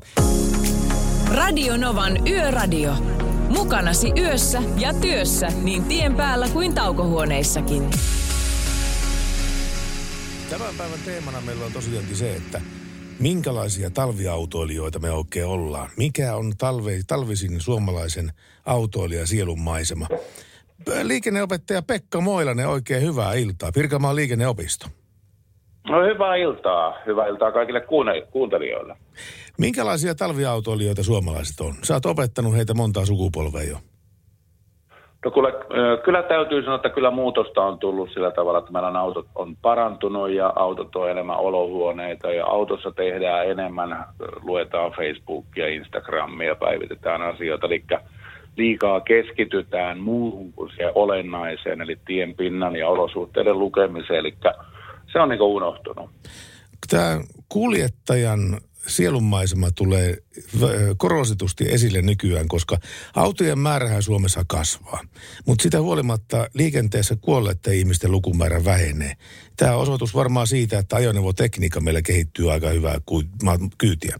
Radio 1.31 1.77
Novan 1.77 2.27
Yöradio. 2.27 2.93
Mukanasi 3.49 4.11
yössä 4.17 4.63
ja 4.77 4.93
työssä 4.93 5.47
niin 5.63 5.83
tien 5.83 6.15
päällä 6.15 6.49
kuin 6.49 6.73
taukohuoneissakin. 6.73 7.89
Tämän 10.49 10.75
päivän 10.77 10.99
teemana 11.05 11.41
meillä 11.41 11.65
on 11.65 11.71
tosiaankin 11.71 12.15
se, 12.15 12.35
että 12.35 12.61
minkälaisia 13.19 13.89
talviautoilijoita 13.89 14.99
me 14.99 15.11
oikein 15.11 15.45
ollaan. 15.45 15.89
Mikä 15.97 16.35
on 16.35 16.53
talve, 16.57 17.01
talvisin 17.07 17.61
suomalaisen 17.61 18.31
autoilijan 18.65 19.27
sielun 19.27 19.59
maisema? 19.59 20.07
Liikenneopettaja 21.03 21.81
Pekka 21.81 22.21
Moilanen, 22.21 22.67
oikein 22.67 23.01
hyvää 23.01 23.33
iltaa. 23.33 23.71
Pirkanmaan 23.71 24.15
liikenneopisto. 24.15 24.87
No 25.89 26.03
hyvää 26.05 26.35
iltaa. 26.35 26.93
Hyvää 27.05 27.27
iltaa 27.27 27.51
kaikille 27.51 27.81
kuuntelijoille. 28.31 28.95
Minkälaisia 29.57 30.15
talviautoilijoita 30.15 31.03
suomalaiset 31.03 31.59
on? 31.59 31.73
Sä 31.83 31.93
oot 31.93 32.05
opettanut 32.05 32.55
heitä 32.55 32.73
montaa 32.73 33.05
sukupolvea 33.05 33.63
jo. 33.63 33.77
No 35.25 35.31
kyllä, 35.31 35.51
kyllä 36.05 36.23
täytyy 36.23 36.61
sanoa, 36.61 36.75
että 36.75 36.89
kyllä 36.89 37.11
muutosta 37.11 37.61
on 37.61 37.79
tullut 37.79 38.09
sillä 38.13 38.31
tavalla, 38.31 38.59
että 38.59 38.71
meillä 38.71 38.99
autot 38.99 39.27
on 39.35 39.55
parantunut 39.61 40.29
ja 40.29 40.53
autot 40.55 40.95
on 40.95 41.11
enemmän 41.11 41.37
olohuoneita 41.37 42.31
ja 42.31 42.45
autossa 42.45 42.91
tehdään 42.91 43.47
enemmän, 43.47 44.05
luetaan 44.41 44.91
Facebookia, 44.91 45.67
Instagramia, 45.67 46.55
päivitetään 46.55 47.21
asioita. 47.21 47.67
Eli 47.67 47.83
liikaa 48.57 49.01
keskitytään 49.01 49.99
muuhun 49.99 50.53
kuin 50.53 50.69
siihen 50.69 50.91
olennaiseen, 50.95 51.81
eli 51.81 51.99
tien 52.07 52.35
pinnan 52.35 52.75
ja 52.75 52.87
olosuhteiden 52.89 53.59
lukemiseen, 53.59 54.19
eli 54.19 54.37
se 55.11 55.19
on 55.19 55.29
niin 55.29 55.41
unohtunut. 55.41 56.09
Tämä 56.89 57.21
kuljettajan 57.49 58.61
sielunmaisema 58.87 59.71
tulee 59.71 60.17
korositusti 60.97 61.65
esille 61.69 62.01
nykyään, 62.01 62.47
koska 62.47 62.77
autojen 63.15 63.59
määrähän 63.59 64.01
Suomessa 64.01 64.43
kasvaa. 64.47 64.99
Mutta 65.47 65.63
sitä 65.63 65.81
huolimatta 65.81 66.47
liikenteessä 66.53 67.15
kuolleiden 67.21 67.73
ihmisten 67.73 68.11
lukumäärä 68.11 68.65
vähenee. 68.65 69.13
Tämä 69.57 69.75
osoitus 69.75 70.15
varmaan 70.15 70.47
siitä, 70.47 70.79
että 70.79 70.95
ajoneuvotekniikka 70.95 71.79
meillä 71.79 72.01
kehittyy 72.01 72.51
aika 72.51 72.69
hyvää 72.69 72.97
kyytiä. 73.77 74.19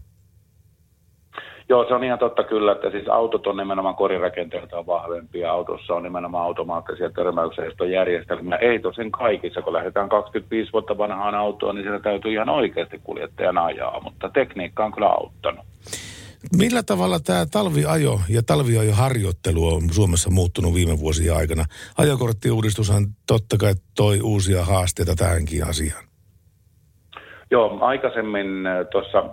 Joo, 1.68 1.88
se 1.88 1.94
on 1.94 2.04
ihan 2.04 2.18
totta 2.18 2.44
kyllä, 2.44 2.72
että 2.72 2.90
siis 2.90 3.08
autot 3.08 3.46
on 3.46 3.56
nimenomaan 3.56 3.94
korirakenteeltaan 3.94 4.86
vahvempia. 4.86 5.52
Autossa 5.52 5.94
on 5.94 6.02
nimenomaan 6.02 6.44
automaattisia 6.44 7.10
törmäykseistojärjestelmiä. 7.10 8.56
Ei 8.56 8.78
tosin 8.78 9.12
kaikissa, 9.12 9.62
kun 9.62 9.72
lähdetään 9.72 10.08
25 10.08 10.72
vuotta 10.72 10.98
vanhaan 10.98 11.34
autoon, 11.34 11.74
niin 11.74 11.84
siellä 11.84 12.00
täytyy 12.00 12.32
ihan 12.32 12.48
oikeasti 12.48 13.00
kuljettajan 13.04 13.58
ajaa, 13.58 14.00
mutta 14.00 14.28
tekniikka 14.28 14.84
on 14.84 14.92
kyllä 14.92 15.08
auttanut. 15.08 15.66
Millä 16.58 16.82
tavalla 16.82 17.20
tämä 17.20 17.46
talviajo 17.46 18.20
ja 18.28 18.42
talviajoharjoittelu 18.42 19.66
on 19.66 19.82
Suomessa 19.92 20.30
muuttunut 20.30 20.74
viime 20.74 20.98
vuosien 20.98 21.36
aikana? 21.36 21.64
Ajokorttiuudistushan 21.98 23.06
totta 23.26 23.56
kai 23.56 23.74
toi 23.96 24.20
uusia 24.20 24.64
haasteita 24.64 25.14
tähänkin 25.14 25.66
asiaan. 25.66 26.04
Joo, 27.50 27.78
aikaisemmin 27.80 28.64
tuossa 28.90 29.24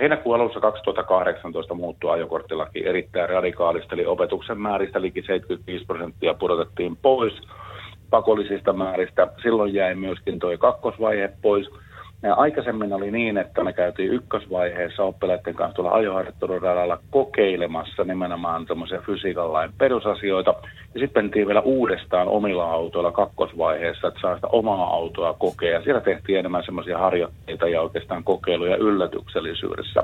heinäkuun 0.00 0.40
alussa 0.40 0.60
2018 0.60 1.74
muuttui 1.74 2.10
ajokorttilaki 2.10 2.86
erittäin 2.86 3.28
radikaalisti, 3.28 3.94
eli 3.94 4.06
opetuksen 4.06 4.60
määristä 4.60 5.00
liki 5.00 5.22
75 5.22 5.84
prosenttia 5.84 6.34
pudotettiin 6.34 6.96
pois 6.96 7.32
pakollisista 8.10 8.72
määristä. 8.72 9.28
Silloin 9.42 9.74
jäi 9.74 9.94
myöskin 9.94 10.38
tuo 10.38 10.58
kakkosvaihe 10.58 11.30
pois– 11.42 11.70
aikaisemmin 12.32 12.92
oli 12.92 13.10
niin, 13.10 13.38
että 13.38 13.64
me 13.64 13.72
käytiin 13.72 14.12
ykkösvaiheessa 14.12 15.02
oppilaiden 15.02 15.54
kanssa 15.54 15.76
tuolla 15.76 15.90
ajoharjoitteluradalla 15.90 16.98
kokeilemassa 17.10 18.04
nimenomaan 18.04 18.66
tämmöisiä 18.66 19.02
fysiikan 19.06 19.52
lain 19.52 19.70
perusasioita. 19.78 20.54
Ja 20.94 21.00
sitten 21.00 21.24
mentiin 21.24 21.46
vielä 21.46 21.60
uudestaan 21.60 22.28
omilla 22.28 22.70
autoilla 22.70 23.12
kakkosvaiheessa, 23.12 24.08
että 24.08 24.20
saa 24.20 24.34
sitä 24.34 24.46
omaa 24.46 24.86
autoa 24.94 25.34
kokea. 25.34 25.82
Siellä 25.82 26.00
tehtiin 26.00 26.38
enemmän 26.38 26.64
semmoisia 26.64 26.98
harjoitteita 26.98 27.68
ja 27.68 27.82
oikeastaan 27.82 28.24
kokeiluja 28.24 28.76
yllätyksellisyydessä. 28.76 30.02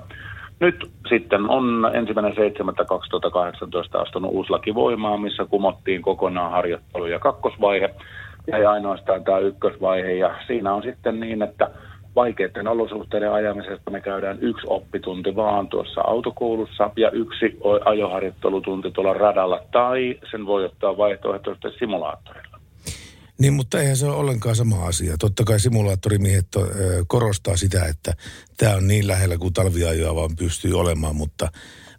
Nyt 0.61 0.91
sitten 1.09 1.51
on 1.51 1.91
ensimmäinen 1.95 2.33
7.2018 2.33 4.01
astunut 4.01 4.33
uusi 4.35 4.51
laki 4.51 4.75
voimaan, 4.75 5.21
missä 5.21 5.45
kumottiin 5.51 6.03
kokonaan 6.03 6.51
harjoittelu 6.51 7.07
ja 7.07 7.19
kakkosvaihe. 7.19 7.95
Ja 8.47 8.71
ainoastaan 8.71 9.25
tämä 9.25 9.39
ykkösvaihe. 9.39 10.13
Ja 10.13 10.35
siinä 10.47 10.75
on 10.75 10.83
sitten 10.83 11.21
niin, 11.21 11.43
että 11.43 11.71
vaikeiden 12.21 12.69
olosuhteiden 12.69 13.33
ajamisesta 13.33 13.91
me 13.91 14.01
käydään 14.01 14.39
yksi 14.41 14.67
oppitunti 14.67 15.37
vaan 15.37 15.69
tuossa 15.69 16.01
autokoulussa 16.01 16.91
ja 16.97 17.11
yksi 17.11 17.47
ajoharjoittelutunti 17.85 18.91
tuolla 18.91 19.15
radalla 19.15 19.61
tai 19.73 20.19
sen 20.31 20.47
voi 20.47 20.65
ottaa 20.65 20.97
vaihtoehtoisesti 20.97 21.79
simulaattorilla. 21.79 22.61
Niin, 23.39 23.53
mutta 23.53 23.81
eihän 23.81 23.97
se 23.97 24.07
ole 24.07 24.17
ollenkaan 24.17 24.57
sama 24.57 24.87
asia. 24.87 25.17
Totta 25.19 25.45
kai 25.45 25.61
simulaattorimiehet 25.61 26.47
korostaa 27.07 27.57
sitä, 27.57 27.85
että 27.87 28.13
tämä 28.57 28.77
on 28.77 28.89
niin 28.89 29.07
lähellä 29.07 29.39
kuin 29.39 29.53
talviajoa 29.53 30.15
vaan 30.15 30.37
pystyy 30.37 30.75
olemaan, 30.75 31.17
mutta, 31.17 31.49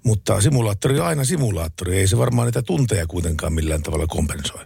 mutta 0.05 0.41
simulaattori 0.41 0.99
on 0.99 1.05
aina 1.05 1.23
simulaattori. 1.23 1.97
Ei 1.97 2.07
se 2.07 2.17
varmaan 2.17 2.45
niitä 2.45 2.61
tunteja 2.61 3.07
kuitenkaan 3.07 3.53
millään 3.53 3.83
tavalla 3.83 4.07
kompensoi. 4.07 4.63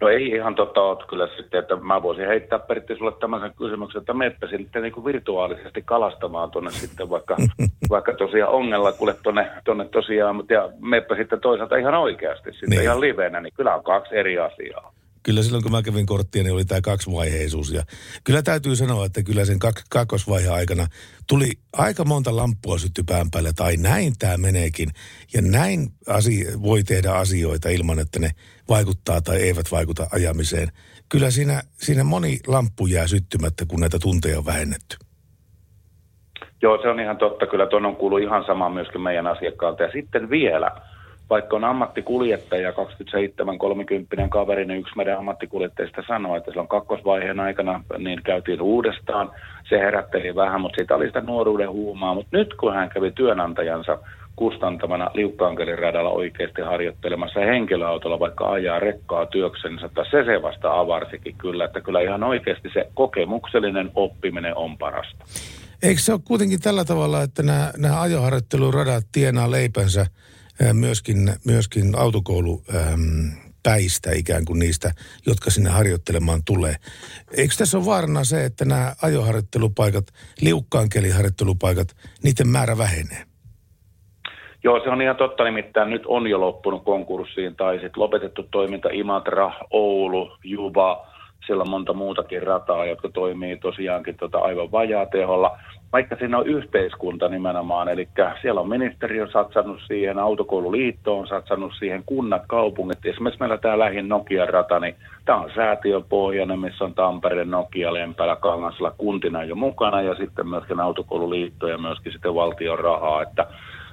No 0.00 0.08
ei 0.08 0.26
ihan 0.26 0.54
totta 0.54 0.82
ole 0.82 0.98
kyllä 1.08 1.28
sitten, 1.36 1.60
että 1.60 1.76
mä 1.76 2.02
voisin 2.02 2.26
heittää 2.26 2.58
Pertti 2.58 2.96
sulle 2.96 3.12
tämmöisen 3.20 3.52
kysymyksen, 3.58 4.00
että 4.00 4.14
meppä 4.14 4.46
sitten 4.46 4.82
niin 4.82 4.92
kuin 4.92 5.04
virtuaalisesti 5.04 5.82
kalastamaan 5.82 6.50
tuonne 6.50 6.70
sitten 6.70 7.10
vaikka, 7.10 7.36
vaikka 7.90 8.14
tosiaan 8.14 8.52
ongella 8.52 8.92
kuule 8.92 9.14
tuonne, 9.22 9.50
tuonne 9.64 9.84
tosiaan, 9.84 10.36
mutta 10.36 10.52
ja 10.52 10.68
meppä 10.80 11.16
sitten 11.16 11.40
toisaalta 11.40 11.76
ihan 11.76 11.94
oikeasti 11.94 12.52
sitten 12.52 12.70
niin. 12.70 12.82
ihan 12.82 13.00
livenä, 13.00 13.40
niin 13.40 13.52
kyllä 13.56 13.74
on 13.74 13.84
kaksi 13.84 14.16
eri 14.16 14.38
asiaa 14.38 14.92
kyllä 15.22 15.42
silloin 15.42 15.62
kun 15.62 15.72
mä 15.72 15.82
kävin 15.82 16.06
korttia, 16.06 16.42
niin 16.42 16.52
oli 16.52 16.64
tämä 16.64 16.80
kaksivaiheisuus. 16.80 17.72
Ja 17.72 17.82
kyllä 18.24 18.42
täytyy 18.42 18.76
sanoa, 18.76 19.06
että 19.06 19.22
kyllä 19.22 19.44
sen 19.44 19.58
kak- 19.64 19.84
kakkosvaiheen 19.90 20.52
aikana 20.52 20.86
tuli 21.28 21.50
aika 21.72 22.04
monta 22.04 22.36
lamppua 22.36 22.78
sytty 22.78 23.02
pään 23.02 23.30
päälle, 23.30 23.52
tai 23.56 23.76
näin 23.76 24.12
tämä 24.18 24.36
meneekin. 24.36 24.88
Ja 25.34 25.42
näin 25.42 25.88
asia, 26.08 26.62
voi 26.62 26.82
tehdä 26.82 27.12
asioita 27.12 27.68
ilman, 27.68 27.98
että 27.98 28.18
ne 28.18 28.30
vaikuttaa 28.68 29.20
tai 29.20 29.36
eivät 29.36 29.72
vaikuta 29.72 30.06
ajamiseen. 30.12 30.68
Kyllä 31.08 31.30
siinä, 31.30 31.62
siinä 31.72 32.04
moni 32.04 32.38
lamppu 32.46 32.86
jää 32.86 33.06
syttymättä, 33.06 33.64
kun 33.68 33.80
näitä 33.80 33.98
tunteja 33.98 34.38
on 34.38 34.46
vähennetty. 34.46 34.96
Joo, 36.62 36.82
se 36.82 36.88
on 36.88 37.00
ihan 37.00 37.18
totta. 37.18 37.46
Kyllä 37.46 37.66
tuon 37.66 37.86
on 37.86 37.96
kuullut 37.96 38.20
ihan 38.20 38.44
sama 38.46 38.68
myöskin 38.68 39.00
meidän 39.00 39.26
asiakkaalta. 39.26 39.82
Ja 39.82 39.92
sitten 39.92 40.30
vielä, 40.30 40.70
vaikka 41.30 41.56
on 41.56 41.64
ammattikuljettaja, 41.64 42.70
27-30 42.70 42.74
kaveri, 44.28 44.64
niin 44.64 44.80
yksi 44.80 44.96
meidän 44.96 45.18
ammattikuljettajista 45.18 46.02
sanoi, 46.08 46.38
että 46.38 46.50
silloin 46.50 46.68
kakkosvaiheen 46.68 47.40
aikana 47.40 47.84
niin 47.98 48.20
käytiin 48.24 48.62
uudestaan. 48.62 49.30
Se 49.68 49.78
herätteli 49.78 50.34
vähän, 50.34 50.60
mutta 50.60 50.76
siitä 50.76 50.94
oli 50.94 51.06
sitä 51.06 51.20
nuoruuden 51.20 51.70
huumaa. 51.70 52.14
Mutta 52.14 52.36
nyt 52.36 52.54
kun 52.54 52.74
hän 52.74 52.90
kävi 52.90 53.10
työnantajansa 53.10 53.98
kustantamana 54.36 55.10
Liukkaankelin 55.14 55.78
radalla 55.78 56.10
oikeasti 56.10 56.62
harjoittelemassa 56.62 57.40
henkilöautolla, 57.40 58.20
vaikka 58.20 58.52
ajaa 58.52 58.78
rekkaa 58.78 59.26
työksensä, 59.26 59.86
että 59.86 60.04
se 60.10 60.24
se 60.24 60.42
vasta 60.42 60.80
avarsikin 60.80 61.34
kyllä, 61.38 61.64
että 61.64 61.80
kyllä 61.80 62.00
ihan 62.00 62.22
oikeasti 62.22 62.68
se 62.72 62.90
kokemuksellinen 62.94 63.90
oppiminen 63.94 64.56
on 64.56 64.78
parasta. 64.78 65.24
Eikö 65.82 66.00
se 66.00 66.12
ole 66.12 66.20
kuitenkin 66.24 66.60
tällä 66.60 66.84
tavalla, 66.84 67.22
että 67.22 67.42
nämä, 67.42 67.72
nämä 67.76 68.00
ajoharjoitteluradat 68.00 69.04
tienaa 69.12 69.50
leipänsä– 69.50 70.06
myöskin, 70.72 71.32
myöskin 71.46 71.98
autokoulu 71.98 72.62
äm, 72.74 73.30
päistä 73.62 74.10
ikään 74.14 74.44
kuin 74.44 74.58
niistä, 74.58 74.90
jotka 75.26 75.50
sinne 75.50 75.70
harjoittelemaan 75.70 76.40
tulee. 76.44 76.74
Eikö 77.36 77.54
tässä 77.58 77.78
ole 77.78 77.86
vaarana 77.86 78.24
se, 78.24 78.44
että 78.44 78.64
nämä 78.64 78.92
ajoharjoittelupaikat, 79.02 80.04
liukkaan 80.40 80.88
keliharjoittelupaikat, 80.88 81.88
niiden 82.24 82.48
määrä 82.48 82.78
vähenee? 82.78 83.22
Joo, 84.64 84.80
se 84.84 84.90
on 84.90 85.02
ihan 85.02 85.16
totta, 85.16 85.44
nimittäin 85.44 85.90
nyt 85.90 86.06
on 86.06 86.26
jo 86.26 86.40
loppunut 86.40 86.84
konkurssiin 86.84 87.56
tai 87.56 87.74
sitten 87.74 88.02
lopetettu 88.02 88.42
toiminta 88.42 88.88
Imatra, 88.92 89.52
Oulu, 89.70 90.36
Juba, 90.44 91.06
siellä 91.46 91.62
on 91.62 91.70
monta 91.70 91.92
muutakin 91.92 92.42
rataa, 92.42 92.86
jotka 92.86 93.08
toimii 93.08 93.56
tosiaankin 93.56 94.16
tota 94.16 94.38
aivan 94.38 94.72
vajaa 94.72 95.06
teholla, 95.06 95.58
vaikka 95.92 96.16
siinä 96.16 96.38
on 96.38 96.46
yhteiskunta 96.46 97.28
nimenomaan, 97.28 97.88
eli 97.88 98.08
siellä 98.42 98.60
on 98.60 98.68
ministeriö 98.68 99.30
satsannut 99.32 99.80
siihen, 99.86 100.18
autokoululiitto 100.18 101.18
on 101.18 101.28
satsannut 101.28 101.72
siihen, 101.78 102.02
kunnat, 102.06 102.42
kaupungit, 102.48 103.06
esimerkiksi 103.06 103.40
meillä 103.40 103.58
tämä 103.58 103.78
lähin 103.78 104.08
Nokian 104.08 104.48
rata, 104.48 104.80
niin 104.80 104.94
tämä 105.24 105.40
on 105.40 105.50
säätiöpohjainen, 105.54 106.58
missä 106.58 106.84
on 106.84 106.94
Tampereen, 106.94 107.50
Nokia, 107.50 107.94
Lempälä, 107.94 108.36
Kangasla 108.36 108.90
kuntina 108.90 109.44
jo 109.44 109.54
mukana 109.54 110.02
ja 110.02 110.14
sitten 110.14 110.48
myöskin 110.48 110.80
autokoululiitto 110.80 111.68
ja 111.68 111.78
myöskin 111.78 112.12
sitten 112.12 112.34
valtion 112.34 112.78
rahaa, 112.78 113.22
että 113.22 113.46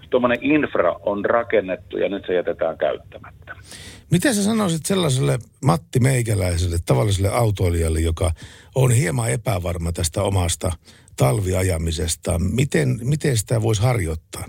tuommoinen 0.10 0.40
infra 0.42 0.96
on 1.04 1.26
rakennettu 1.26 1.98
ja 1.98 2.10
nyt 2.10 2.24
se 2.28 2.34
jätetään 2.34 2.78
käyttämättä. 2.78 3.56
Miten 4.12 4.36
sä 4.36 4.44
sanoisit 4.44 4.86
sellaiselle 4.86 5.40
Matti 5.66 6.00
Meikäläiselle, 6.00 6.78
tavalliselle 6.86 7.30
autoilijalle, 7.30 8.00
joka 8.00 8.32
on 8.76 8.92
hieman 8.92 9.32
epävarma 9.32 9.92
tästä 9.92 10.24
omasta 10.24 10.72
talviajamisesta, 11.18 12.40
miten, 12.56 13.00
miten 13.04 13.38
sitä 13.38 13.62
voisi 13.62 13.84
harjoittaa? 13.84 14.44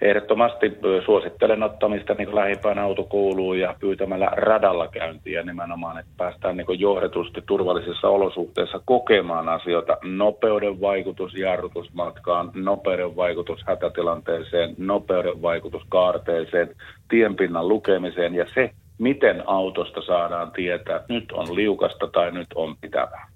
Ehdottomasti 0.00 0.72
suosittelen 1.04 1.62
ottamista 1.62 2.14
niin 2.14 2.34
lähipään 2.34 2.78
autokouluun 2.78 3.58
ja 3.58 3.74
pyytämällä 3.80 4.26
radalla 4.26 4.88
käyntiä 4.88 5.42
nimenomaan, 5.42 5.98
että 5.98 6.12
päästään 6.16 6.56
niin 6.56 6.80
johdetusti 6.80 7.42
turvallisissa 7.46 8.08
olosuhteissa 8.08 8.80
kokemaan 8.84 9.48
asioita. 9.48 9.96
Nopeuden 10.04 10.80
vaikutus 10.80 11.34
jarrutusmatkaan, 11.34 12.50
nopeuden 12.54 13.16
vaikutus 13.16 13.60
hätätilanteeseen, 13.66 14.74
nopeuden 14.78 15.42
vaikutus 15.42 15.82
kaarteeseen, 15.88 16.74
tienpinnan 17.08 17.68
lukemiseen 17.68 18.34
ja 18.34 18.46
se, 18.54 18.70
miten 18.98 19.48
autosta 19.48 20.02
saadaan 20.02 20.52
tietää, 20.52 20.96
että 20.96 21.12
nyt 21.12 21.32
on 21.32 21.54
liukasta 21.54 22.06
tai 22.06 22.32
nyt 22.32 22.48
on 22.54 22.76
pitävää. 22.80 23.28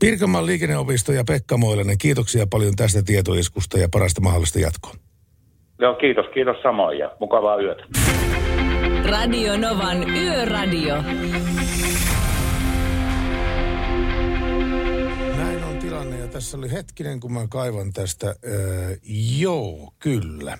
Pirkanmaan 0.00 0.46
liikenneopisto 0.46 1.12
ja 1.12 1.24
Pekka 1.24 1.56
Moilanen, 1.56 1.98
kiitoksia 1.98 2.46
paljon 2.46 2.76
tästä 2.76 3.02
tietoiskusta 3.02 3.78
ja 3.78 3.88
parasta 3.92 4.20
mahdollista 4.20 4.58
jatkoa. 4.58 4.94
Joo, 5.78 5.94
kiitos, 5.94 6.26
kiitos 6.34 6.56
samoin 6.62 6.98
ja 6.98 7.12
mukavaa 7.20 7.56
yötä. 7.62 7.84
Radio 9.10 9.56
Novan 9.56 10.10
Yöradio. 10.10 11.02
Näin 15.36 15.64
on 15.64 15.78
tilanne 15.80 16.18
ja 16.18 16.28
tässä 16.28 16.58
oli 16.58 16.72
hetkinen, 16.72 17.20
kun 17.20 17.32
mä 17.32 17.46
kaivan 17.48 17.92
tästä. 17.92 18.26
Öö, 18.26 18.96
joo, 19.38 19.92
kyllä. 19.98 20.58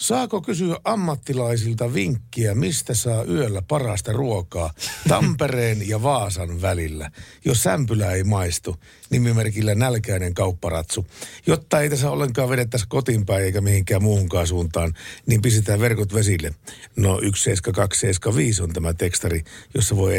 Saako 0.00 0.40
kysyä 0.40 0.76
ammattilaisilta 0.84 1.94
vinkkiä, 1.94 2.54
mistä 2.54 2.94
saa 2.94 3.24
yöllä 3.24 3.62
parasta 3.62 4.12
ruokaa 4.12 4.72
Tampereen 5.08 5.88
ja 5.88 6.02
Vaasan 6.02 6.62
välillä? 6.62 7.10
Jos 7.44 7.62
sämpylä 7.62 8.12
ei 8.12 8.24
maistu, 8.24 8.76
nimimerkillä 9.10 9.74
nälkäinen 9.74 10.34
kaupparatsu. 10.34 11.06
Jotta 11.46 11.80
ei 11.80 11.90
tässä 11.90 12.10
ollenkaan 12.10 12.48
vedettäisi 12.48 12.86
kotiin 12.88 13.26
päin 13.26 13.44
eikä 13.44 13.60
mihinkään 13.60 14.02
muuhunkaan 14.02 14.46
suuntaan, 14.46 14.94
niin 15.26 15.42
pistetään 15.42 15.80
verkot 15.80 16.14
vesille. 16.14 16.54
No 16.96 17.20
17275 17.20 18.62
on 18.62 18.72
tämä 18.72 18.94
tekstari, 18.94 19.42
jossa 19.74 19.96
voi 19.96 20.14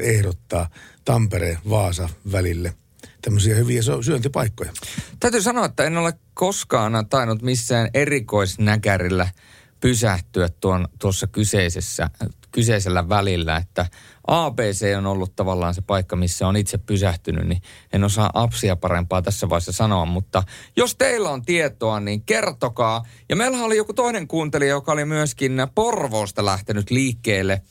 ehdottaa 0.00 0.70
Tampere-Vaasa 1.04 2.08
välille 2.32 2.74
tämmöisiä 3.22 3.54
hyviä 3.54 3.82
syöntipaikkoja. 4.00 4.72
Täytyy 5.20 5.42
sanoa, 5.42 5.64
että 5.64 5.84
en 5.84 5.98
ole 5.98 6.12
koskaan 6.34 7.06
tainnut 7.10 7.42
missään 7.42 7.88
erikoisnäkärillä 7.94 9.28
pysähtyä 9.80 10.48
tuon, 10.60 10.88
tuossa 10.98 11.26
kyseisessä, 11.26 12.10
kyseisellä 12.52 13.08
välillä, 13.08 13.56
että 13.56 13.86
ABC 14.26 14.94
on 14.98 15.06
ollut 15.06 15.36
tavallaan 15.36 15.74
se 15.74 15.80
paikka, 15.80 16.16
missä 16.16 16.48
on 16.48 16.56
itse 16.56 16.78
pysähtynyt, 16.78 17.48
niin 17.48 17.62
en 17.92 18.04
osaa 18.04 18.30
apsia 18.34 18.76
parempaa 18.76 19.22
tässä 19.22 19.48
vaiheessa 19.48 19.72
sanoa, 19.72 20.04
mutta 20.04 20.42
jos 20.76 20.96
teillä 20.96 21.30
on 21.30 21.42
tietoa, 21.42 22.00
niin 22.00 22.22
kertokaa. 22.22 23.02
Ja 23.28 23.36
meillä 23.36 23.58
oli 23.58 23.76
joku 23.76 23.92
toinen 23.92 24.28
kuuntelija, 24.28 24.70
joka 24.70 24.92
oli 24.92 25.04
myöskin 25.04 25.52
Porvoosta 25.74 26.44
lähtenyt 26.44 26.90
liikkeelle 26.90 27.62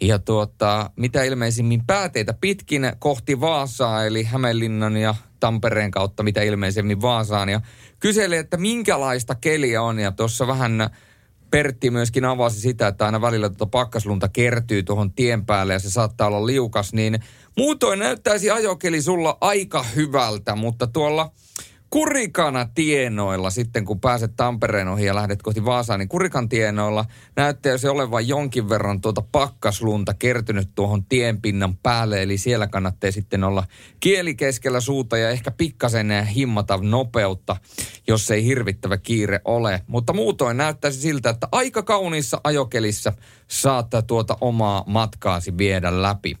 ja 0.00 0.18
tuota, 0.18 0.90
mitä 0.96 1.22
ilmeisimmin 1.22 1.86
pääteitä 1.86 2.34
pitkin 2.40 2.92
kohti 2.98 3.40
Vaasaa, 3.40 4.04
eli 4.04 4.24
Hämeenlinnan 4.24 4.96
ja 4.96 5.14
Tampereen 5.40 5.90
kautta 5.90 6.22
mitä 6.22 6.42
ilmeisemmin 6.42 7.02
Vaasaan. 7.02 7.48
Ja 7.48 7.60
kyseli, 8.00 8.36
että 8.36 8.56
minkälaista 8.56 9.34
keliä 9.34 9.82
on, 9.82 9.98
ja 9.98 10.12
tuossa 10.12 10.46
vähän 10.46 10.90
Pertti 11.50 11.90
myöskin 11.90 12.24
avasi 12.24 12.60
sitä, 12.60 12.88
että 12.88 13.06
aina 13.06 13.20
välillä 13.20 13.48
tuota 13.48 13.66
pakkaslunta 13.66 14.28
kertyy 14.28 14.82
tuohon 14.82 15.12
tien 15.12 15.46
päälle 15.46 15.72
ja 15.72 15.78
se 15.78 15.90
saattaa 15.90 16.26
olla 16.26 16.46
liukas, 16.46 16.92
niin 16.92 17.20
muutoin 17.56 17.98
näyttäisi 17.98 18.50
ajokeli 18.50 19.02
sulla 19.02 19.38
aika 19.40 19.82
hyvältä, 19.82 20.56
mutta 20.56 20.86
tuolla 20.86 21.32
Kurikana 21.96 22.68
tienoilla 22.74 23.50
sitten, 23.50 23.84
kun 23.84 24.00
pääset 24.00 24.32
Tampereen 24.36 24.88
ohi 24.88 25.04
ja 25.04 25.14
lähdet 25.14 25.42
kohti 25.42 25.64
Vaasaan, 25.64 26.00
niin 26.00 26.08
Kurikan 26.08 26.48
tienoilla 26.48 27.04
näyttää 27.36 27.78
se 27.78 27.90
olevan 27.90 28.28
jonkin 28.28 28.68
verran 28.68 29.00
tuota 29.00 29.22
pakkaslunta 29.32 30.14
kertynyt 30.14 30.70
tuohon 30.74 31.04
tienpinnan 31.04 31.76
päälle. 31.76 32.22
Eli 32.22 32.38
siellä 32.38 32.66
kannattaa 32.66 33.10
sitten 33.10 33.44
olla 33.44 33.64
kieli 34.00 34.34
keskellä 34.34 34.80
suuta 34.80 35.18
ja 35.18 35.30
ehkä 35.30 35.50
pikkasen 35.50 36.26
himmata 36.26 36.78
nopeutta, 36.82 37.56
jos 38.08 38.30
ei 38.30 38.44
hirvittävä 38.44 38.96
kiire 38.96 39.40
ole. 39.44 39.82
Mutta 39.86 40.12
muutoin 40.12 40.56
näyttäisi 40.56 41.00
siltä, 41.00 41.30
että 41.30 41.48
aika 41.52 41.82
kauniissa 41.82 42.40
ajokelissä 42.44 43.12
saattaa 43.48 44.02
tuota 44.02 44.36
omaa 44.40 44.84
matkaasi 44.86 45.58
viedä 45.58 46.02
läpi. 46.02 46.36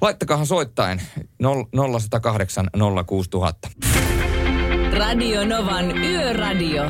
Laittakahan 0.00 0.46
soittain 0.46 1.02
0108 1.40 2.70
06000. 3.06 3.68
Radio 4.98 5.44
Novan 5.44 5.98
Yöradio. 6.04 6.82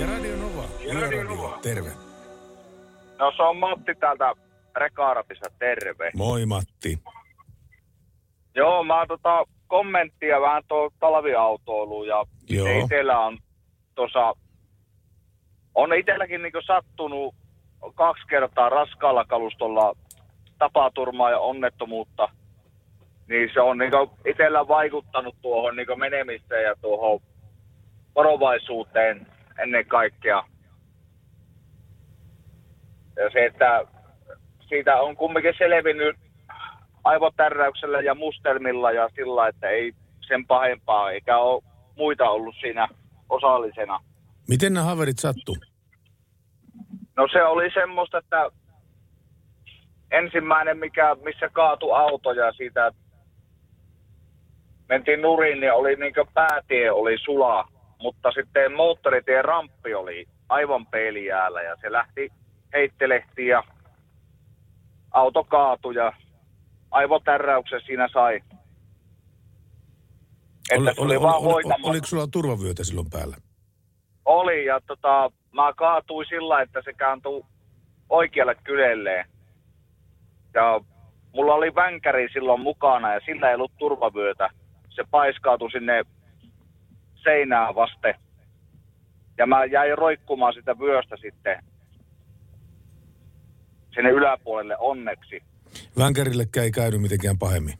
Ja 0.00 0.06
Radio 0.06 0.36
Nova. 0.36 0.64
Radio 1.00 1.24
Nova. 1.24 1.58
Terve. 1.62 1.90
No 3.18 3.32
se 3.36 3.42
on 3.42 3.56
Matti 3.56 3.94
täältä 4.00 4.32
Rekaarapissa, 4.76 5.50
terve. 5.58 6.10
Moi 6.14 6.46
Matti. 6.46 6.98
Joo, 8.54 8.84
mä 8.84 9.06
tota 9.08 9.44
kommenttia 9.66 10.40
vähän 10.40 10.62
tuo 10.68 10.90
talviautoiluun 11.00 12.06
ja 12.06 12.24
Joo. 12.48 12.80
itsellä 12.80 13.18
on 13.18 13.38
tuossa, 13.94 14.32
on 15.74 15.94
itselläkin 15.94 16.42
niinku 16.42 16.60
sattunut 16.66 17.34
kaksi 17.94 18.22
kertaa 18.26 18.68
raskaalla 18.68 19.24
kalustolla 19.24 19.96
tapaturmaa 20.58 21.30
ja 21.30 21.38
onnettomuutta– 21.38 22.28
niin 23.30 23.50
se 23.54 23.60
on 23.60 23.78
niin 23.78 23.92
itsellä 24.26 24.68
vaikuttanut 24.68 25.36
tuohon 25.42 25.76
niin 25.76 25.98
menemiseen 25.98 26.64
ja 26.64 26.74
tuohon 26.80 27.20
varovaisuuteen 28.14 29.26
ennen 29.58 29.86
kaikkea. 29.86 30.42
Ja 33.16 33.30
se, 33.32 33.46
että 33.46 33.84
siitä 34.68 34.96
on 34.96 35.16
kumminkin 35.16 35.54
selvinnyt 35.58 36.16
aivotärräyksellä 37.04 38.00
ja 38.00 38.14
mustelmilla 38.14 38.92
ja 38.92 39.08
sillä, 39.14 39.48
että 39.48 39.68
ei 39.68 39.92
sen 40.26 40.46
pahempaa, 40.46 41.10
eikä 41.10 41.38
ole 41.38 41.62
muita 41.96 42.30
ollut 42.30 42.54
siinä 42.60 42.88
osallisena. 43.28 44.00
Miten 44.48 44.74
nämä 44.74 44.86
haverit 44.86 45.18
sattu? 45.18 45.56
No 47.16 47.28
se 47.32 47.42
oli 47.42 47.70
semmoista, 47.74 48.18
että 48.18 48.50
ensimmäinen, 50.10 50.78
mikä, 50.78 51.16
missä 51.24 51.48
kaatu 51.52 51.92
auto 51.92 52.32
ja 52.32 52.52
siitä 52.52 52.92
mentiin 54.90 55.22
nurin, 55.22 55.60
niin 55.60 55.72
oli 55.72 55.96
niin 55.96 56.14
päätie 56.34 56.92
oli 56.92 57.18
sula, 57.18 57.68
mutta 57.98 58.32
sitten 58.32 58.72
moottoritien 58.72 59.44
ramppi 59.44 59.94
oli 59.94 60.28
aivan 60.48 60.86
peilijäällä 60.86 61.62
ja 61.62 61.76
se 61.80 61.92
lähti 61.92 62.32
heittelehti 62.72 63.46
ja 63.46 63.64
auto 65.10 65.44
kaatui 65.44 65.94
ja 65.94 66.12
aivotärräyksen 66.90 67.80
siinä 67.86 68.08
sai. 68.12 68.40
Että 70.70 70.92
oli, 70.98 71.16
oli, 71.16 71.16
oli, 71.16 71.62
oli, 71.64 71.74
oliko 71.82 72.06
sulla 72.06 72.26
turvavyötä 72.26 72.84
silloin 72.84 73.10
päällä? 73.10 73.36
Oli 74.24 74.64
ja 74.64 74.80
tota, 74.86 75.30
mä 75.52 75.72
kaatuin 75.72 76.26
sillä, 76.28 76.62
että 76.62 76.82
se 76.84 76.92
kääntui 76.92 77.42
oikealle 78.08 78.54
kylelleen. 78.64 79.24
Ja 80.54 80.80
mulla 81.34 81.54
oli 81.54 81.74
vänkäri 81.74 82.28
silloin 82.32 82.60
mukana 82.60 83.14
ja 83.14 83.20
sillä 83.26 83.48
ei 83.48 83.54
ollut 83.54 83.72
turvavyötä 83.78 84.50
se 85.00 85.08
paiskautui 85.10 85.70
sinne 85.70 86.04
seinää 87.14 87.74
vasten. 87.74 88.14
Ja 89.38 89.46
mä 89.46 89.64
jäin 89.64 89.98
roikkumaan 89.98 90.54
sitä 90.54 90.78
vyöstä 90.78 91.16
sitten 91.16 91.64
sinne 93.94 94.10
yläpuolelle 94.10 94.76
onneksi. 94.78 95.42
Vänkärillekään 95.98 96.64
ei 96.64 96.70
käynyt 96.70 97.00
mitenkään 97.00 97.38
pahemmin. 97.38 97.78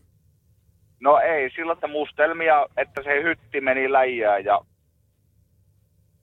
No 1.01 1.19
ei, 1.19 1.51
sillä 1.51 1.73
että 1.73 1.87
mustelmia, 1.87 2.67
että 2.77 3.03
se 3.03 3.23
hytti 3.23 3.61
meni 3.61 3.93
läjää 3.93 4.39
ja 4.39 4.61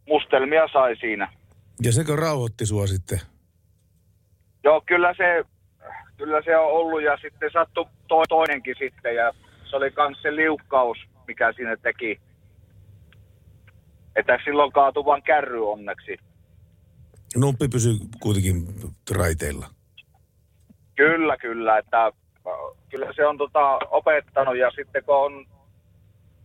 mustelmia 0.08 0.68
sai 0.74 0.96
siinä. 0.96 1.34
Ja 1.84 1.92
sekö 1.92 2.16
rauhoitti 2.16 2.66
sua 2.66 2.88
sitten? 2.88 3.20
Joo, 4.64 4.82
kyllä 4.86 5.14
se, 5.18 5.46
kyllä 6.18 6.42
se 6.46 6.58
on 6.58 6.72
ollut 6.72 7.04
ja 7.04 7.18
sitten 7.22 7.50
sattui 7.54 7.86
to, 8.08 8.24
toinenkin 8.30 8.76
sitten 8.80 9.16
ja 9.16 9.34
se 9.70 9.76
oli 9.76 9.94
myös 9.98 10.22
se 10.22 10.36
liukkaus, 10.36 10.98
mikä 11.28 11.54
siinä 11.54 11.78
teki. 11.78 12.20
Että 14.16 14.40
silloin 14.46 14.72
kaatui 14.72 15.06
vain 15.06 15.24
kärry 15.24 15.72
onneksi. 15.72 16.18
Numppi 17.36 17.68
pysyi 17.68 17.94
kuitenkin 18.20 18.68
raiteilla. 19.12 19.66
Kyllä, 20.96 21.38
kyllä, 21.38 21.78
että 21.78 22.12
kyllä 22.90 23.14
se 23.16 23.26
on 23.26 23.38
tota, 23.38 23.80
opettanut 23.92 24.58
ja 24.58 24.72
sitten 24.72 25.04
kun 25.04 25.16
on, 25.16 25.46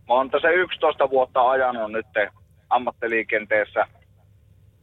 mä 0.07 0.13
oon 0.13 0.29
tässä 0.29 0.49
11 0.49 1.09
vuotta 1.09 1.49
ajanut 1.49 1.91
nyt 1.91 2.05
ammattiliikenteessä 2.69 3.87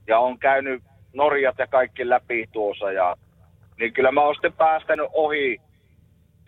ja 0.07 0.19
on 0.19 0.39
käynyt 0.39 0.83
Norjat 1.13 1.59
ja 1.59 1.67
kaikki 1.67 2.09
läpi 2.09 2.47
tuossa 2.53 2.93
ja 2.93 3.17
niin 3.79 3.93
kyllä 3.93 4.13
mä 4.13 4.21
oon 4.21 4.35
sitten 4.35 4.53
päästänyt 4.53 5.07
ohi, 5.13 5.61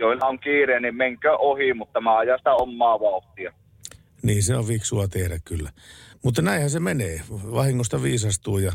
joilla 0.03 0.27
on 0.27 0.38
kiire, 0.38 0.81
niin 0.81 0.97
menkö 0.97 1.37
ohi, 1.38 1.75
mutta 1.75 2.01
mä 2.01 2.19
ajan 2.19 2.38
sitä 2.38 2.55
omaa 2.55 3.01
vauhtia. 3.01 3.53
Niin 4.23 4.43
se 4.43 4.57
on 4.57 4.65
fiksua 4.65 5.09
tehdä 5.09 5.38
kyllä. 5.45 5.71
Mutta 6.25 6.43
näinhän 6.43 6.71
se 6.71 6.81
menee. 6.81 7.21
Vahingosta 7.31 8.03
viisastuu 8.03 8.59
ja, 8.59 8.73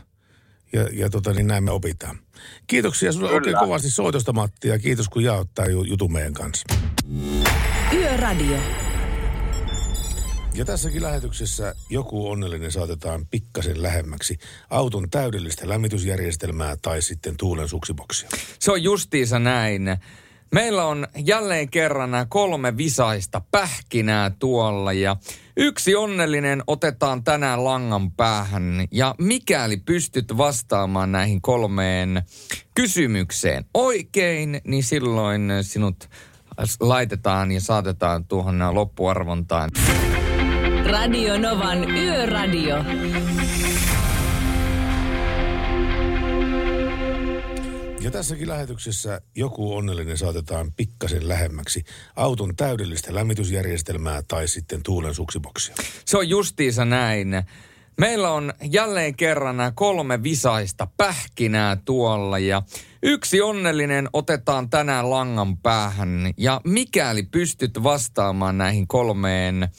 ja, 0.74 0.88
ja 0.94 1.10
tota, 1.10 1.34
niin 1.34 1.48
näin 1.48 1.64
me 1.64 1.72
opitaan. 1.72 2.20
Kiitoksia 2.68 3.12
sinulle 3.12 3.34
oikein 3.34 3.58
kovasti 3.58 3.90
soitosta 3.90 4.34
Matti 4.34 4.68
ja 4.68 4.80
kiitos 4.80 5.10
kun 5.10 5.24
jaot 5.24 5.48
tämä 5.56 5.68
jutun 5.68 6.14
meidän 6.14 6.34
kanssa. 6.34 6.66
Yöradio. 7.94 8.58
Ja 10.56 10.66
tässäkin 10.66 11.02
lähetyksessä 11.04 11.76
joku 11.90 12.30
onnellinen 12.30 12.72
saatetaan 12.72 13.28
pikkasen 13.32 13.84
lähemmäksi 13.84 14.38
auton 14.70 15.10
täydellistä 15.10 15.70
lämmitysjärjestelmää 15.70 16.76
tai 16.82 17.02
sitten 17.02 17.38
tuulen 17.38 17.70
suksiboksia. 17.70 18.30
Se 18.60 18.72
on 18.72 18.84
justiinsa 18.84 19.40
näin. 19.40 19.98
Meillä 20.52 20.86
on 20.86 21.08
jälleen 21.18 21.70
kerran 21.70 22.12
nämä 22.12 22.26
kolme 22.30 22.78
visaista 22.78 23.42
pähkinää 23.52 24.32
tuolla 24.40 24.94
ja 24.94 25.16
yksi 25.58 25.96
onnellinen 25.96 26.64
otetaan 26.68 27.24
tänään 27.24 27.64
langan 27.64 28.12
päähän. 28.12 28.88
Ja 28.92 29.16
mikäli 29.20 29.78
pystyt 29.78 30.38
vastaamaan 30.38 31.12
näihin 31.12 31.42
kolmeen 31.42 32.24
kysymykseen 32.76 33.66
oikein, 33.74 34.62
niin 34.68 34.84
silloin 34.84 35.52
sinut 35.62 36.10
laitetaan 36.80 37.52
ja 37.52 37.62
saatetaan 37.62 38.26
tuohon 38.26 38.60
loppuarvontaan. 38.72 39.70
Radio 40.86 41.38
Novan 41.38 41.92
Yöradio. 41.92 42.76
Ja 48.08 48.12
tässäkin 48.12 48.50
lähetyksessä 48.50 49.22
joku 49.36 49.76
onnellinen 49.76 50.18
saatetaan 50.18 50.74
pikkasen 50.74 51.28
lähemmäksi 51.28 51.84
auton 52.16 52.56
täydellistä 52.56 53.14
lämmitysjärjestelmää 53.14 54.22
tai 54.28 54.48
sitten 54.48 54.84
tuulen 54.84 55.14
suksiboksia. 55.14 55.76
Se 56.06 56.18
on 56.18 56.30
justiinsa 56.30 56.86
näin. 56.86 57.44
Meillä 57.98 58.32
on 58.32 58.54
jälleen 58.64 59.16
kerran 59.16 59.58
nämä 59.58 59.72
kolme 59.76 60.24
visaista 60.24 60.88
pähkinää 60.98 61.76
tuolla 61.76 62.40
ja 62.40 62.62
yksi 63.04 63.42
onnellinen 63.42 64.10
otetaan 64.14 64.70
tänään 64.70 65.10
langan 65.10 65.58
päähän. 65.58 66.34
Ja 66.38 66.62
mikäli 66.64 67.24
pystyt 67.24 67.84
vastaamaan 67.84 68.58
näihin 68.58 68.88
kolmeen 68.88 69.70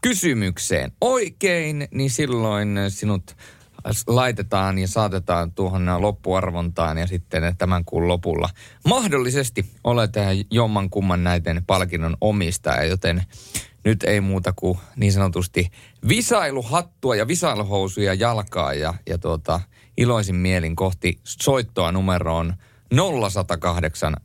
kysymykseen 0.00 0.92
oikein, 1.00 1.88
niin 1.90 2.10
silloin 2.10 2.78
sinut 2.88 3.36
laitetaan 4.06 4.78
ja 4.78 4.88
saatetaan 4.88 5.52
tuohon 5.52 5.86
loppuarvontaan 5.98 6.98
ja 6.98 7.06
sitten 7.06 7.56
tämän 7.58 7.84
kuun 7.84 8.08
lopulla 8.08 8.48
mahdollisesti 8.88 9.64
olet 9.84 10.12
jomman 10.50 10.90
kumman 10.90 11.24
näiden 11.24 11.64
palkinnon 11.66 12.16
omistaja, 12.20 12.84
joten 12.84 13.22
nyt 13.84 14.02
ei 14.02 14.20
muuta 14.20 14.52
kuin 14.52 14.78
niin 14.96 15.12
sanotusti 15.12 15.70
visailuhattua 16.08 17.16
ja 17.16 17.28
visailuhousuja 17.28 18.14
jalkaa 18.14 18.74
ja, 18.74 18.94
ja 19.06 19.18
tuota, 19.18 19.60
iloisin 19.96 20.36
mielin 20.36 20.76
kohti 20.76 21.20
soittoa 21.24 21.92
numeroon 21.92 22.54
0108 22.94 24.16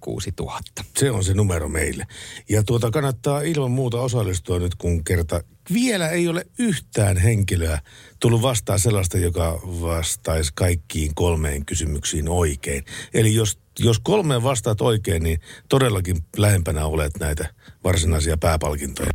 06000. 0.00 0.84
Se 0.96 1.10
on 1.10 1.24
se 1.24 1.34
numero 1.34 1.68
meille. 1.68 2.06
Ja 2.48 2.62
tuota 2.62 2.90
kannattaa 2.90 3.40
ilman 3.40 3.70
muuta 3.70 4.00
osallistua 4.00 4.58
nyt, 4.58 4.74
kun 4.74 5.04
kerta 5.04 5.40
vielä 5.74 6.08
ei 6.08 6.28
ole 6.28 6.44
yhtään 6.58 7.16
henkilöä 7.16 7.78
tullut 8.20 8.42
vastaan 8.42 8.78
sellaista, 8.78 9.18
joka 9.18 9.60
vastaisi 9.64 10.52
kaikkiin 10.54 11.14
kolmeen 11.14 11.66
kysymyksiin 11.66 12.28
oikein. 12.28 12.84
Eli 13.14 13.34
jos, 13.34 13.58
jos 13.78 13.98
kolmeen 13.98 14.42
vastaat 14.42 14.80
oikein, 14.80 15.22
niin 15.22 15.40
todellakin 15.68 16.16
lähempänä 16.36 16.86
olet 16.86 17.12
näitä 17.20 17.46
varsinaisia 17.84 18.36
pääpalkintoja. 18.36 19.10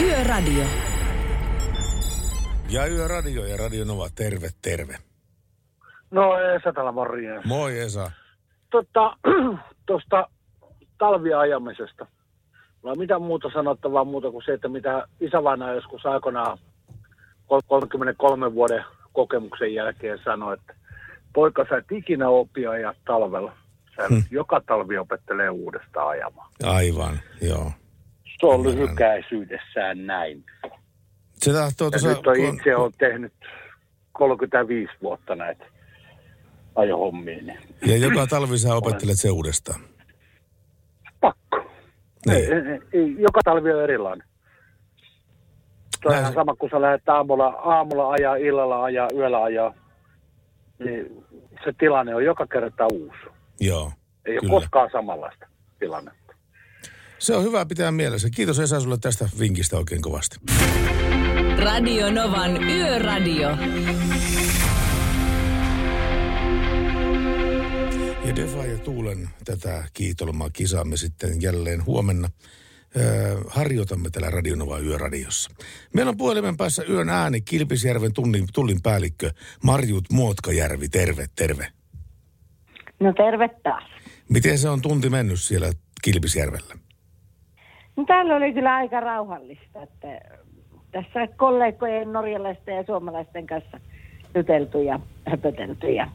Yöradio. 0.00 0.64
Ja 2.70 2.86
Yöradio 2.86 3.46
ja 3.46 3.56
Radio 3.56 3.84
Nova, 3.84 4.08
terve, 4.14 4.48
terve. 4.62 4.98
No 6.10 6.38
Esa 6.38 6.72
täällä 6.72 6.92
morjens. 6.92 7.44
Moi 7.44 7.78
Esa. 7.80 8.10
Tota, 8.70 9.16
tuosta 9.86 10.28
talviajamisesta. 10.98 12.06
Ei 12.84 12.94
mitään 12.96 13.22
muuta 13.22 13.50
sanottavaa 13.52 14.04
muuta 14.04 14.30
kuin 14.30 14.42
se, 14.46 14.52
että 14.52 14.68
mitä 14.68 15.08
isävaina 15.20 15.72
joskus 15.72 16.06
aikoinaan 16.06 16.58
kol- 17.46 17.60
33 17.66 18.54
vuoden 18.54 18.84
kokemuksen 19.12 19.74
jälkeen 19.74 20.18
sanoi, 20.24 20.54
että 20.54 20.74
poika 21.32 21.66
sä 21.68 21.76
et 21.76 21.92
ikinä 21.92 22.28
opia 22.28 22.70
ajaa 22.70 22.94
talvella. 23.06 23.52
Sä 23.96 24.08
hmm. 24.08 24.24
joka 24.30 24.60
talvi 24.66 24.98
opettelee 24.98 25.50
uudestaan 25.50 26.08
ajamaan. 26.08 26.50
Aivan, 26.62 27.20
joo. 27.42 27.72
Se 28.40 28.46
on 28.46 28.62
lyhykäisyydessään 28.62 30.06
näin. 30.06 30.44
Se 31.34 31.52
tahtoo 31.52 31.86
Ja 31.86 31.90
tuossa... 31.90 32.08
nyt 32.08 32.26
on 32.26 32.36
itse 32.36 32.76
on 32.76 32.92
tehnyt 32.98 33.32
35 34.12 34.92
vuotta 35.02 35.34
näitä 35.34 35.64
ajohommia, 36.74 37.42
niin 37.42 37.58
Ja 37.86 37.96
joka 37.96 38.26
talvi 38.26 38.58
sä 38.58 38.74
opettelet 38.74 39.18
se 39.18 39.30
uudestaan. 39.30 39.80
Niin. 42.26 42.38
ei, 42.38 42.80
ei, 42.92 43.16
joka 43.18 43.40
talvi 43.44 43.72
on 43.72 43.82
erilainen. 43.82 44.28
Se 46.02 46.08
on 46.08 46.12
Näin 46.12 46.20
ihan 46.20 46.32
se- 46.32 46.34
sama, 46.34 46.54
kun 46.54 46.70
sä 46.70 46.80
lähdet 46.82 47.08
aamulla, 47.08 47.46
aamulla 47.46 48.10
ajaa, 48.10 48.36
illalla 48.36 48.84
ajaa, 48.84 49.08
yöllä 49.14 49.42
ajaa. 49.42 49.74
Niin 50.78 51.24
se 51.64 51.72
tilanne 51.78 52.14
on 52.14 52.24
joka 52.24 52.46
kerta 52.46 52.86
uusi. 52.92 53.18
Joo, 53.60 53.92
Ei 54.26 54.32
ole 54.32 54.40
Kyllä. 54.40 54.50
koskaan 54.50 54.88
samanlaista 54.92 55.46
tilannetta. 55.78 56.34
se 57.18 57.36
on 57.36 57.44
hyvä 57.44 57.66
pitää 57.66 57.90
mielessä. 57.90 58.28
Kiitos 58.36 58.58
Esa 58.60 58.80
sulle 58.80 58.96
tästä 59.00 59.28
vinkistä 59.38 59.76
oikein 59.76 60.02
kovasti. 60.02 60.36
Radio 61.64 62.10
Novan 62.10 62.62
Yöradio. 62.64 63.48
Ja 68.28 68.36
Defa 68.36 68.64
ja 68.64 68.78
Tuulen 68.78 69.28
tätä 69.44 69.84
kiitolmaa 69.94 70.50
kisaamme 70.50 70.96
sitten 70.96 71.42
jälleen 71.42 71.86
huomenna. 71.86 72.28
Öö, 72.96 73.36
harjoitamme 73.48 74.10
täällä 74.10 74.30
Radionova 74.30 74.78
Yöradiossa. 74.78 75.50
Meillä 75.94 76.10
on 76.10 76.16
puhelimen 76.16 76.56
päässä 76.56 76.82
yön 76.88 77.08
ääni 77.08 77.40
Kilpisjärven 77.40 78.12
tullin, 78.12 78.44
tullin 78.54 78.82
päällikkö 78.82 79.30
Marjut 79.64 80.04
Muotkajärvi. 80.12 80.88
Terve, 80.88 81.26
terve. 81.36 81.66
No 83.00 83.12
terve 83.12 83.48
taas. 83.62 83.84
Miten 84.28 84.58
se 84.58 84.68
on 84.68 84.82
tunti 84.82 85.10
mennyt 85.10 85.40
siellä 85.40 85.72
Kilpisjärvellä? 86.02 86.74
No 87.96 88.04
täällä 88.04 88.36
oli 88.36 88.52
kyllä 88.52 88.74
aika 88.74 89.00
rauhallista, 89.00 89.82
että 89.82 90.20
tässä 90.90 91.26
kollegojen 91.36 92.12
norjalaisten 92.12 92.76
ja 92.76 92.84
suomalaisten 92.86 93.46
kanssa 93.46 93.80
juteltu 94.34 94.82
ja 94.82 95.00
höpötelty 95.30 95.86
ja 95.86 96.08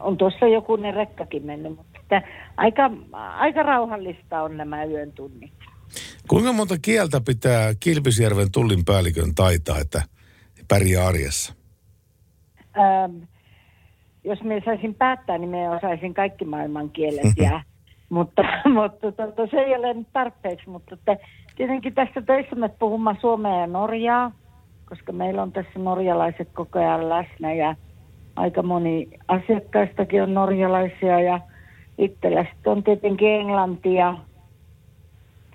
on 0.00 0.16
tuossa 0.16 0.46
jokunen 0.46 0.94
rekkakin 0.94 1.46
mennyt, 1.46 1.76
mutta 1.76 2.00
että 2.02 2.22
aika, 2.56 2.90
aika 3.36 3.62
rauhallista 3.62 4.42
on 4.42 4.56
nämä 4.56 4.84
yön 4.84 5.12
tunnit. 5.12 5.52
Kuinka 6.28 6.52
monta 6.52 6.74
kieltä 6.82 7.20
pitää 7.26 7.72
Kilpisjärven 7.80 8.52
tullin 8.52 8.84
päällikön 8.84 9.34
taitaa, 9.34 9.78
että 9.78 10.02
pärjää 10.68 11.06
arjessa? 11.06 11.54
Ähm, 12.78 13.16
jos 14.24 14.42
minä 14.42 14.60
saisin 14.64 14.94
päättää, 14.94 15.38
niin 15.38 15.50
minä 15.50 15.70
osaisin 15.70 16.14
kaikki 16.14 16.44
maailman 16.44 16.90
kielet. 16.90 17.36
Ja, 17.36 17.62
mutta 18.08 18.42
mutta 18.74 19.12
tota, 19.12 19.46
se 19.50 19.56
ei 19.56 19.74
ole 19.74 19.94
nyt 19.94 20.08
tarpeeksi. 20.12 20.70
Mutta 20.70 20.94
että, 20.94 21.16
tietenkin 21.56 21.94
tässä 21.94 22.22
töissä 22.22 22.56
me 22.56 22.68
puhumme 22.68 23.16
suomea 23.20 23.60
ja 23.60 23.66
norjaa, 23.66 24.32
koska 24.88 25.12
meillä 25.12 25.42
on 25.42 25.52
tässä 25.52 25.78
norjalaiset 25.78 26.48
koko 26.52 26.78
ajan 26.78 27.08
läsnä 27.08 27.52
ja 27.52 27.76
aika 28.40 28.62
moni 28.62 29.08
asiakkaistakin 29.28 30.22
on 30.22 30.34
norjalaisia 30.34 31.20
ja 31.20 31.40
itsellä 31.98 32.44
sitten 32.44 32.72
on 32.72 32.82
tietenkin 32.82 33.28
englantia. 33.28 34.14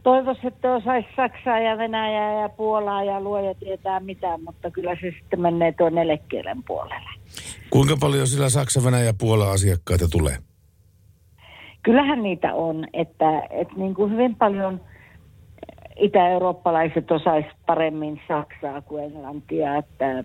Toivoisin, 0.04 0.48
että 0.48 0.74
osaisi 0.74 1.08
Saksaa 1.16 1.60
ja 1.60 1.78
Venäjää 1.78 2.42
ja 2.42 2.50
Puolaa 2.50 3.04
ja 3.04 3.22
luoja 3.22 3.56
tietää 3.56 4.00
mitään, 4.00 4.44
mutta 4.44 4.72
kyllä 4.72 4.96
se 5.02 5.14
sitten 5.20 5.42
menee 5.42 5.72
tuon 5.72 5.98
elekielen 5.98 6.64
puolelle. 6.68 7.10
Kuinka 7.70 7.98
paljon 8.00 8.28
sillä 8.28 8.50
Saksa, 8.50 8.84
Venäjä 8.86 9.04
ja 9.04 9.14
Puola 9.20 9.52
asiakkaita 9.52 10.08
tulee? 10.12 10.38
Kyllähän 11.84 12.24
niitä 12.24 12.54
on, 12.54 12.88
että, 12.94 13.42
että 13.50 13.74
niin 13.78 13.94
kuin 13.94 14.12
hyvin 14.12 14.36
paljon 14.36 14.82
itä-eurooppalaiset 15.96 17.12
osais 17.12 17.46
paremmin 17.66 18.22
Saksaa 18.28 18.82
kuin 18.82 19.04
Englantia, 19.04 19.76
että 19.76 20.24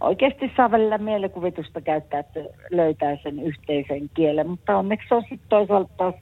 oikeasti 0.00 0.52
saa 0.56 0.70
välillä 0.70 0.98
mielikuvitusta 0.98 1.80
käyttää, 1.80 2.20
että 2.20 2.40
löytää 2.70 3.16
sen 3.22 3.38
yhteisen 3.38 4.10
kielen, 4.14 4.48
mutta 4.48 4.76
onneksi 4.76 5.14
on 5.14 5.22
sitten 5.22 5.48
toisaalta 5.48 5.90
taas 5.96 6.14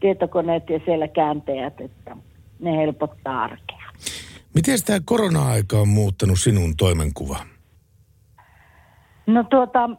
tietokoneet 0.00 0.70
ja 0.70 0.80
siellä 0.84 1.08
kääntäjät, 1.08 1.80
että 1.80 2.16
ne 2.60 2.76
helpottaa 2.76 3.42
arkea. 3.42 3.90
Miten 4.54 4.78
tämä 4.86 4.98
korona-aika 5.04 5.76
on 5.76 5.88
muuttanut 5.88 6.38
sinun 6.38 6.76
toimenkuvaa? 6.76 7.44
No 9.26 9.44
tuota, 9.44 9.90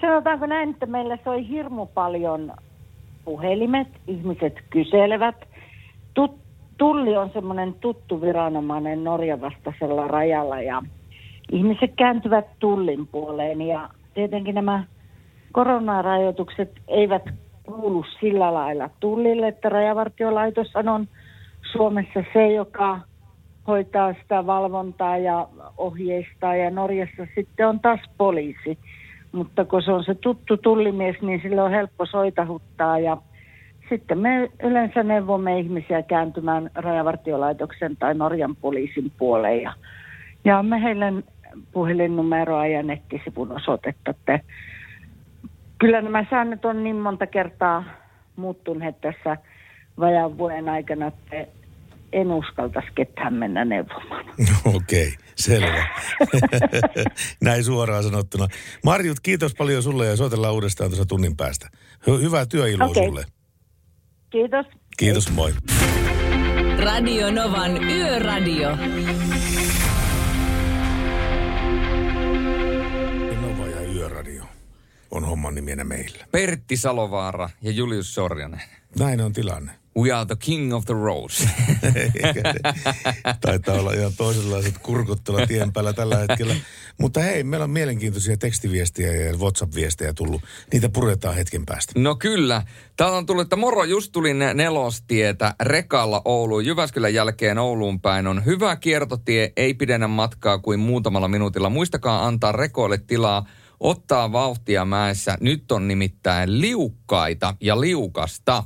sanotaanko 0.00 0.46
näin, 0.46 0.70
että 0.70 0.86
meillä 0.86 1.18
soi 1.24 1.48
hirmu 1.48 1.86
paljon 1.86 2.52
puhelimet, 3.24 3.88
ihmiset 4.06 4.54
kyselevät. 4.70 5.36
Tut, 6.14 6.38
tulli 6.78 7.16
on 7.16 7.30
semmoinen 7.32 7.74
tuttu 7.74 8.20
viranomainen 8.20 9.04
Norjan 9.04 9.40
vastaisella 9.40 10.08
rajalla 10.08 10.60
ja 10.60 10.82
ihmiset 11.52 11.90
kääntyvät 11.96 12.46
tullin 12.58 13.06
puoleen 13.06 13.62
ja 13.62 13.88
tietenkin 14.14 14.54
nämä 14.54 14.84
koronarajoitukset 15.52 16.70
eivät 16.88 17.22
kuulu 17.62 18.04
sillä 18.20 18.54
lailla 18.54 18.90
tullille, 19.00 19.48
että 19.48 19.68
rajavartiolaitos 19.68 20.76
on 20.76 21.08
Suomessa 21.72 22.24
se, 22.32 22.52
joka 22.52 23.00
hoitaa 23.66 24.14
sitä 24.22 24.46
valvontaa 24.46 25.18
ja 25.18 25.48
ohjeistaa 25.76 26.56
ja 26.56 26.70
Norjassa 26.70 27.26
sitten 27.34 27.68
on 27.68 27.80
taas 27.80 28.00
poliisi. 28.18 28.78
Mutta 29.32 29.64
kun 29.64 29.82
se 29.82 29.92
on 29.92 30.04
se 30.04 30.14
tuttu 30.14 30.56
tullimies, 30.56 31.16
niin 31.22 31.40
sille 31.42 31.62
on 31.62 31.70
helppo 31.70 32.06
soitahuttaa 32.06 32.98
ja 32.98 33.16
sitten 33.88 34.18
me 34.18 34.50
yleensä 34.62 35.02
neuvomme 35.02 35.58
ihmisiä 35.58 36.02
kääntymään 36.02 36.70
rajavartiolaitoksen 36.74 37.96
tai 37.96 38.14
Norjan 38.14 38.56
poliisin 38.56 39.12
puoleen 39.18 39.62
ja 39.62 39.72
jaamme 40.44 40.82
heille 40.82 41.12
puhelinnumeroa 41.72 42.66
ja 42.66 42.82
nettisivun 42.82 43.52
osoitetta. 43.52 44.10
Että 44.10 44.40
kyllä 45.78 46.02
nämä 46.02 46.24
säännöt 46.30 46.64
on 46.64 46.84
niin 46.84 46.96
monta 46.96 47.26
kertaa 47.26 47.84
muuttuneet 48.36 49.00
tässä 49.00 49.36
vajaan 49.98 50.38
vuoden 50.38 50.68
aikana, 50.68 51.06
että 51.06 51.46
en 52.12 52.30
uskaltaisi 52.30 52.88
ketään 52.94 53.34
mennä 53.34 53.64
neuvomaan. 53.64 54.24
Okei, 54.74 55.08
okay, 55.08 55.24
selvä. 55.34 55.86
Näin 57.44 57.64
suoraan 57.64 58.02
sanottuna. 58.02 58.46
Marjut, 58.84 59.20
kiitos 59.20 59.54
paljon 59.54 59.82
sulle 59.82 60.06
ja 60.06 60.16
soitellaan 60.16 60.54
uudestaan 60.54 60.90
tuossa 60.90 61.06
tunnin 61.06 61.36
päästä. 61.36 61.68
Hy- 62.10 62.22
hyvää 62.22 62.46
työiloa 62.46 62.86
okay. 62.86 63.04
sulle. 63.04 63.24
Kiitos. 64.30 64.66
Kiitos, 64.96 65.32
moi. 65.32 65.52
Radio 66.84 67.30
Novan 67.30 67.84
Yöradio. 67.84 68.76
On 75.10 75.24
homman 75.24 75.54
nimenä 75.54 75.84
meillä. 75.84 76.26
Pertti 76.32 76.76
Salovaara 76.76 77.50
ja 77.62 77.70
Julius 77.70 78.14
Sorjanen. 78.14 78.62
Näin 78.98 79.20
on 79.20 79.32
tilanne. 79.32 79.72
We 79.98 80.12
are 80.12 80.26
the 80.26 80.36
king 80.36 80.74
of 80.74 80.84
the 80.84 80.94
roads. 80.94 81.48
Taitaa 83.40 83.74
olla 83.74 83.92
ihan 83.92 84.12
toisenlaiset 84.16 84.78
kurkut 84.78 85.24
tuolla 85.24 85.46
tien 85.46 85.72
päällä 85.72 85.92
tällä 85.92 86.16
hetkellä. 86.16 86.54
Mutta 87.00 87.20
hei, 87.20 87.44
meillä 87.44 87.64
on 87.64 87.70
mielenkiintoisia 87.70 88.36
tekstiviestejä 88.36 89.12
ja 89.12 89.36
WhatsApp-viestejä 89.36 90.12
tullut. 90.12 90.42
Niitä 90.72 90.88
puretaan 90.88 91.34
hetken 91.34 91.66
päästä. 91.66 91.92
No 91.96 92.14
kyllä. 92.14 92.62
Täällä 92.96 93.18
on 93.18 93.26
tullut, 93.26 93.42
että 93.42 93.56
moro, 93.56 93.84
just 93.84 94.12
tulin 94.12 94.38
nelostietä 94.54 95.54
rekalla 95.62 96.22
Ouluun. 96.24 96.66
Jyväskylän 96.66 97.14
jälkeen 97.14 97.58
Ouluun 97.58 98.00
päin 98.00 98.26
on 98.26 98.44
hyvä 98.44 98.76
kiertotie, 98.76 99.52
ei 99.56 99.74
pidennä 99.74 100.08
matkaa 100.08 100.58
kuin 100.58 100.80
muutamalla 100.80 101.28
minuutilla. 101.28 101.70
Muistakaa 101.70 102.26
antaa 102.26 102.52
rekoille 102.52 102.98
tilaa 102.98 103.46
ottaa 103.80 104.32
vauhtia 104.32 104.84
mäessä. 104.84 105.38
Nyt 105.40 105.72
on 105.72 105.88
nimittäin 105.88 106.60
liukkaita 106.60 107.54
ja 107.60 107.80
liukasta. 107.80 108.64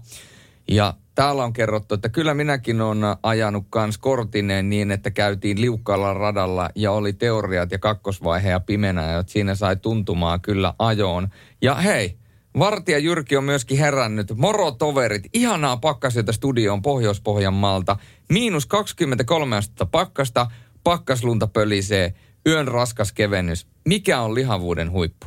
Ja 0.68 0.94
täällä 1.14 1.44
on 1.44 1.52
kerrottu, 1.52 1.94
että 1.94 2.08
kyllä 2.08 2.34
minäkin 2.34 2.80
on 2.80 3.02
ajanut 3.22 3.66
kans 3.70 3.98
kortineen 3.98 4.70
niin, 4.70 4.90
että 4.90 5.10
käytiin 5.10 5.60
liukkaalla 5.60 6.14
radalla 6.14 6.70
ja 6.74 6.92
oli 6.92 7.12
teoriat 7.12 7.70
ja 7.70 7.78
kakkosvaihe 7.78 8.50
ja 8.50 8.60
pimenä, 8.60 9.12
ja 9.12 9.24
siinä 9.26 9.54
sai 9.54 9.76
tuntumaa 9.76 10.38
kyllä 10.38 10.74
ajoon. 10.78 11.28
Ja 11.62 11.74
hei, 11.74 12.18
Vartija 12.58 12.98
Jyrki 12.98 13.36
on 13.36 13.44
myöskin 13.44 13.78
herännyt. 13.78 14.36
Moro 14.36 14.70
toverit, 14.70 15.22
ihanaa 15.32 15.76
pakkasyötä 15.76 16.32
studioon 16.32 16.82
Pohjois-Pohjanmaalta. 16.82 17.96
Miinus 18.28 18.66
23 18.66 19.56
astetta 19.56 19.86
pakkasta, 19.86 20.50
pakkaslunta 20.84 21.46
pölisee, 21.46 22.14
yön 22.46 22.68
raskas 22.68 23.12
kevennys. 23.12 23.66
Mikä 23.84 24.20
on 24.20 24.34
lihavuuden 24.34 24.90
huippu? 24.90 25.26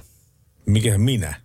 Mikä 0.66 0.97
minä? 0.97 1.36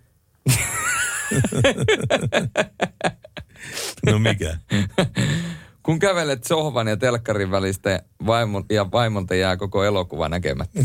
no 4.05 4.19
mikä? 4.19 4.57
Kun 5.83 5.99
kävelet 5.99 6.43
sohvan 6.43 6.87
ja 6.87 6.97
telkkarin 6.97 7.51
välistä 7.51 8.03
vaimon, 8.25 8.65
ja 8.69 8.91
vaimolta 8.91 9.35
jää 9.35 9.57
koko 9.57 9.83
elokuva 9.83 10.29
näkemättä. 10.29 10.79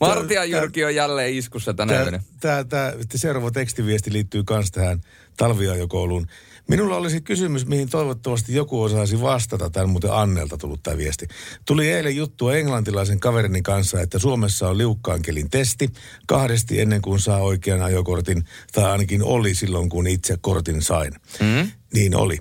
Martia 0.00 0.44
Jyrki 0.44 0.84
on 0.84 0.94
jälleen 0.94 1.34
iskussa 1.34 1.74
tänä 1.74 2.02
yönä. 2.02 2.20
Tämä, 2.40 2.64
tämä, 2.64 2.92
seuraava 3.14 3.50
tekstiviesti 3.50 4.12
liittyy 4.12 4.42
myös 4.50 4.70
tähän 4.70 5.00
talviajokouluun. 5.36 6.26
Minulla 6.68 6.96
olisi 6.96 7.20
kysymys, 7.20 7.66
mihin 7.66 7.88
toivottavasti 7.88 8.54
joku 8.54 8.82
osaisi 8.82 9.20
vastata. 9.20 9.70
Tämän 9.70 9.88
muuten 9.88 10.12
Annelta 10.12 10.56
tullut 10.56 10.82
tämä 10.82 10.96
viesti. 10.96 11.28
Tuli 11.64 11.90
eilen 11.90 12.16
juttua 12.16 12.56
englantilaisen 12.56 13.20
kaverini 13.20 13.62
kanssa, 13.62 14.00
että 14.00 14.18
Suomessa 14.18 14.68
on 14.68 14.78
liukkaankelin 14.78 15.50
testi 15.50 15.90
kahdesti 16.26 16.80
ennen 16.80 17.02
kuin 17.02 17.20
saa 17.20 17.38
oikean 17.38 17.82
ajokortin, 17.82 18.44
tai 18.72 18.84
ainakin 18.84 19.22
oli 19.22 19.54
silloin, 19.54 19.88
kun 19.88 20.06
itse 20.06 20.36
kortin 20.40 20.82
sain. 20.82 21.12
Mm. 21.40 21.70
Niin 21.94 22.16
oli. 22.16 22.38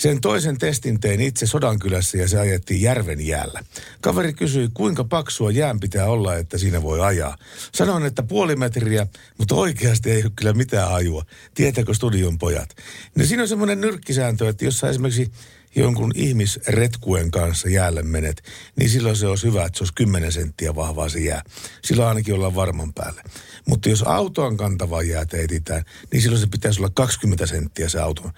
Sen 0.00 0.20
toisen 0.20 0.58
testin 0.58 1.00
tein 1.00 1.20
itse 1.20 1.46
Sodankylässä 1.46 2.18
ja 2.18 2.28
se 2.28 2.38
ajettiin 2.38 2.82
järven 2.82 3.26
jäällä. 3.26 3.64
Kaveri 4.00 4.32
kysyi, 4.32 4.68
kuinka 4.74 5.04
paksua 5.04 5.50
jään 5.50 5.80
pitää 5.80 6.06
olla, 6.06 6.36
että 6.36 6.58
siinä 6.58 6.82
voi 6.82 7.00
ajaa. 7.00 7.36
Sanoin, 7.72 8.04
että 8.04 8.22
puoli 8.22 8.56
metriä, 8.56 9.06
mutta 9.38 9.54
oikeasti 9.54 10.10
ei 10.10 10.22
ole 10.22 10.32
kyllä 10.36 10.52
mitään 10.52 10.92
ajua. 10.92 11.24
Tietääkö 11.54 11.94
studion 11.94 12.38
pojat? 12.38 12.76
No 13.14 13.24
siinä 13.24 13.42
on 13.42 13.48
semmoinen 13.48 13.80
nyrkkisääntö, 13.80 14.48
että 14.48 14.64
jos 14.64 14.78
sä 14.78 14.88
esimerkiksi 14.88 15.32
jonkun 15.76 16.12
ihmisretkuen 16.14 17.30
kanssa 17.30 17.68
jäälle 17.68 18.02
menet, 18.02 18.42
niin 18.76 18.90
silloin 18.90 19.16
se 19.16 19.26
olisi 19.26 19.46
hyvä, 19.46 19.64
että 19.64 19.78
se 19.78 19.82
olisi 19.82 19.94
10 19.94 20.32
senttiä 20.32 20.74
vahvaa 20.74 21.08
se 21.08 21.18
jää. 21.18 21.42
Silloin 21.84 22.08
ainakin 22.08 22.34
ollaan 22.34 22.54
varman 22.54 22.92
päälle. 22.94 23.22
Mutta 23.68 23.88
jos 23.88 24.02
autoon 24.02 24.56
kantavaa 24.56 25.02
jäätä 25.02 25.36
etitään, 25.36 25.84
niin 26.12 26.22
silloin 26.22 26.40
se 26.40 26.46
pitäisi 26.46 26.80
olla 26.80 26.90
20 26.94 27.46
senttiä 27.46 27.88
se 27.88 28.00
auto, 28.00 28.30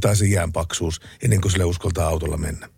tai 0.00 0.16
se 0.16 0.26
jään 0.26 0.52
paksuus, 0.52 1.00
ennen 1.22 1.40
kuin 1.40 1.52
sille 1.52 1.64
uskaltaa 1.64 2.08
autolla 2.08 2.36
mennä. 2.36 2.68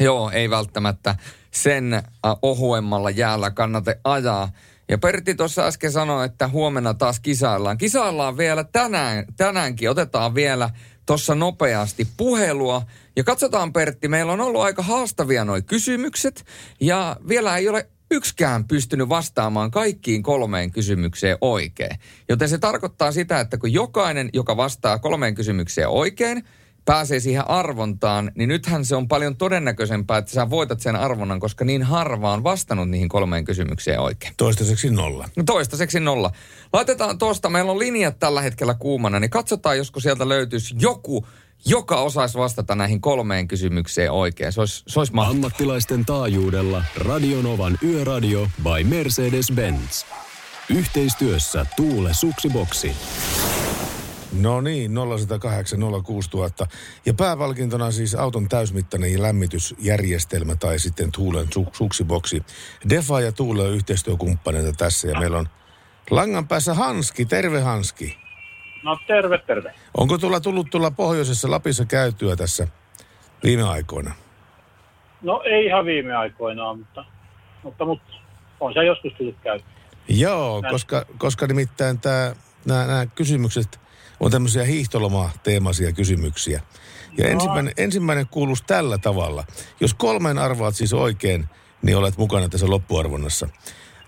Joo, 0.00 0.30
ei 0.30 0.50
välttämättä 0.50 1.16
sen 1.50 2.02
ohuemmalla 2.42 3.10
jäällä 3.10 3.50
kannata 3.50 3.94
ajaa. 4.04 4.52
Ja 4.88 4.98
Pertti 4.98 5.34
tuossa 5.34 5.66
äsken 5.66 5.92
sanoi, 5.92 6.26
että 6.26 6.48
huomenna 6.48 6.94
taas 6.94 7.20
kisaillaan. 7.20 7.78
Kisaillaan 7.78 8.36
vielä 8.36 8.64
tänään, 8.64 9.24
tänäänkin. 9.36 9.90
Otetaan 9.90 10.34
vielä 10.34 10.70
tuossa 11.06 11.34
nopeasti 11.34 12.08
puhelua. 12.16 12.82
Ja 13.16 13.24
katsotaan 13.24 13.72
Pertti, 13.72 14.08
meillä 14.08 14.32
on 14.32 14.40
ollut 14.40 14.62
aika 14.62 14.82
haastavia 14.82 15.44
nuo 15.44 15.60
kysymykset. 15.66 16.44
Ja 16.80 17.16
vielä 17.28 17.56
ei 17.56 17.68
ole 17.68 17.88
yksikään 18.10 18.64
pystynyt 18.64 19.08
vastaamaan 19.08 19.70
kaikkiin 19.70 20.22
kolmeen 20.22 20.70
kysymykseen 20.70 21.38
oikein. 21.40 21.98
Joten 22.28 22.48
se 22.48 22.58
tarkoittaa 22.58 23.12
sitä, 23.12 23.40
että 23.40 23.58
kun 23.58 23.72
jokainen, 23.72 24.30
joka 24.32 24.56
vastaa 24.56 24.98
kolmeen 24.98 25.34
kysymykseen 25.34 25.88
oikein, 25.88 26.44
pääsee 26.84 27.20
siihen 27.20 27.50
arvontaan, 27.50 28.30
niin 28.34 28.48
nythän 28.48 28.84
se 28.84 28.96
on 28.96 29.08
paljon 29.08 29.36
todennäköisempää, 29.36 30.18
että 30.18 30.32
sä 30.32 30.50
voitat 30.50 30.80
sen 30.80 30.96
arvonnan, 30.96 31.40
koska 31.40 31.64
niin 31.64 31.82
harva 31.82 32.32
on 32.32 32.44
vastannut 32.44 32.88
niihin 32.90 33.08
kolmeen 33.08 33.44
kysymykseen 33.44 34.00
oikein. 34.00 34.34
Toistaiseksi 34.36 34.90
nolla. 34.90 35.28
No 35.36 35.42
toistaiseksi 35.46 36.00
nolla. 36.00 36.30
Laitetaan 36.72 37.18
tuosta, 37.18 37.50
meillä 37.50 37.72
on 37.72 37.78
linjat 37.78 38.18
tällä 38.18 38.42
hetkellä 38.42 38.74
kuumana, 38.74 39.20
niin 39.20 39.30
katsotaan, 39.30 39.76
josko 39.76 40.00
sieltä 40.00 40.28
löytyisi 40.28 40.74
joku, 40.78 41.26
joka 41.66 42.00
osaisi 42.00 42.38
vastata 42.38 42.74
näihin 42.74 43.00
kolmeen 43.00 43.48
kysymykseen 43.48 44.10
oikein. 44.10 44.52
Se 44.52 44.60
olisi, 44.60 44.82
se 44.86 44.98
olisi 44.98 45.12
mahtavaa. 45.12 45.34
Ammattilaisten 45.34 46.04
taajuudella 46.04 46.84
Radionovan 46.96 47.78
Yöradio 47.82 48.48
by 48.62 48.88
Mercedes-Benz. 48.88 50.06
Yhteistyössä 50.70 51.66
Tuule 51.76 52.14
Suksiboksi. 52.14 52.92
No 54.40 54.60
niin, 54.60 54.90
0108 54.94 55.78
06000. 56.04 56.66
Ja 57.06 57.14
pääpalkintona 57.14 57.90
siis 57.90 58.14
auton 58.14 58.48
täysmittainen 58.48 59.22
lämmitysjärjestelmä 59.22 60.56
tai 60.56 60.78
sitten 60.78 61.12
Tuulen 61.12 61.46
su- 61.58 61.70
suksiboksi. 61.72 62.42
Defa 62.88 63.20
ja 63.20 63.32
Tuule 63.32 63.62
on 63.62 63.74
yhteistyökumppaneita 63.74 64.72
tässä 64.72 65.08
ja 65.08 65.18
meillä 65.18 65.38
on 65.38 65.48
langan 66.10 66.48
päässä 66.48 66.74
Hanski. 66.74 67.24
Terve 67.24 67.60
Hanski. 67.60 68.16
No 68.82 68.98
terve, 69.06 69.38
terve. 69.38 69.74
Onko 69.96 70.18
tulla 70.18 70.40
tullut 70.40 70.70
tulla 70.70 70.90
pohjoisessa 70.90 71.50
Lapissa 71.50 71.84
käytyä 71.84 72.36
tässä 72.36 72.68
viime 73.44 73.62
aikoina? 73.62 74.14
No 75.22 75.42
ei 75.44 75.66
ihan 75.66 75.84
viime 75.84 76.14
aikoina, 76.16 76.74
mutta, 76.74 77.04
mutta, 77.62 77.84
mutta 77.84 78.12
on 78.60 78.74
se 78.74 78.84
joskus 78.84 79.12
tullut 79.12 79.36
käyty. 79.42 79.64
Joo, 80.08 80.60
Näin. 80.60 80.72
koska, 80.72 81.06
koska 81.18 81.46
nimittäin 81.46 82.00
nämä 82.64 83.06
kysymykset 83.14 83.80
on 84.24 84.30
tämmöisiä 84.30 84.64
hiihtoloma-teemaisia 84.64 85.92
kysymyksiä. 85.92 86.60
Ja 87.18 87.28
ensimmäinen, 87.28 87.74
ensimmäinen 87.76 88.26
kuuluisi 88.30 88.64
tällä 88.66 88.98
tavalla. 88.98 89.44
Jos 89.80 89.94
kolmen 89.94 90.38
arvaat 90.38 90.74
siis 90.74 90.92
oikein, 90.92 91.46
niin 91.82 91.96
olet 91.96 92.16
mukana 92.16 92.48
tässä 92.48 92.70
loppuarvonnassa. 92.70 93.48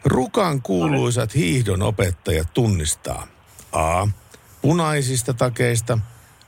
Rukan 0.05 0.63
kuuluisat 0.63 1.35
hiihdon 1.35 1.83
opettajat 1.83 2.55
tunnistaa 2.55 3.27
A. 3.73 4.09
Punaisista 4.63 5.35
takeista, 5.35 5.99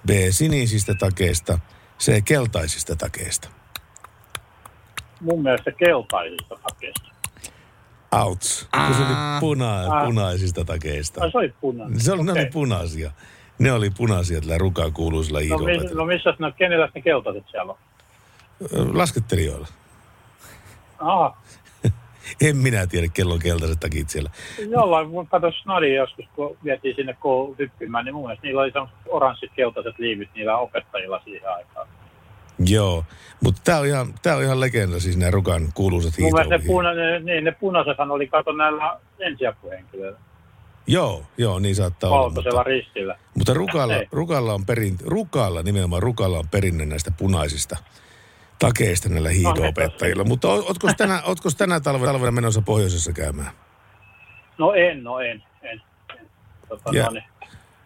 B. 0.06 0.10
Sinisistä 0.30 0.94
takeista, 0.94 1.58
C. 2.00 2.24
Keltaisista 2.24 2.96
takeista. 2.96 3.48
Mun 5.20 5.42
mielestä 5.42 5.72
keltaisista 5.72 6.54
takeista. 6.62 7.08
Outs. 8.12 8.68
Kun 8.86 8.94
se 8.94 9.02
oli 9.02 9.14
puna, 9.40 9.82
punaisista 10.04 10.64
takeista. 10.64 11.20
Ai 11.22 11.30
se 11.30 11.38
oli 11.38 11.54
punainen. 11.60 12.00
Se 12.00 12.12
oli, 12.12 12.22
ne 12.22 12.32
Okei. 12.32 12.42
oli 12.42 12.50
punaisia. 12.50 13.10
Ne 13.58 13.72
oli 13.72 13.90
punaisia 13.90 14.40
tällä 14.40 14.58
rukan 14.58 14.92
kuuluisilla 14.92 15.40
No, 15.48 15.58
mi- 15.58 15.94
no 15.94 16.04
missä 16.04 16.34
ne, 16.38 16.52
kenellä 16.56 16.88
ne 16.94 17.02
keltaiset 17.02 17.44
siellä 17.50 17.72
on? 17.72 18.98
Laskettelijoilla. 18.98 19.66
Aha, 20.98 21.36
En 22.48 22.56
minä 22.56 22.86
tiedä, 22.86 23.06
kello 23.14 23.34
on 23.34 23.40
keltaiset 23.40 23.80
takit 23.80 24.10
siellä. 24.10 24.30
jollain, 24.70 25.08
mun 25.08 25.26
kato 25.26 25.52
Snadi 25.62 25.94
joskus, 25.94 26.24
kun 26.34 26.56
vietiin 26.64 26.96
sinne 26.96 27.16
koulu 27.20 27.56
hyppimään, 27.58 28.04
niin 28.04 28.14
mun 28.14 28.24
mielestä 28.24 28.46
niillä 28.46 28.62
oli 28.62 28.70
sellaiset 28.70 28.98
oranssit 29.06 29.50
keltaiset 29.56 29.98
liivit 29.98 30.28
niillä 30.34 30.56
opettajilla 30.58 31.20
siihen 31.24 31.50
aikaan. 31.50 31.88
Joo, 32.66 33.04
mutta 33.44 33.60
tämä 33.64 33.78
on, 33.78 33.86
ihan, 33.86 34.14
tää 34.22 34.36
on 34.36 34.42
ihan 34.42 34.60
legenda, 34.60 35.00
siis 35.00 35.16
nämä 35.16 35.30
rukan 35.30 35.62
kuuluisat 35.74 36.18
Mun 36.18 36.32
mielestä 36.32 36.58
ne, 36.58 36.64
puna, 36.66 36.92
ne, 36.92 37.18
niin, 37.18 37.44
ne 37.44 37.52
punaisethan 37.52 38.10
oli 38.10 38.26
kato 38.26 38.52
näillä 38.52 39.00
ensiapuhenkilöillä, 39.18 40.18
Joo, 40.88 41.22
joo, 41.38 41.58
niin 41.58 41.74
saattaa 41.76 42.10
olla. 42.10 42.22
valkoisella 42.22 42.58
Mutta, 42.60 42.68
ristillä. 42.70 43.18
mutta 43.34 43.54
rukalla, 43.54 43.96
Ei. 43.96 44.08
rukalla, 44.12 44.54
on 44.54 44.66
perin, 44.66 44.96
rukalla, 45.04 45.62
nimenomaan 45.62 46.02
rukalla 46.02 46.38
on 46.38 46.48
perinne 46.48 46.86
näistä 46.86 47.10
punaisista 47.10 47.76
takeista 48.58 49.08
näillä 49.08 49.30
hiihdoopettajilla. 49.30 50.24
Mutta 50.24 50.48
o- 50.48 50.64
ootko 50.68 50.88
tänä, 50.96 51.22
ootko 51.22 51.48
tänä 51.58 51.80
talvena, 51.80 52.12
talvena 52.12 52.32
menossa 52.32 52.62
pohjoisessa 52.62 53.12
käymään? 53.12 53.50
No 54.58 54.72
en, 54.72 55.04
no 55.04 55.18
en, 55.20 55.44
en. 55.62 55.82
en. 56.20 56.30
Tota, 56.68 56.90
Ja- 56.92 57.04
no 57.04 57.10
niin. 57.10 57.24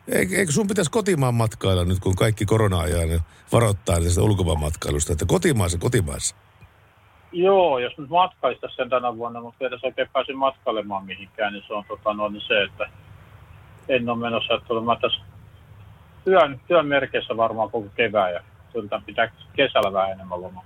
Eikö, 0.08 0.36
eikö 0.36 0.52
sun 0.52 0.66
pitäisi 0.66 0.90
kotimaan 0.90 1.34
matkailla 1.34 1.84
nyt, 1.84 1.98
kun 2.00 2.16
kaikki 2.16 2.44
korona-ajan 2.46 3.20
varoittaa 3.52 4.00
tästä 4.00 4.22
ulkomaan 4.22 4.60
matkailusta, 4.60 5.12
että 5.12 5.26
kotimaassa, 5.26 5.78
kotimaassa? 5.78 6.34
Joo, 7.32 7.78
jos 7.78 7.98
nyt 7.98 8.10
matkaista 8.10 8.68
sen 8.76 8.90
tänä 8.90 9.16
vuonna, 9.16 9.40
mutta 9.40 9.68
se 9.80 9.86
oikein 9.86 10.08
pääsin 10.12 10.38
matkailemaan 10.38 11.06
mihinkään, 11.06 11.52
niin 11.52 11.64
se 11.66 11.74
on 11.74 11.84
tota, 11.88 12.14
no, 12.14 12.28
niin 12.28 12.42
se, 12.46 12.62
että 12.62 12.90
en 13.88 14.08
ole 14.08 14.18
menossa, 14.18 14.54
että 14.54 14.74
olen 14.74 14.98
tässä 15.00 15.20
työn, 16.24 16.60
työn 16.68 16.86
merkeissä 16.86 17.36
varmaan 17.36 17.70
koko 17.70 17.88
kevään 17.96 18.32
ja 18.32 18.40
yritän 18.74 19.02
pitää 19.02 19.32
kesällä 19.56 19.92
vähän 19.92 20.10
enemmän 20.12 20.42
lomaa. 20.42 20.64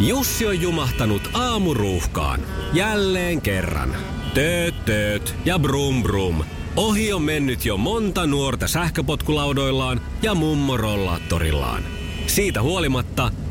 Jussi 0.00 0.46
on 0.46 0.62
jumahtanut 0.62 1.22
aamuruuhkaan. 1.34 2.40
Jälleen 2.72 3.42
kerran. 3.42 3.88
Tööt, 4.34 4.84
tööt 4.84 5.34
ja 5.44 5.58
brum 5.58 6.02
brum. 6.02 6.44
Ohi 6.76 7.12
on 7.12 7.22
mennyt 7.22 7.64
jo 7.64 7.76
monta 7.76 8.26
nuorta 8.26 8.68
sähköpotkulaudoillaan 8.68 10.00
ja 10.22 10.34
mummorollaattorillaan. 10.34 11.82
Siitä 12.26 12.62
huolimatta 12.62 13.30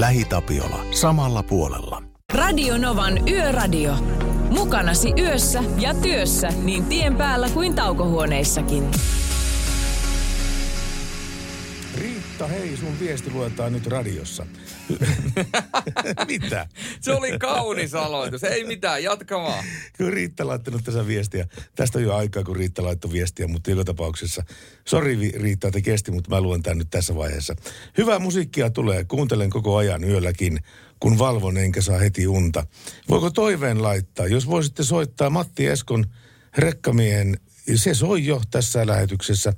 LähiTapiola. 0.00 0.84
Samalla 0.90 1.42
puolella. 1.42 2.02
Radio 2.34 2.78
Novan 2.78 3.28
Yöradio. 3.28 3.92
Mukanasi 4.50 5.12
yössä 5.18 5.62
ja 5.78 5.94
työssä 5.94 6.48
niin 6.62 6.84
tien 6.84 7.16
päällä 7.16 7.48
kuin 7.48 7.74
taukohuoneissakin. 7.74 8.90
Riitta, 12.36 12.54
hei, 12.58 12.76
sun 12.76 13.00
viesti 13.00 13.30
luetaan 13.30 13.72
nyt 13.72 13.86
radiossa. 13.86 14.46
Mitä? 16.26 16.68
Se 17.00 17.12
oli 17.12 17.38
kaunis 17.38 17.94
aloitus. 17.94 18.44
Ei 18.44 18.64
mitään, 18.64 19.02
jatka 19.02 19.42
vaan. 19.42 19.64
Kun 19.98 20.12
Riitta 20.12 20.46
laittanut 20.46 20.84
tässä 20.84 21.06
viestiä. 21.06 21.48
Tästä 21.74 21.98
on 21.98 22.04
jo 22.04 22.14
aikaa, 22.14 22.44
kun 22.44 22.56
Riitta 22.56 22.82
laittoi 22.82 23.12
viestiä, 23.12 23.46
mutta 23.46 23.70
joka 23.70 23.84
tapauksessa. 23.84 24.42
Sori 24.86 25.32
Riitta, 25.34 25.68
että 25.68 25.80
kesti, 25.80 26.10
mutta 26.10 26.30
mä 26.30 26.40
luen 26.40 26.62
tämän 26.62 26.78
nyt 26.78 26.90
tässä 26.90 27.14
vaiheessa. 27.14 27.56
Hyvää 27.98 28.18
musiikkia 28.18 28.70
tulee, 28.70 29.04
kuuntelen 29.04 29.50
koko 29.50 29.76
ajan 29.76 30.04
yölläkin, 30.04 30.58
kun 31.00 31.18
valvon 31.18 31.58
enkä 31.58 31.80
saa 31.80 31.98
heti 31.98 32.26
unta. 32.26 32.66
Voiko 33.08 33.30
toiveen 33.30 33.82
laittaa, 33.82 34.26
jos 34.26 34.46
voisitte 34.46 34.82
soittaa 34.82 35.30
Matti 35.30 35.66
Eskon 35.66 36.06
rekkamiehen 36.58 37.36
se 37.74 37.94
soi 37.94 38.26
jo 38.26 38.40
tässä 38.50 38.86
lähetyksessä. 38.86 39.52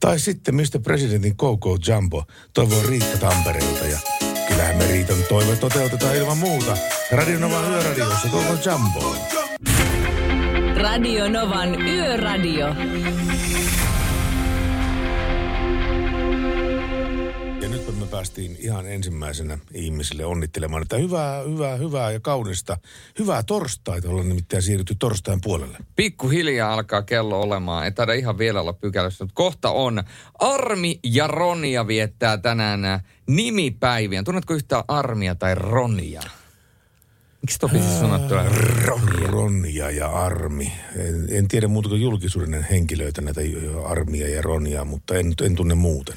Tai 0.00 0.18
sitten 0.18 0.54
Mr. 0.54 0.80
Presidentin 0.82 1.36
Coco 1.36 1.78
Jumbo. 1.88 2.24
Toivon 2.52 2.84
Riitta 2.84 3.18
Tampereelta 3.18 3.86
ja 3.86 3.98
kyllähän 4.48 4.76
me 4.76 4.86
Riitan 4.86 5.22
toive 5.28 5.56
toteutetaan 5.56 6.16
ilman 6.16 6.38
muuta. 6.38 6.76
Radio 7.12 7.38
Nova 7.38 7.60
Yöradiossa 7.68 8.28
Coco 8.28 8.70
Jumbo. 8.70 9.16
Radio 10.82 11.28
Novan 11.28 11.80
Yöradio. 11.88 12.66
Päästiin 18.12 18.56
ihan 18.60 18.86
ensimmäisenä 18.86 19.58
ihmisille 19.74 20.24
onnittelemaan, 20.24 20.82
että 20.82 20.96
hyvää, 20.96 21.42
hyvää, 21.42 21.76
hyvää 21.76 22.10
ja 22.10 22.20
kaunista, 22.20 22.76
hyvää 23.18 23.42
torstaita. 23.42 24.08
Ollaan 24.08 24.28
nimittäin 24.28 24.62
siirrytty 24.62 24.94
torstain 24.98 25.40
puolelle. 25.40 25.78
Pikkuhiljaa 25.96 26.72
alkaa 26.72 27.02
kello 27.02 27.40
olemaan. 27.40 27.84
Ei 27.84 27.92
taida 27.92 28.12
ihan 28.12 28.38
vielä 28.38 28.60
olla 28.60 28.72
pykälässä, 28.72 29.24
mutta 29.24 29.34
kohta 29.34 29.70
on. 29.70 30.04
Armi 30.38 31.00
ja 31.04 31.26
Ronia 31.26 31.86
viettää 31.86 32.38
tänään 32.38 32.80
nimipäiviä. 33.26 34.22
Tunnetko 34.22 34.54
yhtään 34.54 34.84
Armia 34.88 35.34
tai 35.34 35.54
Ronia? 35.54 36.22
Miksi 37.42 37.58
toi 37.58 37.70
pitäisi 37.70 37.98
sanoa 37.98 38.18
tuolla 38.18 38.44
Ronia? 38.84 39.26
Ronja 39.26 39.90
ja 39.90 40.08
Armi. 40.08 40.72
En, 40.96 41.26
en 41.30 41.48
tiedä 41.48 41.68
muuta 41.68 41.88
kuin 41.88 42.00
julkisuuden 42.02 42.66
henkilöitä, 42.70 43.20
näitä 43.20 43.40
Armia 43.86 44.28
ja 44.28 44.42
Ronia, 44.42 44.84
mutta 44.84 45.14
en, 45.14 45.34
en 45.42 45.54
tunne 45.54 45.74
muuten. 45.74 46.16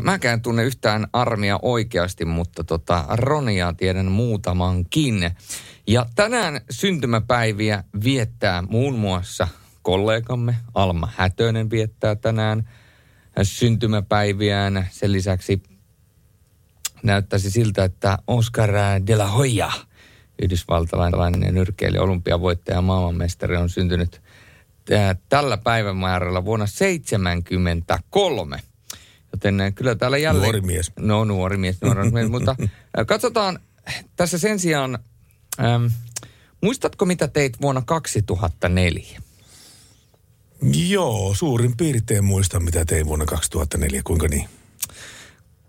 Mäkään 0.00 0.42
tunne 0.42 0.64
yhtään 0.64 1.06
armia 1.12 1.58
oikeasti, 1.62 2.24
mutta 2.24 2.64
tota, 2.64 3.04
Ronia 3.08 3.72
tiedän 3.76 4.06
muutamankin. 4.06 5.30
Ja 5.86 6.06
tänään 6.14 6.60
syntymäpäiviä 6.70 7.84
viettää 8.04 8.62
muun 8.62 8.98
muassa 8.98 9.48
kollegamme 9.82 10.56
Alma 10.74 11.08
Hätönen 11.16 11.70
viettää 11.70 12.14
tänään 12.14 12.68
syntymäpäiviään. 13.42 14.88
Sen 14.90 15.12
lisäksi 15.12 15.62
näyttäisi 17.02 17.50
siltä, 17.50 17.84
että 17.84 18.18
Oscar 18.26 18.70
de 19.06 19.16
la 19.16 19.26
Hoya, 19.26 19.72
yhdysvaltalainen 20.42 21.54
nyrkkeilijä, 21.54 22.02
olympiavoittaja 22.02 22.76
ja 22.76 22.82
maailmanmestari, 22.82 23.56
on 23.56 23.70
syntynyt 23.70 24.20
ää, 24.90 25.16
tällä 25.28 25.56
päivämäärällä 25.56 26.44
vuonna 26.44 26.66
73. 26.66 28.60
Joten 29.32 29.60
ää, 29.60 29.70
kyllä 29.70 29.94
täällä 29.94 30.18
jälleen... 30.18 30.42
Nuori 30.42 30.60
mies. 30.60 30.92
No 30.98 31.24
nuori 31.24 31.56
mies, 31.56 31.82
nuori 31.82 32.10
mies. 32.10 32.28
mutta 32.34 32.56
ää, 32.96 33.04
katsotaan 33.04 33.58
tässä 34.16 34.38
sen 34.38 34.58
sijaan, 34.58 34.98
äm, 35.60 35.90
muistatko 36.60 37.04
mitä 37.04 37.28
teit 37.28 37.60
vuonna 37.60 37.82
2004? 37.86 39.20
Joo, 40.88 41.34
suurin 41.34 41.76
piirtein 41.76 42.24
muistan, 42.24 42.64
mitä 42.64 42.84
tein 42.84 43.06
vuonna 43.06 43.24
2004. 43.24 44.02
Kuinka 44.04 44.28
niin? 44.28 44.48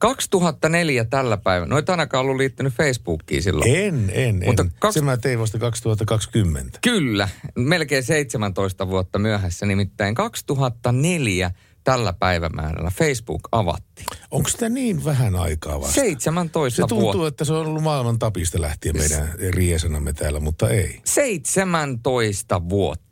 2004 0.09 1.05
tällä 1.05 1.37
päivänä. 1.37 1.69
No 1.69 1.77
et 1.77 1.89
ainakaan 1.89 2.21
ollut 2.21 2.37
liittynyt 2.37 2.73
Facebookiin 2.73 3.43
silloin. 3.43 3.75
En, 3.75 4.11
en, 4.13 4.41
Mutta 4.45 4.63
en. 4.63 4.71
kaks- 4.79 4.93
Se 4.93 5.01
mä 5.01 5.17
tein 5.17 5.39
vasta 5.39 5.59
2020. 5.59 6.79
Kyllä, 6.81 7.29
melkein 7.55 8.03
17 8.03 8.87
vuotta 8.87 9.19
myöhässä. 9.19 9.65
Nimittäin 9.65 10.15
2004 10.15 11.51
tällä 11.83 12.13
päivämäärällä 12.13 12.91
Facebook 12.97 13.41
avattiin. 13.51 14.05
Onko 14.31 14.49
sitä 14.49 14.69
niin 14.69 15.05
vähän 15.05 15.35
aikaa 15.35 15.81
vasta? 15.81 15.93
17 16.01 16.75
Se 16.75 16.81
tuntuu, 16.87 17.01
vuotta. 17.13 17.27
että 17.27 17.45
se 17.45 17.53
on 17.53 17.67
ollut 17.67 17.83
maailman 17.83 18.19
tapista 18.19 18.61
lähtien 18.61 18.97
meidän 18.97 19.29
riesanamme 19.49 20.13
täällä, 20.13 20.39
mutta 20.39 20.69
ei. 20.69 20.99
17 21.05 22.69
vuotta. 22.69 23.04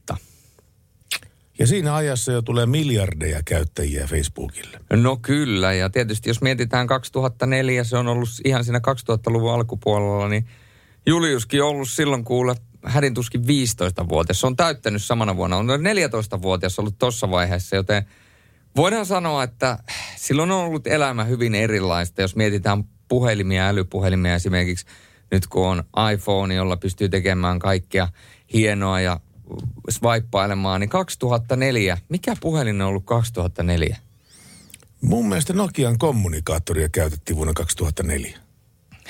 Ja 1.59 1.67
siinä 1.67 1.95
ajassa 1.95 2.31
jo 2.31 2.41
tulee 2.41 2.65
miljardeja 2.65 3.43
käyttäjiä 3.45 4.07
Facebookille. 4.07 4.79
No 4.93 5.17
kyllä, 5.21 5.73
ja 5.73 5.89
tietysti 5.89 6.29
jos 6.29 6.41
mietitään 6.41 6.87
2004, 6.87 7.83
se 7.83 7.97
on 7.97 8.07
ollut 8.07 8.29
ihan 8.45 8.63
siinä 8.63 8.79
2000-luvun 8.79 9.53
alkupuolella, 9.53 10.29
niin 10.29 10.47
Juliuskin 11.05 11.63
on 11.63 11.69
ollut 11.69 11.89
silloin 11.89 12.23
kuule 12.23 12.55
hädintuskin 12.85 13.41
15-vuotias. 13.41 14.39
Se 14.39 14.47
on 14.47 14.55
täyttänyt 14.55 15.03
samana 15.03 15.35
vuonna. 15.35 15.57
On 15.57 15.67
noin 15.67 15.81
14-vuotias 15.81 16.79
ollut 16.79 16.97
tuossa 16.97 17.31
vaiheessa, 17.31 17.75
joten 17.75 18.05
voidaan 18.75 19.05
sanoa, 19.05 19.43
että 19.43 19.77
silloin 20.15 20.51
on 20.51 20.65
ollut 20.65 20.87
elämä 20.87 21.23
hyvin 21.23 21.55
erilaista. 21.55 22.21
Jos 22.21 22.35
mietitään 22.35 22.83
puhelimia, 23.07 23.67
älypuhelimia 23.67 24.35
esimerkiksi, 24.35 24.85
nyt 25.31 25.47
kun 25.47 25.67
on 25.67 25.83
iPhone, 26.13 26.55
jolla 26.55 26.77
pystyy 26.77 27.09
tekemään 27.09 27.59
kaikkea 27.59 28.07
hienoa 28.53 29.01
ja 29.01 29.19
swipeilemaan, 29.89 30.81
niin 30.81 30.89
2004, 30.89 31.97
mikä 32.09 32.35
puhelin 32.41 32.81
on 32.81 32.87
ollut 32.87 33.05
2004? 33.05 33.97
Mun 35.01 35.29
mielestä 35.29 35.53
Nokian 35.53 35.97
kommunikaattoria 35.97 36.89
käytettiin 36.89 37.35
vuonna 37.35 37.53
2004. 37.53 38.37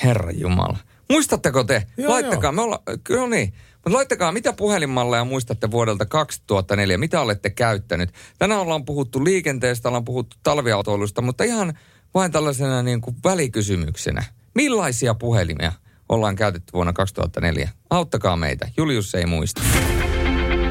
Herra 0.04 0.32
Jumala. 0.32 0.78
Muistatteko 1.10 1.64
te? 1.64 1.88
Joo, 1.98 2.12
laittakaa, 2.12 2.48
joo. 2.48 2.52
me 2.52 2.62
olla, 2.62 2.84
kyllä 3.04 3.28
niin. 3.28 3.54
Mutta 3.76 3.98
laittakaa, 3.98 4.32
mitä 4.32 4.54
puhelinmalleja 4.54 5.26
muistatte 5.26 5.72
vuodelta 5.72 6.06
2004? 6.06 6.98
Mitä 6.98 7.22
olette 7.22 7.50
käyttänyt? 7.50 8.10
Tänään 8.40 8.62
ollaan 8.62 8.86
puhuttu 8.86 9.24
liikenteestä, 9.24 9.90
ollaan 9.90 10.06
puhuttu 10.06 10.38
talviautoilusta, 10.44 11.22
mutta 11.22 11.44
ihan 11.44 11.74
vain 12.14 12.32
tällaisena 12.32 12.84
niin 12.84 13.02
kuin 13.02 13.16
välikysymyksenä. 13.24 14.24
Millaisia 14.56 15.14
puhelimia 15.14 15.72
ollaan 16.10 16.36
käytetty 16.36 16.74
vuonna 16.74 16.94
2004? 16.94 17.70
Auttakaa 17.90 18.36
meitä. 18.38 18.68
Julius 18.78 19.16
ei 19.16 19.26
muista. 19.26 19.62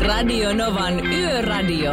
Radio 0.03 0.53
Novan 0.55 1.07
Yöradio. 1.07 1.93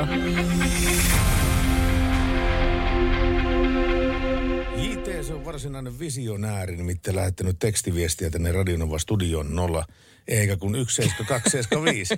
Se 5.21 5.33
on 5.33 5.45
varsinainen 5.45 5.99
visionääri, 5.99 6.75
nimittäin 6.75 7.15
lähettänyt 7.15 7.59
tekstiviestiä 7.59 8.29
tänne 8.29 8.51
Radionova 8.51 8.99
Studion 8.99 9.55
0, 9.55 9.85
eikä 10.29 10.57
kun 10.57 10.75
17275. 10.75 12.13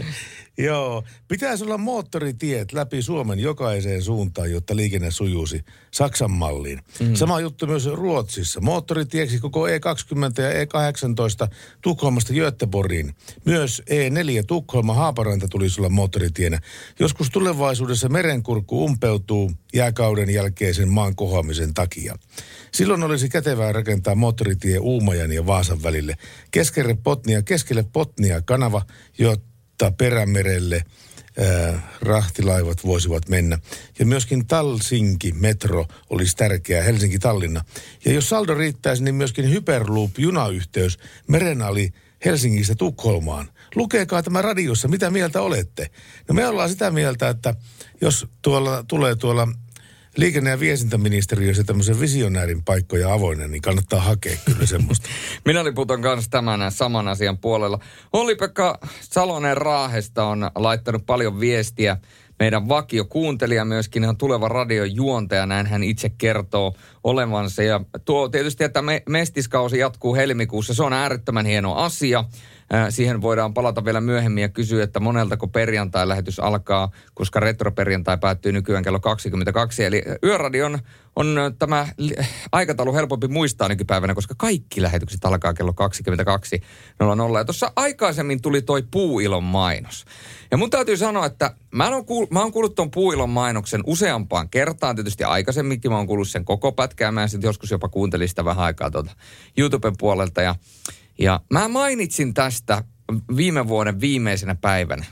Joo, 0.66 1.04
pitäisi 1.28 1.64
olla 1.64 1.78
moottoritiet 1.78 2.72
läpi 2.72 3.02
Suomen 3.02 3.38
jokaiseen 3.38 4.02
suuntaan, 4.02 4.50
jotta 4.50 4.76
liikenne 4.76 5.10
sujuisi 5.10 5.64
Saksan 5.90 6.30
malliin. 6.30 6.80
Mm. 7.00 7.14
Sama 7.14 7.40
juttu 7.40 7.66
myös 7.66 7.86
Ruotsissa. 7.86 8.60
Moottoritieksi 8.60 9.38
koko 9.38 9.66
E20 9.66 10.42
ja 10.42 10.64
E18 10.64 11.54
Tukholmasta 11.82 12.32
Göteborgiin. 12.32 13.14
Myös 13.44 13.82
E4 13.90 14.44
Tukholma 14.46 14.94
Haaparanta 14.94 15.48
tulisi 15.48 15.80
olla 15.80 15.88
moottoritienä. 15.88 16.58
Joskus 17.00 17.30
tulevaisuudessa 17.30 18.08
merenkurkku 18.08 18.84
umpeutuu 18.84 19.52
jääkauden 19.74 20.30
jälkeisen 20.30 20.88
maan 20.88 21.16
kohoamisen 21.16 21.74
takia. 21.74 22.16
Silloin 22.72 23.02
olisi 23.02 23.28
kätevää 23.28 23.72
rakentaa 23.72 24.14
moottoritie 24.14 24.78
Uumajan 24.78 25.32
ja 25.32 25.46
Vaasan 25.46 25.82
välille. 25.82 26.16
Keskelle 26.50 26.96
Potnia, 27.02 27.42
keskelle 27.50 27.84
Potnia 27.92 28.42
kanava, 28.42 28.82
jotta 29.18 29.92
perämerelle 29.98 30.82
äh, 31.40 31.82
rahtilaivat 32.00 32.84
voisivat 32.84 33.28
mennä. 33.28 33.58
Ja 33.98 34.06
myöskin 34.06 34.46
Talsinki 34.46 35.32
metro 35.32 35.86
olisi 36.10 36.36
tärkeä, 36.36 36.82
Helsinki-Tallinna. 36.82 37.64
Ja 38.04 38.12
jos 38.12 38.28
saldo 38.28 38.54
riittäisi, 38.54 39.04
niin 39.04 39.14
myöskin 39.14 39.50
Hyperloop-junayhteys 39.50 40.98
meren 41.26 41.62
ali 41.62 41.92
Helsingistä 42.24 42.74
Tukholmaan. 42.74 43.48
Lukekaa 43.74 44.22
tämä 44.22 44.42
radiossa, 44.42 44.88
mitä 44.88 45.10
mieltä 45.10 45.42
olette. 45.42 45.90
No 46.28 46.34
me 46.34 46.46
ollaan 46.46 46.68
sitä 46.68 46.90
mieltä, 46.90 47.28
että 47.28 47.54
jos 48.00 48.26
tuolla 48.42 48.84
tulee 48.88 49.16
tuolla 49.16 49.48
liikenne- 50.16 50.50
ja 50.50 50.60
viestintäministeriössä 50.60 51.64
tämmöisen 51.64 52.00
visionäärin 52.00 52.64
paikkoja 52.64 53.12
avoinna, 53.12 53.46
niin 53.46 53.62
kannattaa 53.62 54.00
hakea 54.00 54.36
kyllä 54.44 54.66
semmoista. 54.66 55.08
Minä 55.46 55.64
liputan 55.64 56.02
kanssa 56.02 56.30
tämän 56.30 56.72
saman 56.72 57.08
asian 57.08 57.38
puolella. 57.38 57.78
Olli-Pekka 58.12 58.78
Salonen 59.00 59.56
Raahesta 59.56 60.24
on 60.24 60.50
laittanut 60.54 61.06
paljon 61.06 61.40
viestiä. 61.40 61.96
Meidän 62.38 62.68
vakio 62.68 63.04
kuuntelija 63.04 63.64
myöskin 63.64 64.04
on 64.04 64.16
tuleva 64.16 64.48
radiojuontaja, 64.48 65.46
näin 65.46 65.66
hän 65.66 65.82
itse 65.82 66.08
kertoo 66.18 66.74
olevansa. 67.04 67.62
Ja 67.62 67.80
tuo 68.04 68.28
tietysti, 68.28 68.64
että 68.64 68.82
me, 68.82 69.02
mestiskausi 69.08 69.78
jatkuu 69.78 70.14
helmikuussa, 70.14 70.74
se 70.74 70.82
on 70.82 70.92
äärettömän 70.92 71.46
hieno 71.46 71.74
asia. 71.74 72.24
Äh, 72.74 72.86
Siihen 72.88 73.22
voidaan 73.22 73.54
palata 73.54 73.84
vielä 73.84 74.00
myöhemmin 74.00 74.42
ja 74.42 74.48
kysyä, 74.48 74.84
että 74.84 75.00
moneltako 75.00 75.48
perjantai-lähetys 75.48 76.40
alkaa, 76.40 76.90
koska 77.14 77.40
retroperjantai 77.40 78.18
päättyy 78.18 78.52
nykyään 78.52 78.84
kello 78.84 79.00
22. 79.00 79.84
Eli 79.84 80.02
Yöradion 80.24 80.78
on 81.16 81.38
äh, 81.38 81.52
tämä 81.58 81.86
aikataulu 82.52 82.94
helpompi 82.94 83.28
muistaa 83.28 83.68
nykypäivänä, 83.68 84.14
koska 84.14 84.34
kaikki 84.38 84.82
lähetykset 84.82 85.24
alkaa 85.24 85.54
kello 85.54 85.74
22.00. 87.32 87.38
Ja 87.38 87.44
tuossa 87.44 87.72
aikaisemmin 87.76 88.42
tuli 88.42 88.62
toi 88.62 88.82
puuilon 88.90 89.44
mainos. 89.44 90.04
Ja 90.50 90.56
mun 90.56 90.70
täytyy 90.70 90.96
sanoa, 90.96 91.26
että 91.26 91.54
mä 91.74 91.88
oon, 91.88 92.02
kuul- 92.02 92.50
kuullut 92.52 92.74
ton 92.74 92.90
puuilon 92.90 93.30
mainoksen 93.30 93.80
useampaan 93.86 94.48
kertaan. 94.48 94.96
Tietysti 94.96 95.24
aikaisemminkin 95.24 95.90
mä 95.90 95.96
oon 95.96 96.06
kuullut 96.06 96.28
sen 96.28 96.44
koko 96.44 96.72
pätkää. 96.72 97.12
Mä 97.12 97.28
sitten 97.28 97.48
joskus 97.48 97.70
jopa 97.70 97.88
kuuntelin 97.88 98.28
sitä 98.28 98.44
vähän 98.44 98.64
aikaa 98.64 98.90
tuolta 98.90 99.10
YouTuben 99.56 99.94
puolelta. 99.98 100.42
Ja, 100.42 100.54
ja 101.18 101.40
mä 101.52 101.68
mainitsin 101.68 102.34
tästä 102.34 102.84
viime 103.36 103.68
vuoden 103.68 104.00
viimeisenä 104.00 104.54
päivänä, 104.54 105.04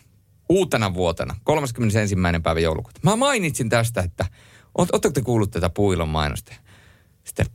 uutena 0.49 0.95
vuotena, 0.95 1.37
31. 1.45 2.17
päivä 2.43 2.61
joulukuuta. 2.61 3.01
Mä 3.03 3.17
mainitsin 3.17 3.69
tästä, 3.69 4.01
että 4.01 4.27
ootteko 4.79 5.13
te 5.13 5.23
kuullut 5.23 5.51
tätä 5.51 5.71
puuilon 5.71 6.09
mainosta? 6.09 6.55
Sitten 7.25 7.47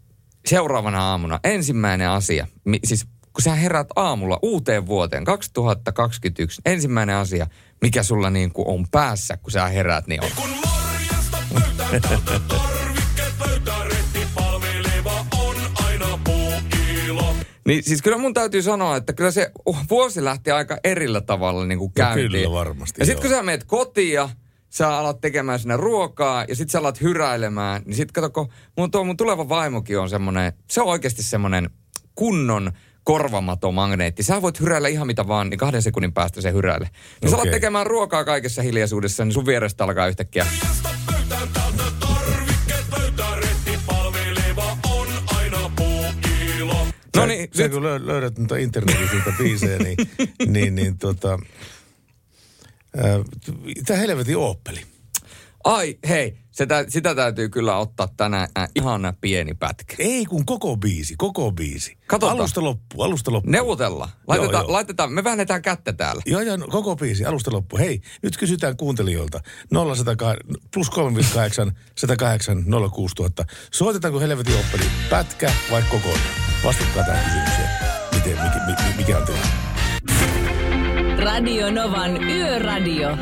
seuraavana 0.45 1.09
aamuna 1.09 1.39
ensimmäinen 1.43 2.09
asia, 2.09 2.47
siis 2.83 3.05
kun 3.05 3.41
sä 3.43 3.55
herät 3.55 3.87
aamulla 3.95 4.39
uuteen 4.41 4.85
vuoteen 4.85 5.25
2021, 5.25 6.61
ensimmäinen 6.65 7.15
asia, 7.15 7.47
mikä 7.81 8.03
sulla 8.03 8.29
niin 8.29 8.51
kuin 8.51 8.67
on 8.67 8.87
päässä, 8.91 9.37
kun 9.37 9.51
sä 9.51 9.67
herät, 9.67 10.07
niin 10.07 10.23
on. 10.23 10.29
Niin 17.67 17.83
siis 17.83 18.01
kyllä 18.01 18.17
mun 18.17 18.33
täytyy 18.33 18.61
sanoa, 18.61 18.95
että 18.95 19.13
kyllä 19.13 19.31
se 19.31 19.51
vuosi 19.89 20.23
lähti 20.23 20.51
aika 20.51 20.77
erillä 20.83 21.21
tavalla 21.21 21.65
niin 21.65 21.79
kuin 21.79 21.89
No 21.89 21.93
käyntiin. 21.95 22.31
kyllä 22.31 22.51
varmasti, 22.51 23.01
Ja 23.01 23.05
sitten 23.05 23.21
kun 23.21 23.37
sä 23.37 23.43
meet 23.43 23.63
kotiin 23.63 24.13
ja 24.13 24.29
sä 24.69 24.97
alat 24.97 25.21
tekemään 25.21 25.59
sinne 25.59 25.77
ruokaa 25.77 26.45
ja 26.47 26.55
sitten 26.55 26.71
sä 26.71 26.79
alat 26.79 27.01
hyräilemään, 27.01 27.81
niin 27.85 27.95
sitten 27.95 28.13
kato, 28.13 28.29
kun 28.29 28.53
mun, 28.77 28.91
tuo 28.91 29.03
mun 29.03 29.17
tuleva 29.17 29.49
vaimokin 29.49 29.99
on 29.99 30.09
semmoinen, 30.09 30.53
se 30.69 30.81
on 30.81 30.87
oikeasti 30.87 31.23
semmoinen 31.23 31.69
kunnon 32.15 32.71
korvamaton 33.03 33.73
magneetti. 33.73 34.23
Sä 34.23 34.41
voit 34.41 34.59
hyräillä 34.59 34.87
ihan 34.87 35.07
mitä 35.07 35.27
vaan, 35.27 35.49
niin 35.49 35.57
kahden 35.57 35.81
sekunnin 35.81 36.13
päästä 36.13 36.41
se 36.41 36.51
hyräilee. 36.51 36.89
Niin 37.21 37.29
sä 37.29 37.35
alat 37.35 37.51
tekemään 37.51 37.87
ruokaa 37.87 38.23
kaikessa 38.25 38.61
hiljaisuudessa, 38.61 39.25
niin 39.25 39.33
sun 39.33 39.45
vierestä 39.45 39.83
alkaa 39.83 40.07
yhtäkkiä. 40.07 40.45
No 47.17 47.25
niin, 47.25 47.49
sä 47.57 47.63
nyt- 47.63 47.71
kun 47.71 47.83
lö- 47.83 48.07
löydät 48.07 48.37
noita 48.37 48.57
internetiltä 48.57 49.33
biisejä, 49.37 49.77
niin, 49.79 49.97
niin, 50.53 50.75
niin 50.75 50.97
tota, 50.97 51.39
tämä 53.85 53.99
helvetin 53.99 54.37
Opeli. 54.37 54.81
Ai, 55.63 55.97
hei, 56.09 56.37
se 56.51 56.65
tä, 56.65 56.85
sitä 56.87 57.15
täytyy 57.15 57.49
kyllä 57.49 57.77
ottaa 57.77 58.07
tänään 58.17 58.47
äh, 58.57 58.69
ihana 58.75 59.13
pieni 59.21 59.53
pätkä. 59.53 59.95
Ei 59.99 60.25
kun 60.25 60.45
koko 60.45 60.77
biisi, 60.77 61.15
koko 61.17 61.51
biisi. 61.51 61.97
Katsotaan. 62.07 62.37
Alusta 62.39 62.63
loppu, 62.63 63.01
alusta 63.01 63.31
loppu. 63.31 63.51
Neuvotellaan. 63.51 64.09
Laitetaan, 64.27 64.53
Joo, 64.53 64.61
joo. 64.61 64.71
laitetaan, 64.73 65.11
me 65.11 65.23
väännetään 65.23 65.61
kättä 65.61 65.93
täällä. 65.93 66.21
Joo, 66.25 66.41
joo, 66.41 66.57
no, 66.57 66.67
koko 66.67 66.95
biisi, 66.95 67.25
alusta 67.25 67.51
loppu. 67.51 67.77
Hei, 67.77 68.01
nyt 68.23 68.37
kysytään 68.37 68.77
kuuntelijoilta. 68.77 69.39
0108, 69.95 70.37
plus 70.73 70.89
358 70.89 71.71
108 71.97 72.65
06000. 72.93 73.45
Soitetaanko 73.71 74.19
helvetin 74.19 74.55
oppeli 74.55 74.85
pätkä 75.09 75.51
vai 75.71 75.83
kokonaan? 75.89 76.42
Vastatkaa 76.63 77.03
tähän 77.03 77.25
kysymykseen. 77.25 77.69
Miten, 78.15 78.43
mikä, 78.43 78.59
mikä, 78.67 78.83
mikä 78.97 79.17
on 79.17 79.25
tilanne? 79.25 79.47
Radio 81.23 81.71
Novan 81.71 82.23
Yöradio. 82.23 83.17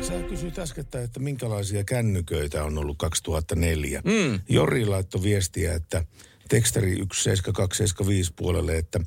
Sä 0.00 0.14
kysyit 0.28 0.58
äskettä, 0.58 1.02
että 1.02 1.20
minkälaisia 1.20 1.84
kännyköitä 1.84 2.64
on 2.64 2.78
ollut 2.78 2.98
2004. 2.98 4.02
Mm. 4.04 4.40
Jori 4.48 4.86
laittoi 4.86 5.22
viestiä, 5.22 5.74
että 5.74 6.04
tekstari 6.48 6.90
17275 6.90 8.32
puolelle, 8.36 8.78
että 8.78 9.00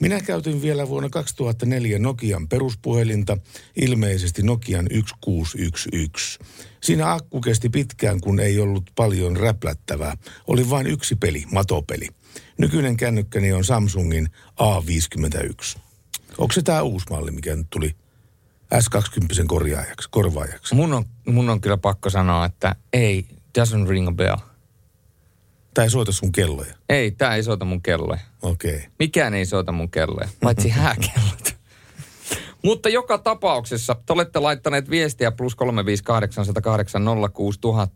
minä 0.00 0.20
käytin 0.20 0.62
vielä 0.62 0.88
vuonna 0.88 1.08
2004 1.08 1.98
Nokian 1.98 2.48
peruspuhelinta, 2.48 3.38
ilmeisesti 3.76 4.42
Nokian 4.42 4.86
1611. 4.88 6.44
Siinä 6.82 7.12
akku 7.12 7.40
kesti 7.40 7.68
pitkään, 7.68 8.20
kun 8.20 8.40
ei 8.40 8.60
ollut 8.60 8.90
paljon 8.94 9.36
räplättävää. 9.36 10.16
Oli 10.46 10.70
vain 10.70 10.86
yksi 10.86 11.16
peli, 11.16 11.44
matopeli. 11.52 12.08
Nykyinen 12.58 12.96
kännykkäni 12.96 13.52
on 13.52 13.64
Samsungin 13.64 14.28
A51. 14.60 15.78
Onko 16.38 16.52
se 16.52 16.62
tämä 16.62 16.82
uusi 16.82 17.06
malli, 17.10 17.30
mikä 17.30 17.56
nyt 17.56 17.66
tuli 17.70 17.96
S20 18.74 19.46
korjaajaksi, 19.46 20.08
korvaajaksi? 20.10 20.74
Mun 20.74 20.92
on, 20.92 21.04
mun 21.26 21.50
on 21.50 21.60
kyllä 21.60 21.76
pakko 21.76 22.10
sanoa, 22.10 22.44
että 22.44 22.76
ei, 22.92 23.26
doesn't 23.58 23.88
ring 23.88 24.08
a 24.08 24.12
bell. 24.12 24.53
Tai 25.74 25.84
ei 25.84 25.90
soita 25.90 26.12
sun 26.12 26.32
kelloja. 26.32 26.74
Ei, 26.88 27.10
tää 27.10 27.34
ei 27.34 27.42
soita 27.42 27.64
mun 27.64 27.82
kelloja. 27.82 28.20
Okei. 28.42 28.74
Okay. 28.76 28.88
Mikään 28.98 29.34
ei 29.34 29.46
soita 29.46 29.72
mun 29.72 29.90
kelloja, 29.90 30.28
paitsi 30.40 30.68
hääkellot. 30.80 31.54
Mutta 32.64 32.88
joka 32.88 33.18
tapauksessa 33.18 33.96
te 34.06 34.12
olette 34.12 34.38
laittaneet 34.38 34.90
viestiä 34.90 35.30
plus 35.30 35.56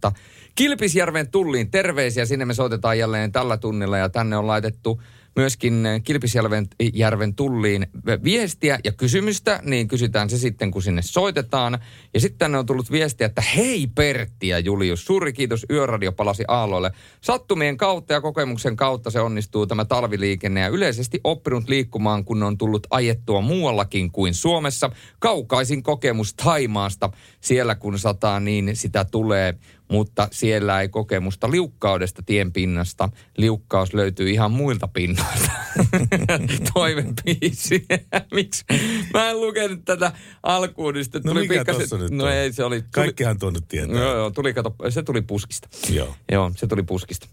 358806000. 0.08 0.12
Kilpisjärven 0.54 1.30
tulliin 1.30 1.70
terveisiä, 1.70 2.26
sinne 2.26 2.44
me 2.44 2.54
soitetaan 2.54 2.98
jälleen 2.98 3.32
tällä 3.32 3.56
tunnilla 3.56 3.98
ja 3.98 4.08
tänne 4.08 4.36
on 4.36 4.46
laitettu 4.46 5.02
myöskin 5.38 5.86
Kilpisjärven 6.04 6.68
järven 6.94 7.34
tulliin 7.34 7.86
viestiä 8.24 8.78
ja 8.84 8.92
kysymystä, 8.92 9.60
niin 9.64 9.88
kysytään 9.88 10.30
se 10.30 10.38
sitten, 10.38 10.70
kun 10.70 10.82
sinne 10.82 11.02
soitetaan. 11.02 11.78
Ja 12.14 12.20
sitten 12.20 12.38
tänne 12.38 12.58
on 12.58 12.66
tullut 12.66 12.90
viestiä, 12.90 13.26
että 13.26 13.42
hei 13.56 13.86
Pertti 13.94 14.48
ja 14.48 14.58
Julius, 14.58 15.04
suuri 15.04 15.32
kiitos, 15.32 15.66
Yöradio 15.70 16.12
palasi 16.12 16.44
aalloille. 16.48 16.92
Sattumien 17.20 17.76
kautta 17.76 18.12
ja 18.12 18.20
kokemuksen 18.20 18.76
kautta 18.76 19.10
se 19.10 19.20
onnistuu 19.20 19.66
tämä 19.66 19.84
talviliikenne 19.84 20.60
ja 20.60 20.68
yleisesti 20.68 21.20
oppinut 21.24 21.68
liikkumaan, 21.68 22.24
kun 22.24 22.42
on 22.42 22.58
tullut 22.58 22.86
ajettua 22.90 23.40
muuallakin 23.40 24.12
kuin 24.12 24.34
Suomessa. 24.34 24.90
Kaukaisin 25.18 25.82
kokemus 25.82 26.34
Taimaasta. 26.34 27.10
Siellä 27.40 27.74
kun 27.74 27.98
sataa, 27.98 28.40
niin 28.40 28.76
sitä 28.76 29.04
tulee 29.04 29.54
mutta 29.88 30.28
siellä 30.32 30.80
ei 30.80 30.88
kokemusta 30.88 31.50
liukkaudesta 31.50 32.22
tien 32.26 32.52
pinnasta. 32.52 33.08
Liukkaus 33.36 33.94
löytyy 33.94 34.30
ihan 34.30 34.50
muilta 34.52 34.88
pinnoilta. 34.88 35.50
Toivepiisi. 36.74 37.86
Miksi? 38.34 38.64
Mä 39.14 39.30
en 39.30 39.40
lukenut 39.40 39.84
tätä 39.84 40.12
alkuun, 40.42 40.94
niin 40.94 41.04
sitten 41.04 41.22
No 41.24 41.32
tuli 41.32 41.48
mikä 41.48 41.54
pikkasen- 41.64 41.98
nyt 42.00 42.10
No 42.10 42.24
on? 42.24 42.32
ei, 42.32 42.52
se 42.52 42.64
oli... 42.64 42.80
Tuli, 42.80 42.88
Kaikkihan 42.90 43.38
tuon 43.38 43.52
nyt 43.52 43.68
tietää. 43.68 43.96
Joo, 44.00 44.14
joo, 44.16 44.30
tuli, 44.30 44.54
kato, 44.54 44.74
se 44.88 45.02
tuli 45.02 45.22
puskista. 45.22 45.68
Joo. 45.90 46.14
Joo, 46.32 46.52
se 46.56 46.66
tuli 46.66 46.82
puskista. 46.82 47.26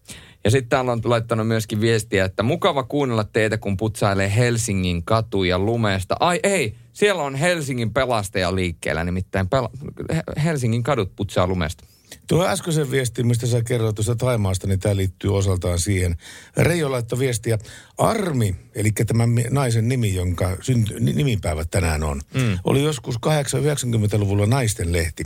Ja 0.44 0.52
sitten 0.52 0.70
täällä 0.70 0.92
on 0.92 1.02
laittanut 1.04 1.48
myöskin 1.48 1.82
viestiä, 1.82 2.26
että 2.26 2.44
mukava 2.44 2.84
kuunnella 2.84 3.24
teitä, 3.24 3.58
kun 3.58 3.78
putsailee 3.78 4.36
Helsingin 4.36 5.04
katuja 5.04 5.60
lumesta. 5.60 6.16
Ai 6.20 6.40
ei, 6.44 6.76
siellä 6.94 7.24
on 7.24 7.36
Helsingin 7.36 7.94
pelastaja 7.94 8.56
liikkeellä, 8.56 9.04
nimittäin 9.04 9.48
pela- 9.56 10.16
He- 10.16 10.42
Helsingin 10.44 10.84
kadut 10.84 11.16
putsaa 11.16 11.48
lumesta. 11.48 11.86
Tuo 12.28 12.46
äskeisen 12.46 12.92
viesti, 12.92 13.24
mistä 13.24 13.48
sä 13.48 13.64
kerroit 13.64 13.96
tuosta 13.96 14.16
Taimaasta, 14.16 14.68
niin 14.68 14.80
tämä 14.80 14.96
liittyy 14.96 15.38
osaltaan 15.38 15.80
siihen. 15.80 16.16
Reijo 16.58 16.92
laittoi 16.92 17.20
viestiä. 17.20 17.58
Armi, 17.98 18.56
eli 18.76 18.92
tämän 18.92 19.30
naisen 19.50 19.88
nimi, 19.88 20.14
jonka 20.14 20.58
synty, 20.62 21.00
ni- 21.00 21.14
nimipäivät 21.14 21.72
tänään 21.72 22.04
on, 22.04 22.22
mm. 22.34 22.60
oli 22.64 22.84
joskus 22.84 23.16
890-luvulla 23.16 24.46
naisten 24.46 24.94
lehti. 24.94 25.24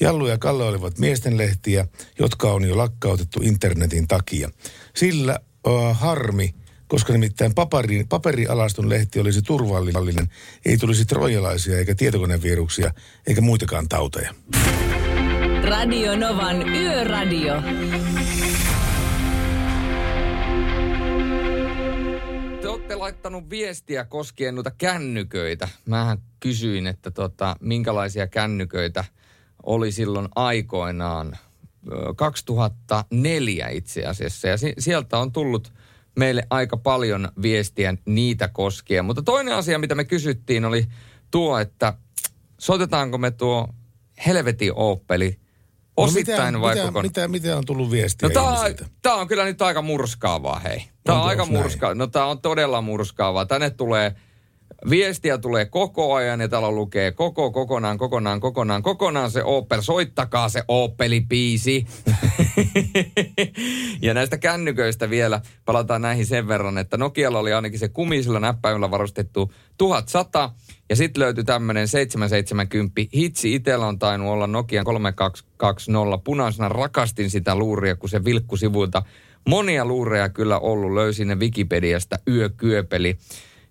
Jallu 0.00 0.26
ja 0.26 0.38
Kalle 0.38 0.64
olivat 0.64 0.98
miesten 0.98 1.38
lehtiä, 1.38 1.86
jotka 2.18 2.52
on 2.52 2.64
jo 2.64 2.76
lakkautettu 2.76 3.40
internetin 3.42 4.08
takia. 4.08 4.50
Sillä 4.96 5.40
uh, 5.66 5.96
harmi, 5.96 6.54
koska 6.88 7.12
nimittäin 7.12 7.54
paperi, 7.54 8.04
paperialastun 8.08 8.88
lehti 8.88 9.20
olisi 9.20 9.42
turvallinen, 9.42 10.28
ei 10.64 10.76
tulisi 10.76 11.04
trojalaisia 11.04 11.78
eikä 11.78 11.94
tietokoneviruksia 11.94 12.92
eikä 13.26 13.40
muitakaan 13.40 13.88
tauteja. 13.88 14.34
Radio 15.70 16.16
Novan 16.16 16.68
Yöradio. 16.68 17.54
Te 22.60 22.68
olette 22.68 22.94
laittanut 22.94 23.50
viestiä 23.50 24.04
koskien 24.04 24.54
noita 24.54 24.70
kännyköitä. 24.78 25.68
Mähän 25.86 26.18
kysyin, 26.40 26.86
että 26.86 27.10
tota, 27.10 27.56
minkälaisia 27.60 28.26
kännyköitä 28.26 29.04
oli 29.62 29.92
silloin 29.92 30.28
aikoinaan. 30.34 31.32
Ö, 31.92 32.14
2004 32.16 33.68
itse 33.68 34.06
asiassa. 34.06 34.48
Ja 34.48 34.56
si- 34.56 34.74
sieltä 34.78 35.18
on 35.18 35.32
tullut 35.32 35.72
meille 36.18 36.46
aika 36.50 36.76
paljon 36.76 37.28
viestiä 37.42 37.94
niitä 38.04 38.48
koskien. 38.48 39.04
Mutta 39.04 39.22
toinen 39.22 39.54
asia, 39.54 39.78
mitä 39.78 39.94
me 39.94 40.04
kysyttiin, 40.04 40.64
oli 40.64 40.86
tuo, 41.30 41.58
että 41.58 41.94
soitetaanko 42.58 43.18
me 43.18 43.30
tuo 43.30 43.68
helvetin 44.26 44.72
Opeli 44.74 45.39
osittain 46.04 46.54
no 46.54 46.60
mitä, 46.68 46.80
kokonaan? 46.82 47.04
mitä, 47.04 47.28
mitä 47.28 47.56
on 47.56 47.66
tullut 47.66 47.90
viestiä 47.90 48.28
No 48.28 48.32
tää 48.32 48.42
on, 48.42 48.54
ihmisiltä? 48.56 48.86
tää 49.02 49.14
on 49.14 49.28
kyllä 49.28 49.44
nyt 49.44 49.62
aika 49.62 49.82
murskaavaa, 49.82 50.58
hei. 50.58 50.84
Tää 51.04 51.14
on 51.14 51.20
Onko- 51.20 51.28
aika 51.28 51.46
murskaavaa. 51.46 51.94
No 51.94 52.06
tää 52.06 52.24
on 52.26 52.40
todella 52.40 52.80
murskaavaa. 52.80 53.46
Tänne 53.46 53.70
tulee, 53.70 54.14
viestiä 54.90 55.38
tulee 55.38 55.64
koko 55.64 56.14
ajan 56.14 56.40
ja 56.40 56.48
täällä 56.48 56.70
lukee 56.70 57.12
koko, 57.12 57.50
kokonaan, 57.50 57.98
kokonaan, 57.98 58.40
kokonaan, 58.40 58.82
kokonaan 58.82 59.30
se 59.30 59.42
Opel. 59.44 59.80
Soittakaa 59.80 60.48
se 60.48 60.62
Opeli-biisi. 60.68 61.86
ja 64.02 64.14
näistä 64.14 64.38
kännyköistä 64.38 65.10
vielä 65.10 65.40
palataan 65.64 66.02
näihin 66.02 66.26
sen 66.26 66.48
verran, 66.48 66.78
että 66.78 66.96
Nokialla 66.96 67.38
oli 67.38 67.52
ainakin 67.52 67.78
se 67.78 67.88
kumisella 67.88 68.40
näppäimellä 68.40 68.90
varustettu 68.90 69.52
1100 69.78 70.54
ja 70.88 70.96
sitten 70.96 71.20
löytyi 71.20 71.44
tämmöinen 71.44 71.88
770. 71.88 73.00
Hitsi 73.14 73.54
itsellä 73.54 73.86
on 73.86 73.98
tainnut 73.98 74.30
olla 74.30 74.46
Nokian 74.46 74.84
3220. 74.84 76.24
Punaisena 76.24 76.68
rakastin 76.68 77.30
sitä 77.30 77.54
luuria, 77.54 77.96
kun 77.96 78.08
se 78.08 78.24
vilkku 78.24 78.56
sivuilta. 78.56 79.02
Monia 79.48 79.84
luureja 79.84 80.28
kyllä 80.28 80.58
ollut. 80.58 80.94
Löysin 80.94 81.28
ne 81.28 81.34
Wikipediasta 81.34 82.18
Yökyöpeli. 82.28 83.18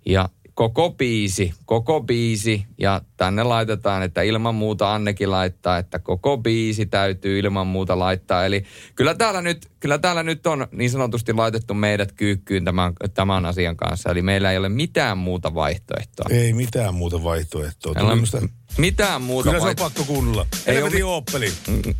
Ja 0.05 0.30
koko 0.60 0.89
biisi, 0.89 1.53
koko 1.66 2.01
biisi. 2.01 2.66
Ja 2.78 3.01
tänne 3.18 3.43
laitetaan, 3.43 4.03
että 4.03 4.22
ilman 4.22 4.55
muuta 4.55 4.93
Annekin 4.93 5.32
laittaa, 5.32 5.78
että 5.78 5.99
koko 5.99 6.38
biisi 6.38 6.86
täytyy 6.86 7.39
ilman 7.39 7.68
muuta 7.68 7.99
laittaa. 7.99 8.45
Eli 8.45 8.64
kyllä 8.95 9.16
täällä 9.16 9.41
nyt, 9.41 9.68
kyllä 9.80 9.97
täällä 9.97 10.24
nyt 10.24 10.47
on 10.47 10.68
niin 10.72 10.89
sanotusti 10.89 11.34
laitettu 11.34 11.74
meidät 11.74 12.12
kyykkyyn 12.12 12.66
tämän, 12.66 12.93
tämän 13.14 13.45
asian 13.45 13.78
kanssa. 13.78 14.12
Eli 14.12 14.22
meillä 14.22 14.51
ei 14.51 14.57
ole 14.57 14.70
mitään 14.70 15.18
muuta 15.18 15.53
vaihtoehtoa. 15.53 16.26
Ei 16.30 16.53
mitään 16.53 16.93
muuta 16.93 17.24
vaihtoehtoa. 17.24 17.93
Tuli 17.93 18.16
musta- 18.16 18.47
mitään 18.78 19.22
muuta 19.22 19.49
Kyllä 19.49 19.64
se 19.64 19.70
on 19.70 19.76
pakko 19.76 20.03
kuunnella. 20.03 20.45
Ei 20.66 21.03
oo 21.03 21.18
Opeli. 21.18 21.53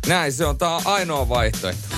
Näin 0.06 0.32
se 0.32 0.46
on. 0.46 0.58
Tämä 0.58 0.76
on 0.76 0.82
ainoa 0.84 1.28
vaihtoehto. 1.28 1.96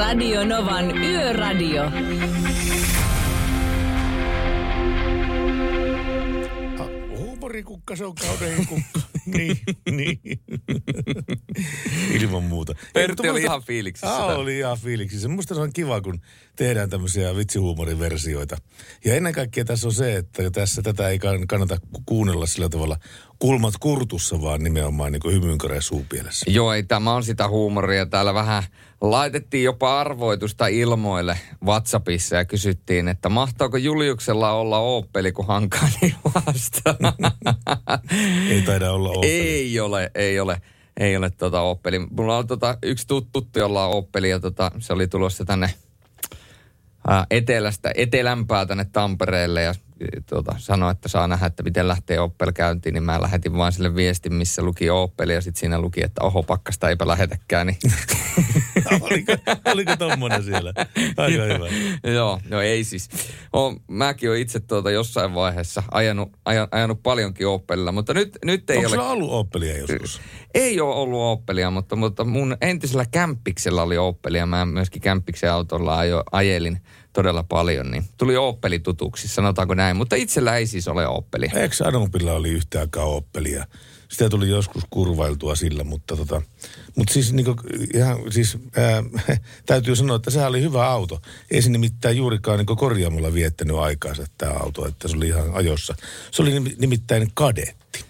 Radio 0.00 0.44
Novan 0.44 0.96
Yöradio. 0.96 1.82
Huumori 7.16 7.60
Kaverikukka, 7.60 7.96
se 7.96 8.04
on 8.04 8.14
kaunein 8.14 8.66
kukka. 8.66 9.00
niin, 9.36 9.56
niin. 9.90 10.20
Ilman 12.14 12.42
muuta. 12.42 12.74
Pertti 12.92 13.28
oli 13.28 13.42
ihan 13.42 13.62
fiiliksissä. 13.62 14.14
Aa, 14.14 14.36
oli 14.36 14.58
ihan 14.58 14.78
fiiliksissä. 14.78 15.28
Musta 15.28 15.54
se 15.54 15.60
on 15.60 15.72
kiva, 15.72 16.00
kun 16.00 16.20
tehdään 16.56 16.90
tämmöisiä 16.90 17.36
vitsihuumoriversioita. 17.36 18.56
Ja 19.04 19.14
ennen 19.14 19.32
kaikkea 19.32 19.64
tässä 19.64 19.86
on 19.86 19.94
se, 19.94 20.16
että 20.16 20.50
tässä 20.50 20.82
tätä 20.82 21.08
ei 21.08 21.18
kann- 21.18 21.46
kannata 21.48 21.78
ku- 21.92 22.02
kuunnella 22.06 22.46
sillä 22.46 22.68
tavalla 22.68 22.96
kulmat 23.40 23.74
kurtussa, 23.80 24.42
vaan 24.42 24.64
nimenomaan 24.64 25.12
niin 25.12 25.32
hymyynkoreen 25.32 25.82
suupielessä. 25.82 26.50
Joo, 26.50 26.72
ei 26.72 26.82
tämä 26.82 27.14
on 27.14 27.24
sitä 27.24 27.48
huumoria. 27.48 28.06
Täällä 28.06 28.34
vähän 28.34 28.62
laitettiin 29.00 29.64
jopa 29.64 30.00
arvoitusta 30.00 30.66
ilmoille 30.66 31.38
WhatsAppissa 31.64 32.36
ja 32.36 32.44
kysyttiin, 32.44 33.08
että 33.08 33.28
mahtaako 33.28 33.76
Juliuksella 33.76 34.52
olla 34.52 34.78
Opeli, 34.78 35.32
kun 35.32 35.46
hankaa 35.46 35.88
niin 36.00 36.14
vasta. 36.24 36.94
Ei 38.50 38.62
taida 38.62 38.92
olla 38.92 39.08
Opel. 39.08 39.30
Ei 39.30 39.80
ole, 39.80 40.10
ei 40.14 40.40
ole. 40.40 40.62
Ei 41.00 41.16
ole 41.16 41.30
tota 41.30 41.60
Opeli. 41.60 41.98
Mulla 41.98 42.36
on 42.36 42.46
tota 42.46 42.78
yksi 42.82 43.06
tut- 43.06 43.28
tuttu, 43.32 43.58
jolla 43.58 43.86
on 43.86 43.94
Opeli 43.94 44.30
ja 44.30 44.40
tota, 44.40 44.72
se 44.78 44.92
oli 44.92 45.08
tulossa 45.08 45.44
tänne 45.44 45.74
ää, 47.08 47.26
etelästä, 47.30 47.92
etelämpää 47.94 48.66
tänne 48.66 48.84
Tampereelle 48.84 49.62
ja 49.62 49.74
tuota, 50.28 50.54
sanoi, 50.58 50.90
että 50.90 51.08
saa 51.08 51.28
nähdä, 51.28 51.46
että 51.46 51.62
miten 51.62 51.88
lähtee 51.88 52.20
Opel 52.20 52.52
käyntiin, 52.52 52.92
niin 52.92 53.02
mä 53.02 53.22
lähetin 53.22 53.56
vaan 53.56 53.72
sille 53.72 53.94
viestin, 53.94 54.34
missä 54.34 54.62
luki 54.62 54.90
Opel 54.90 55.28
ja 55.28 55.40
sitten 55.40 55.60
siinä 55.60 55.80
luki, 55.80 56.04
että 56.04 56.24
oho, 56.24 56.42
pakkasta 56.42 56.88
eipä 56.88 57.08
lähetäkään. 57.08 57.66
Niin. 57.66 57.78
oliko, 59.00 59.32
oliko 59.64 59.96
tommonen 59.96 60.44
siellä? 60.44 60.72
Aika 61.16 61.42
hyvä. 61.42 61.66
joo, 62.14 62.40
no 62.48 62.60
ei 62.60 62.84
siis. 62.84 63.08
O, 63.56 63.74
mäkin 63.88 64.28
olen 64.30 64.40
itse 64.40 64.60
tuota 64.60 64.90
jossain 64.90 65.34
vaiheessa 65.34 65.82
ajanut, 65.90 66.32
ajan, 66.44 66.68
ajanut 66.70 67.02
paljonkin 67.02 67.46
Opelilla, 67.46 67.92
mutta 67.92 68.14
nyt, 68.14 68.38
nyt 68.44 68.70
ei 68.70 68.76
Onko 68.76 68.88
ole... 68.88 68.96
sulla 68.96 69.10
ollut 69.10 69.30
Opelia 69.32 69.78
joskus? 69.78 70.20
Ei 70.54 70.80
ole 70.80 70.94
ollut 70.94 71.20
Oppelia, 71.20 71.70
mutta, 71.70 71.96
mutta 71.96 72.24
mun 72.24 72.56
entisellä 72.60 73.04
kämppiksellä 73.10 73.82
oli 73.82 73.98
Oppelia. 73.98 74.46
Mä 74.46 74.64
myöskin 74.66 75.02
kämppiksen 75.02 75.52
autolla 75.52 75.98
ajo, 75.98 76.22
ajelin 76.32 76.80
todella 77.12 77.42
paljon, 77.42 77.90
niin 77.90 78.04
tuli 78.16 78.36
Oppeli 78.36 78.78
tutuksi, 78.78 79.28
sanotaanko 79.28 79.74
näin. 79.74 79.96
Mutta 79.96 80.16
itsellä 80.16 80.56
ei 80.56 80.66
siis 80.66 80.88
ole 80.88 81.06
Oppelia. 81.06 81.52
Eikö 81.54 81.74
Anomilla 81.84 82.32
oli 82.32 82.48
yhtä 82.48 82.80
aikaa 82.80 83.04
Opelia? 83.04 83.66
Sitä 84.08 84.28
tuli 84.28 84.48
joskus 84.48 84.82
kurvailtua 84.90 85.54
sillä, 85.54 85.84
mutta 85.84 86.16
tota, 86.16 86.42
mutta 86.96 87.14
siis, 87.14 87.32
niinku, 87.32 87.54
ihan, 87.94 88.18
siis 88.30 88.58
ää, 88.76 89.04
täytyy 89.66 89.96
sanoa, 89.96 90.16
että 90.16 90.30
sehän 90.30 90.48
oli 90.48 90.62
hyvä 90.62 90.86
auto. 90.86 91.22
Ei 91.50 91.62
se 91.62 91.70
nimittäin 91.70 92.16
juurikaan 92.16 92.58
niinku 92.58 92.76
korjaamolla 92.76 93.34
viettänyt 93.34 93.76
aikaansa 93.76 94.26
tämä 94.38 94.52
auto, 94.52 94.86
että 94.86 95.08
se 95.08 95.16
oli 95.16 95.28
ihan 95.28 95.54
ajossa. 95.54 95.94
Se 96.30 96.42
oli 96.42 96.58
nimi- 96.58 96.74
nimittäin 96.78 97.30
kadetti. 97.34 98.04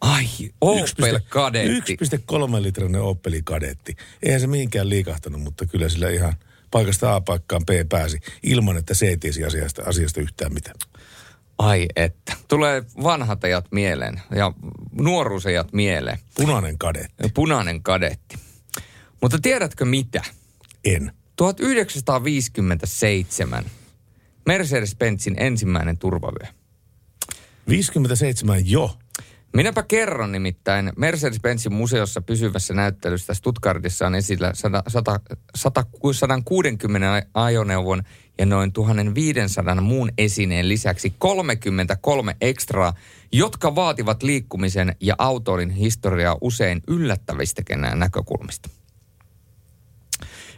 Ai, 0.00 0.26
Opel 0.60 1.20
Kadetti. 1.28 1.96
1,3 2.04 2.62
litrainen 2.62 3.02
Opeli 3.02 3.42
kadetti. 3.44 3.96
Eihän 4.22 4.40
se 4.40 4.46
mihinkään 4.46 4.88
liikahtanut, 4.88 5.40
mutta 5.40 5.66
kyllä 5.66 5.88
sillä 5.88 6.10
ihan 6.10 6.34
paikasta 6.76 7.14
A 7.14 7.20
paikkaan 7.20 7.66
B 7.66 7.68
pääsi 7.88 8.20
ilman, 8.42 8.76
että 8.76 8.94
se 8.94 9.06
ei 9.06 9.16
tiesi 9.16 9.44
asiasta, 9.44 9.82
asiasta 9.86 10.20
yhtään 10.20 10.54
mitään. 10.54 10.76
Ai 11.58 11.86
että. 11.96 12.36
Tulee 12.48 12.84
vanhat 13.02 13.44
ajat 13.44 13.66
mieleen 13.70 14.20
ja 14.36 14.52
nuoruusajat 15.00 15.72
mieleen. 15.72 16.18
Punainen 16.34 16.78
kadetti. 16.78 17.28
Punainen 17.34 17.82
kadetti. 17.82 18.36
Mutta 19.22 19.38
tiedätkö 19.42 19.84
mitä? 19.84 20.22
En. 20.84 21.12
1957 21.36 23.64
Mercedes-Benzin 24.48 25.34
ensimmäinen 25.36 25.98
turvavyö. 25.98 26.46
57 27.68 28.70
jo. 28.70 28.98
Minäpä 29.54 29.82
kerron 29.82 30.32
nimittäin. 30.32 30.92
Mercedes-Benzin 30.96 31.72
museossa 31.72 32.20
pysyvässä 32.20 32.74
näyttelyssä 32.74 33.34
Stuttgartissa 33.34 34.06
on 34.06 34.14
esillä 34.14 34.50
100, 34.54 34.82
100, 34.88 35.20
100, 35.54 35.84
160 36.12 37.26
ajoneuvon 37.34 38.02
ja 38.38 38.46
noin 38.46 38.72
1500 38.72 39.80
muun 39.80 40.10
esineen 40.18 40.68
lisäksi 40.68 41.14
33 41.18 42.36
ekstraa, 42.40 42.94
jotka 43.32 43.74
vaativat 43.74 44.22
liikkumisen 44.22 44.96
ja 45.00 45.14
autoilin 45.18 45.70
historiaa 45.70 46.36
usein 46.40 46.82
yllättävistäkin 46.88 47.80
näkökulmista. 47.94 48.68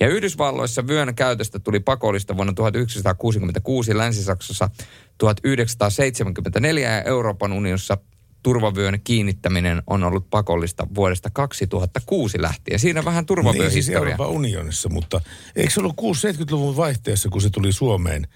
Ja 0.00 0.08
Yhdysvalloissa 0.08 0.86
vyön 0.86 1.14
käytöstä 1.14 1.58
tuli 1.58 1.80
pakollista 1.80 2.36
vuonna 2.36 2.52
1966, 2.52 3.96
Länsi-Saksassa 3.96 4.70
1974 5.18 6.90
ja 6.90 7.02
Euroopan 7.02 7.52
unionissa 7.52 7.98
turvavyön 8.42 9.00
kiinnittäminen 9.04 9.82
on 9.86 10.04
ollut 10.04 10.30
pakollista 10.30 10.86
vuodesta 10.94 11.30
2006 11.30 12.42
lähtien. 12.42 12.78
Siinä 12.78 13.04
vähän 13.04 13.14
Niin 13.14 13.26
siis 13.26 13.26
turvavyöhistoria. 13.26 13.98
Euroopan 13.98 14.28
unionissa, 14.28 14.88
mutta 14.88 15.20
eikö 15.56 15.70
se 15.70 15.80
ollut 15.80 16.00
6-70-luvun 16.00 16.76
vaihteessa, 16.76 17.28
kun 17.28 17.42
se 17.42 17.50
tuli 17.50 17.72
Suomeen 17.72 18.26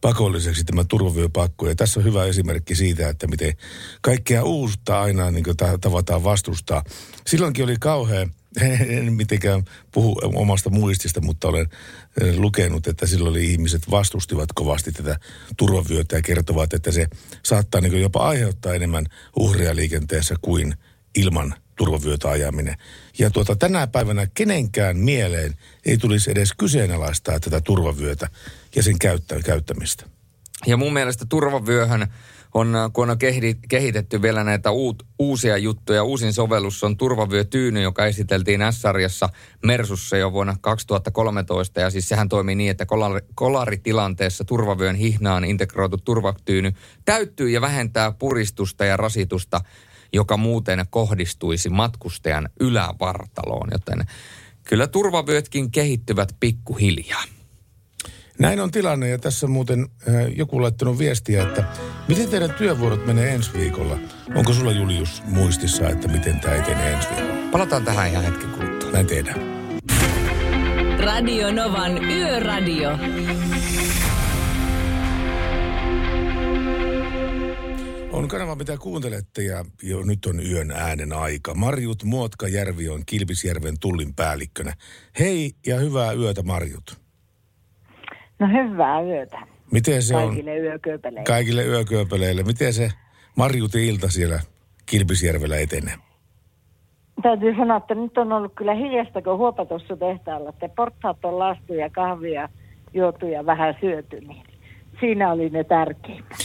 pakolliseksi 0.00 0.64
tämä 0.64 0.84
turvavyöpakko. 0.84 1.68
Ja 1.68 1.74
tässä 1.74 2.00
on 2.00 2.04
hyvä 2.04 2.24
esimerkki 2.24 2.74
siitä, 2.74 3.08
että 3.08 3.26
miten 3.26 3.52
kaikkea 4.00 4.44
uusta 4.44 5.00
aina 5.00 5.30
niin 5.30 5.44
tavataan 5.80 6.24
vastustaa. 6.24 6.84
Silloinkin 7.26 7.64
oli 7.64 7.76
kauhean, 7.80 8.32
en 8.88 9.12
mitenkään 9.12 9.64
puhu 9.92 10.20
omasta 10.22 10.70
muistista, 10.70 11.20
mutta 11.20 11.48
olen 11.48 11.68
eh, 12.20 12.36
lukenut, 12.36 12.86
että 12.86 13.06
silloin 13.06 13.30
oli 13.30 13.50
ihmiset 13.50 13.90
vastustivat 13.90 14.52
kovasti 14.54 14.92
tätä 14.92 15.18
turvavyötä 15.56 16.16
ja 16.16 16.22
kertovat, 16.22 16.72
että 16.72 16.92
se 16.92 17.06
saattaa 17.42 17.80
niin 17.80 18.00
jopa 18.00 18.28
aiheuttaa 18.28 18.74
enemmän 18.74 19.06
uhria 19.36 19.76
liikenteessä 19.76 20.34
kuin 20.42 20.74
ilman 21.16 21.54
turvavyötä 21.76 22.30
ajaminen. 22.30 22.76
Ja 23.18 23.30
tuota, 23.30 23.56
tänä 23.56 23.86
päivänä 23.86 24.26
kenenkään 24.34 24.96
mieleen 24.96 25.54
ei 25.86 25.98
tulisi 25.98 26.30
edes 26.30 26.52
kyseenalaistaa 26.58 27.40
tätä 27.40 27.60
turvavyötä 27.60 28.28
ja 28.76 28.82
sen 28.82 28.98
käyttä, 28.98 29.40
käyttämistä. 29.44 30.04
Ja 30.66 30.76
mun 30.76 30.92
mielestä 30.92 31.26
turvavyöhön 31.28 32.06
on, 32.54 32.74
kun 32.92 33.10
on 33.10 33.18
kehi- 33.18 33.58
kehitetty 33.68 34.22
vielä 34.22 34.44
näitä 34.44 34.70
uut, 34.70 35.02
uusia 35.18 35.56
juttuja. 35.56 36.04
Uusin 36.04 36.32
sovellus 36.32 36.84
on 36.84 36.96
turvavyötyyny, 36.96 37.82
joka 37.82 38.06
esiteltiin 38.06 38.60
S-sarjassa 38.70 39.28
Mersussa 39.64 40.16
jo 40.16 40.32
vuonna 40.32 40.56
2013. 40.60 41.80
Ja 41.80 41.90
siis 41.90 42.08
sehän 42.08 42.28
toimii 42.28 42.54
niin, 42.54 42.70
että 42.70 42.86
kolari, 42.86 43.20
kolaritilanteessa 43.34 44.44
turvavyön 44.44 44.96
hihnaan 44.96 45.44
integroitu 45.44 45.96
turvatyyny 45.96 46.72
täyttyy 47.04 47.50
ja 47.50 47.60
vähentää 47.60 48.12
puristusta 48.12 48.84
ja 48.84 48.96
rasitusta, 48.96 49.60
joka 50.12 50.36
muuten 50.36 50.84
kohdistuisi 50.90 51.68
matkustajan 51.68 52.48
ylävartaloon. 52.60 53.68
Joten 53.72 54.04
kyllä 54.64 54.86
turvavyötkin 54.86 55.70
kehittyvät 55.70 56.36
pikkuhiljaa. 56.40 57.35
Näin 58.38 58.60
on 58.60 58.70
tilanne 58.70 59.08
ja 59.08 59.18
tässä 59.18 59.46
muuten 59.46 59.80
äh, 60.08 60.14
joku 60.36 60.62
laittanut 60.62 60.98
viestiä, 60.98 61.42
että 61.42 61.64
miten 62.08 62.28
teidän 62.28 62.54
työvuorot 62.54 63.06
menee 63.06 63.34
ensi 63.34 63.50
viikolla? 63.52 63.98
Onko 64.34 64.52
sulla 64.52 64.72
Julius 64.72 65.22
muistissa, 65.26 65.88
että 65.88 66.08
miten 66.08 66.40
tämä 66.40 66.54
etenee 66.54 66.92
ensi 66.92 67.08
viikolla? 67.08 67.50
Palataan 67.52 67.84
tähän 67.84 68.10
ihan 68.10 68.24
hetken 68.24 68.50
kuluttua. 68.50 68.90
Näin 68.90 69.06
tehdään. 69.06 69.40
Radio 70.98 71.52
Novan 71.52 72.04
Yöradio. 72.04 72.90
On 78.12 78.28
kanava, 78.28 78.54
mitä 78.54 78.76
kuuntelette 78.78 79.42
ja 79.42 79.64
jo 79.82 80.02
nyt 80.02 80.26
on 80.26 80.46
yön 80.46 80.70
äänen 80.70 81.12
aika. 81.12 81.54
Marjut 81.54 82.04
Muotkajärvi 82.04 82.88
on 82.88 83.02
Kilpisjärven 83.06 83.74
tullin 83.80 84.14
päällikkönä. 84.14 84.74
Hei 85.18 85.52
ja 85.66 85.76
hyvää 85.76 86.12
yötä 86.12 86.42
Marjut. 86.42 87.05
No 88.38 88.46
hyvää 88.46 89.02
yötä. 89.02 89.38
Miten 89.72 90.02
se 90.02 90.14
Kaikille 90.14 90.50
on 90.52 90.58
yököpeleille. 90.58 91.24
kaikille 91.26 91.64
yökööpeleille? 91.64 92.42
Miten 92.42 92.72
se 92.72 92.90
Marjutin 93.36 93.84
ilta 93.84 94.08
siellä 94.10 94.40
Kilpisjärvellä 94.86 95.56
etenee? 95.56 95.94
Täytyy 97.22 97.54
sanoa, 97.56 97.76
että 97.76 97.94
nyt 97.94 98.18
on 98.18 98.32
ollut 98.32 98.52
kyllä 98.56 98.74
hiljasta, 98.74 99.22
kun 99.22 99.38
huopatossa 99.38 99.96
tehtaalla, 99.96 100.50
että 100.50 100.68
portaat 100.68 101.24
on 101.24 101.38
lastu 101.38 101.74
ja 101.74 101.90
kahvia 101.90 102.48
juotu 102.94 103.26
ja 103.26 103.46
vähän 103.46 103.74
syöty, 103.80 104.20
niin 104.20 104.42
siinä 105.00 105.32
oli 105.32 105.50
ne 105.50 105.64
tärkeimmät. 105.64 106.38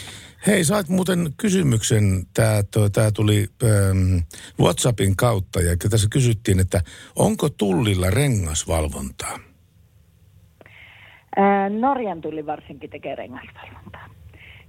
Hei, 0.47 0.63
sait 0.63 0.89
muuten 0.89 1.33
kysymyksen, 1.37 2.23
tämä 2.33 2.61
tää 2.93 3.11
tuli 3.11 3.47
ähm, 3.63 4.17
WhatsAppin 4.59 5.15
kautta 5.15 5.61
ja 5.61 5.75
tässä 5.89 6.07
kysyttiin, 6.11 6.59
että 6.59 6.81
onko 7.15 7.49
tullilla 7.49 8.09
rengasvalvontaa? 8.09 9.50
Ää, 11.35 11.69
Norjan 11.69 12.21
tuli 12.21 12.45
varsinkin 12.45 12.89
tekee 12.89 13.15
rengasvalvontaa. 13.15 14.09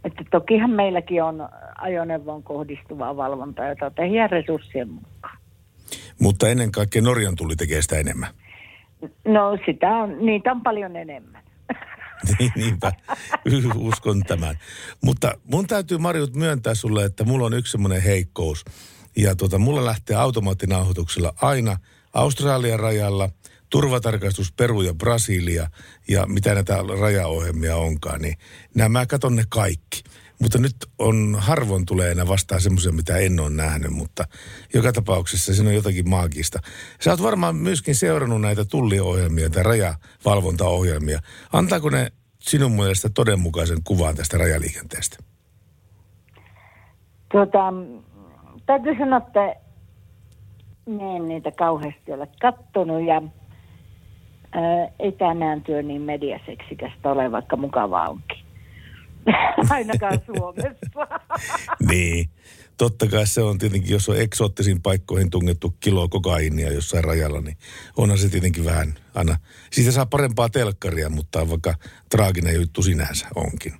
Että 0.04 0.24
tokihan 0.30 0.70
meilläkin 0.70 1.22
on 1.22 1.48
ajoneuvoon 1.78 2.42
kohdistuvaa 2.42 3.16
valvontaa, 3.16 3.68
jota 3.68 3.90
tehdään 3.90 4.30
resurssien 4.30 4.88
mukaan. 4.88 5.38
Mutta 6.20 6.48
ennen 6.48 6.72
kaikkea 6.72 7.02
Norjan 7.02 7.36
tuli 7.36 7.56
tekee 7.56 7.82
sitä 7.82 7.96
enemmän. 7.98 8.28
No 9.24 9.58
sitä 9.66 9.88
on, 9.88 10.26
niitä 10.26 10.52
on 10.52 10.62
paljon 10.62 10.96
enemmän. 10.96 11.42
Niin, 12.38 12.52
Niinpä, 12.56 12.92
uskon 13.76 14.22
tämän. 14.22 14.58
Mutta 15.04 15.32
mun 15.44 15.66
täytyy 15.66 15.98
Marjut 15.98 16.34
myöntää 16.34 16.74
sulle, 16.74 17.04
että 17.04 17.24
mulla 17.24 17.46
on 17.46 17.54
yksi 17.54 17.72
semmoinen 17.72 18.02
heikkous. 18.02 18.64
Ja 19.16 19.36
tota, 19.36 19.58
mulla 19.58 19.84
lähtee 19.84 20.16
automaattinauhoituksella 20.16 21.34
aina 21.42 21.76
Australian 22.14 22.80
rajalla, 22.80 23.28
turvatarkastus 23.73 24.53
Peru 24.53 24.83
ja 24.83 24.95
Brasilia 24.95 25.66
ja 26.09 26.27
mitä 26.27 26.55
näitä 26.55 26.77
rajaohjelmia 27.01 27.77
onkaan, 27.77 28.20
niin 28.20 28.35
nämä 28.75 28.89
mä 28.89 29.07
katon 29.07 29.37
ne 29.37 29.45
kaikki. 29.49 30.03
Mutta 30.41 30.59
nyt 30.59 30.77
on, 30.99 31.37
harvoin 31.39 31.87
tulee 31.87 32.11
enää 32.11 32.29
vastaan 32.29 32.61
semmoisia, 32.61 32.93
mitä 32.93 33.16
en 33.16 33.41
ole 33.41 33.51
nähnyt, 33.51 33.91
mutta 33.91 34.25
joka 34.75 34.93
tapauksessa 34.93 35.55
siinä 35.55 35.68
on 35.68 35.75
jotakin 35.75 36.09
maagista. 36.09 36.59
Sä 37.01 37.11
oot 37.11 37.23
varmaan 37.23 37.57
myöskin 37.57 37.95
seurannut 37.95 38.41
näitä 38.41 38.64
tulliohjelmia 38.64 39.51
tai 39.51 39.62
rajavalvontaohjelmia. 39.62 41.20
Antaako 41.53 41.91
ne 41.91 42.12
sinun 42.39 42.73
mielestä 42.73 43.09
todenmukaisen 43.14 43.83
kuvan 43.85 44.16
tästä 44.16 44.39
rajaliikenteestä? 44.39 45.16
Tuota, 47.33 47.73
täytyy 48.66 48.95
sanoa, 48.99 49.18
että 49.18 49.55
en 50.87 51.29
niitä 51.29 51.51
kauheasti 51.51 52.12
ole 52.12 52.29
kattonut 52.41 53.07
ja 53.07 53.23
ei 54.98 55.12
tänään 55.12 55.62
työ 55.62 55.82
niin 55.82 56.03
mediaseksikästä 56.03 57.11
ole, 57.11 57.32
vaikka 57.32 57.57
mukavaa 57.57 58.09
onkin. 58.09 58.44
Ainakaan 59.70 60.20
Suomessa. 60.26 61.20
Niin. 61.88 62.28
Totta 62.78 63.07
kai 63.07 63.26
se 63.26 63.42
on 63.42 63.59
tietenkin, 63.59 63.90
jos 63.90 64.09
on 64.09 64.20
eksoottisiin 64.20 64.82
paikkoihin 64.82 65.30
tungettu 65.30 65.74
kilo 65.80 66.09
kokainia 66.09 66.72
jossain 66.72 67.05
rajalla, 67.05 67.40
niin 67.40 67.57
onhan 67.96 68.18
se 68.18 68.28
tietenkin 68.28 68.64
vähän 68.64 68.94
aina. 69.14 69.36
Siitä 69.70 69.90
saa 69.90 70.07
parempaa 70.07 70.48
telkkaria, 70.48 71.11
mutta 71.11 71.50
vaikka 71.50 71.74
traaginen 72.11 72.55
juttu 72.55 72.82
sinänsä 72.82 73.28
onkin. 73.34 73.72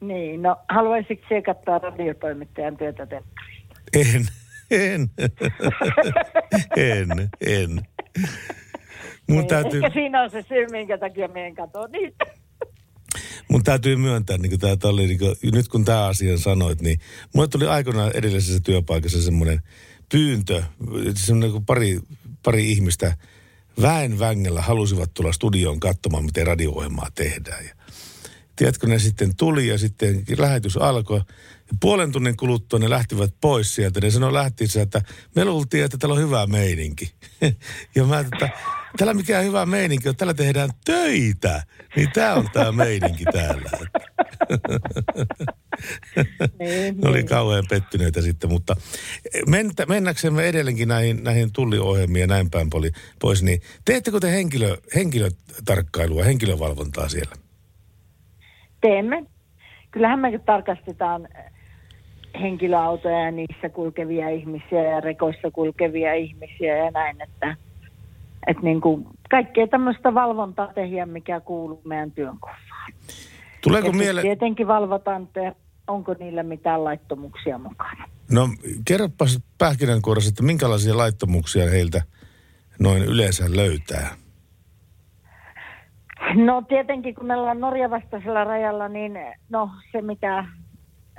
niin, 0.00 0.42
no 0.42 0.56
haluaisitko 0.68 1.26
sinä 1.28 1.42
katsoa 1.42 1.78
radiotoimittajan 1.78 2.76
työtä 2.76 3.06
telkkarista? 3.06 3.74
En, 3.94 4.26
en, 4.70 5.10
en, 6.76 7.30
en. 7.46 7.80
Mun 9.28 9.38
Niin, 9.38 9.48
täytyy, 9.48 9.84
Ehkä 9.84 9.94
siinä 9.94 10.22
on 10.22 10.30
se 10.30 10.44
syy, 10.48 10.66
minkä 10.70 10.98
takia 10.98 11.28
me 11.28 11.46
en 11.46 11.54
katso 11.54 11.86
niitä. 11.86 12.24
mun 13.50 13.62
täytyy 13.62 13.96
myöntää, 13.96 14.38
niin 14.38 14.50
kuin 14.50 14.78
tää 14.78 14.90
oli, 14.90 15.06
niin 15.06 15.18
kuin, 15.18 15.36
nyt 15.52 15.68
kun 15.68 15.84
tämä 15.84 16.06
asian 16.06 16.38
sanoit, 16.38 16.80
niin 16.80 17.00
mulle 17.34 17.48
tuli 17.48 17.66
aikoinaan 17.66 18.10
edellisessä 18.14 18.60
työpaikassa 18.60 19.22
semmoinen 19.22 19.62
pyyntö, 20.08 20.62
semmoinen 21.14 21.50
kuin 21.50 21.64
pari, 21.64 22.00
pari 22.42 22.72
ihmistä 22.72 23.16
väen 23.82 24.18
vängellä 24.18 24.62
halusivat 24.62 25.14
tulla 25.14 25.32
studioon 25.32 25.80
katsomaan, 25.80 26.24
miten 26.24 26.46
radio-ohjelmaa 26.46 27.08
tehdään. 27.14 27.64
Ja 27.64 27.74
tiedätkö, 28.56 28.86
ne 28.86 28.98
sitten 28.98 29.36
tuli 29.36 29.66
ja 29.66 29.78
sitten 29.78 30.22
lähetys 30.38 30.76
alkoi. 30.76 31.18
Ja 31.18 31.74
puolen 31.80 32.12
tunnin 32.12 32.36
kuluttua 32.36 32.78
ne 32.78 32.90
lähtivät 32.90 33.34
pois 33.40 33.74
sieltä. 33.74 34.00
Ne 34.00 34.10
sanoi 34.10 34.32
lähtiessä, 34.32 34.82
että 34.82 35.02
me 35.34 35.44
luultiin, 35.44 35.84
että 35.84 35.98
täällä 35.98 36.14
on 36.14 36.20
hyvä 36.20 36.46
meininki. 36.46 37.12
ja 37.96 38.04
mä, 38.04 38.18
että 38.18 38.48
täällä 38.96 39.14
mikään 39.14 39.44
hyvä 39.44 39.66
meininki 39.66 40.08
on, 40.08 40.16
täällä 40.16 40.34
tehdään 40.34 40.70
töitä. 40.84 41.62
Niin 41.96 42.08
tää 42.14 42.34
on 42.34 42.48
tää 42.52 42.72
meininki 42.72 43.24
täällä. 43.24 43.70
Niin, 46.58 47.00
ne 47.00 47.08
oli 47.08 47.16
niin. 47.16 47.26
kauhean 47.26 47.64
pettyneitä 47.68 48.22
sitten, 48.22 48.50
mutta 48.50 48.76
mentä, 49.48 49.86
mennäksemme 49.86 50.48
edelleenkin 50.48 50.88
näihin, 50.88 51.24
näihin 51.24 51.52
tulliohjelmiin 51.52 52.20
ja 52.20 52.26
näin 52.26 52.50
päin 52.50 52.70
pois, 53.20 53.42
niin 53.42 53.60
teettekö 53.84 54.20
te 54.20 54.32
henkilö, 54.32 54.76
henkilötarkkailua, 54.94 56.24
henkilövalvontaa 56.24 57.08
siellä? 57.08 57.34
Teemme. 58.80 59.24
Kyllähän 59.90 60.18
me 60.18 60.40
tarkastetaan 60.46 61.28
henkilöautoja 62.40 63.24
ja 63.24 63.30
niissä 63.30 63.68
kulkevia 63.68 64.30
ihmisiä 64.30 64.82
ja 64.82 65.00
rekoissa 65.00 65.50
kulkevia 65.50 66.14
ihmisiä 66.14 66.76
ja 66.76 66.90
näin, 66.90 67.22
että, 67.22 67.56
että 68.46 68.62
niin 68.62 68.80
kuin 68.80 69.06
kaikkea 69.30 69.66
tämmöistä 69.66 70.14
valvontaa 70.14 70.72
tehdään, 70.74 71.08
mikä 71.08 71.40
kuuluu 71.40 71.80
meidän 71.84 72.10
työnkuvaan. 72.10 72.58
Tuleeko 73.62 73.92
mieleen... 73.92 74.22
Tietenkin 74.22 74.66
valvotaan, 74.66 75.22
että 75.22 75.54
onko 75.86 76.14
niillä 76.18 76.42
mitään 76.42 76.84
laittomuksia 76.84 77.58
mukana. 77.58 78.04
No 78.30 78.48
kerropas 78.88 79.40
pähkinänkuoressa, 79.58 80.28
että 80.28 80.42
minkälaisia 80.42 80.96
laittomuuksia 80.96 81.70
heiltä 81.70 82.02
noin 82.78 83.02
yleensä 83.02 83.44
löytää? 83.56 84.08
No 86.34 86.62
tietenkin, 86.62 87.14
kun 87.14 87.26
me 87.26 87.36
ollaan 87.36 87.60
Norja 87.60 87.90
vastaisella 87.90 88.44
rajalla, 88.44 88.88
niin 88.88 89.18
no 89.48 89.70
se 89.92 90.02
mitä 90.02 90.44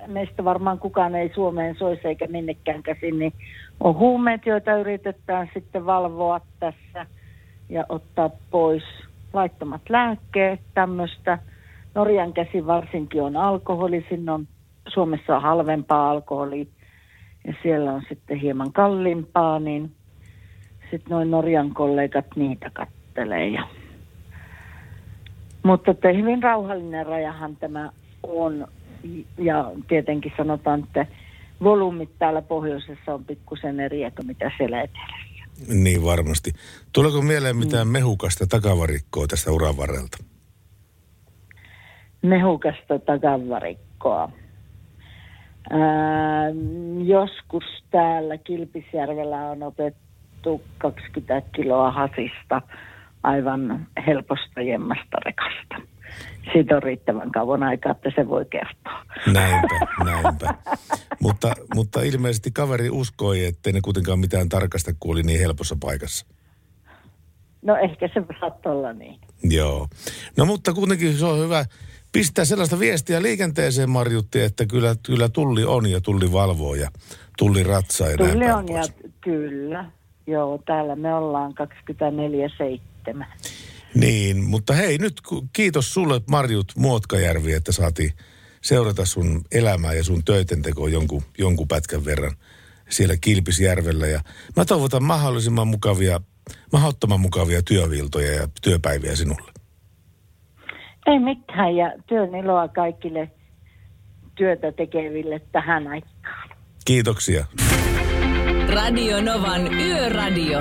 meistä 0.08 0.44
varmaan 0.44 0.80
kukaan 0.80 1.16
ei 1.16 1.32
Suomeen 1.36 1.76
soisi 1.76 2.08
eikä 2.08 2.28
minnekään 2.28 2.84
käsin, 2.84 3.20
niin 3.20 3.34
on 3.80 3.96
huumeet, 3.96 4.46
joita 4.46 4.78
yritetään 4.78 5.50
sitten 5.54 5.86
valvoa 5.86 6.42
tässä 6.60 7.06
ja 7.70 7.86
ottaa 7.89 8.30
pois 8.51 8.84
laittomat 9.34 9.82
lääkkeet, 9.89 10.59
tämmöistä. 10.74 11.39
Norjan 11.95 12.34
käsi 12.34 12.65
varsinkin 12.65 13.22
on 13.22 13.38
alkoholi, 13.38 14.05
sinne 14.09 14.32
on 14.32 14.47
Suomessa 14.88 15.36
on 15.36 15.41
halvempaa 15.41 16.09
alkoholi 16.09 16.68
ja 17.47 17.53
siellä 17.63 17.93
on 17.93 18.01
sitten 18.09 18.38
hieman 18.38 18.74
kalliimpaa, 18.74 19.59
niin 19.59 19.91
sitten 20.91 21.09
noin 21.09 21.32
Norjan 21.32 21.74
kollegat 21.74 22.26
niitä 22.36 22.70
kattelee 22.74 23.47
ja 23.47 23.63
mutta 25.63 25.91
että 25.91 26.11
hyvin 26.11 26.43
rauhallinen 26.43 27.05
rajahan 27.05 27.55
tämä 27.55 27.89
on. 28.24 28.68
Ja 29.38 29.72
tietenkin 29.88 30.32
sanotaan, 30.38 30.80
että 30.80 31.05
volyymit 31.63 32.09
täällä 32.20 32.41
pohjoisessa 32.41 33.13
on 33.13 33.26
pikkusen 33.26 33.80
eri 33.80 34.11
kuin 34.15 34.28
mitä 34.28 34.51
siellä 34.57 34.82
etelässä. 34.82 35.37
Niin 35.68 36.03
varmasti. 36.03 36.51
Tuleeko 36.93 37.22
mieleen 37.22 37.58
mitään 37.58 37.88
mehukasta 37.88 38.47
takavarikkoa 38.47 39.28
tästä 39.28 39.51
uran 39.51 39.78
varrelta? 39.78 40.18
Mehukasta 42.22 42.99
takavarikkoa. 42.99 44.30
Ää, 45.70 46.49
joskus 47.03 47.64
täällä 47.91 48.38
Kilpisjärvellä 48.38 49.49
on 49.49 49.64
otettu 49.64 50.62
20 50.78 51.41
kiloa 51.55 51.91
hasista 51.91 52.62
aivan 53.24 53.88
helposta 54.08 54.62
jemmasta 54.62 55.18
rekasta. 55.26 55.97
Siitä 56.53 56.76
on 56.76 56.84
riittävän 56.84 57.32
kauan 57.32 57.63
aikaa, 57.63 57.91
että 57.91 58.11
se 58.15 58.28
voi 58.28 58.45
kertoa. 58.45 59.05
Näinpä, 59.34 59.88
näinpä. 60.05 60.53
mutta, 61.20 61.53
mutta 61.76 62.01
ilmeisesti 62.01 62.51
kaveri 62.51 62.89
uskoi, 62.89 63.45
ettei 63.45 63.74
ne 63.74 63.82
kuitenkaan 63.82 64.20
mitään 64.20 64.49
tarkasta 64.49 64.91
kuuli 64.99 65.24
niin 65.24 65.39
helpossa 65.39 65.78
paikassa. 65.80 66.26
No 67.61 67.76
ehkä 67.78 68.09
se 68.13 68.24
saattaa 68.39 68.74
olla 68.74 68.93
niin. 68.93 69.20
Joo. 69.43 69.88
No 70.38 70.45
mutta 70.45 70.74
kuitenkin 70.74 71.18
se 71.18 71.26
on 71.26 71.39
hyvä 71.39 71.65
pistää 72.11 72.45
sellaista 72.45 72.80
viestiä 72.80 73.22
liikenteeseen, 73.22 73.89
Marjutti, 73.89 74.41
että 74.41 74.65
kyllä, 74.65 74.95
kyllä 75.03 75.30
tulli 75.30 75.63
on 75.65 75.91
ja 75.91 76.01
tulli 76.01 76.32
valvoo 76.32 76.76
ja 76.76 76.89
tulli 77.38 77.63
ratsaa 77.63 78.09
ja 78.09 78.18
Tulli 78.18 78.51
on 78.51 78.68
ja 78.68 78.82
pois. 78.82 79.13
kyllä. 79.22 79.91
Joo, 80.28 80.59
täällä 80.65 80.95
me 80.95 81.13
ollaan 81.13 81.53
24-7. 83.13 83.26
Niin, 83.96 84.44
mutta 84.44 84.74
hei 84.74 84.98
nyt 84.98 85.22
ku- 85.22 85.48
kiitos 85.54 85.94
sulle 85.94 86.22
Marjut 86.30 86.74
Muotkajärvi, 86.78 87.54
että 87.54 87.72
saatiin 87.72 88.12
seurata 88.62 89.06
sun 89.06 89.42
elämää 89.52 89.94
ja 89.94 90.04
sun 90.04 90.24
töitentekoa 90.24 90.90
jonkun, 90.90 91.24
jonkun 91.38 91.68
pätkän 91.68 92.06
verran 92.06 92.36
siellä 92.90 93.18
Kilpisjärvellä. 93.22 94.08
Ja 94.08 94.22
mä 94.56 94.66
toivotan 94.66 95.04
mahdollisimman 95.04 95.68
mukavia, 95.68 96.22
mahdottoman 96.74 97.20
mukavia 97.20 97.62
työviltoja 97.64 98.32
ja 98.32 98.48
työpäiviä 98.62 99.16
sinulle. 99.16 99.52
Ei 101.06 101.20
mitään 101.20 101.76
ja 101.76 101.92
työn 102.08 102.36
iloa 102.36 102.68
kaikille 102.68 103.32
työtä 104.36 104.72
tekeville 104.72 105.42
tähän 105.52 105.88
aikaan. 105.88 106.50
Kiitoksia. 106.86 107.46
Radio 108.74 109.22
Novan 109.22 109.74
Yöradio. 109.74 110.60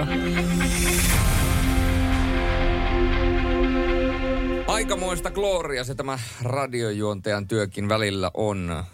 Aikamoista 4.66 5.30
glooria 5.30 5.84
se 5.84 5.94
tämä 5.94 6.18
radiojuontajan 6.42 7.48
työkin 7.48 7.88
välillä 7.88 8.30
on. 8.34 8.84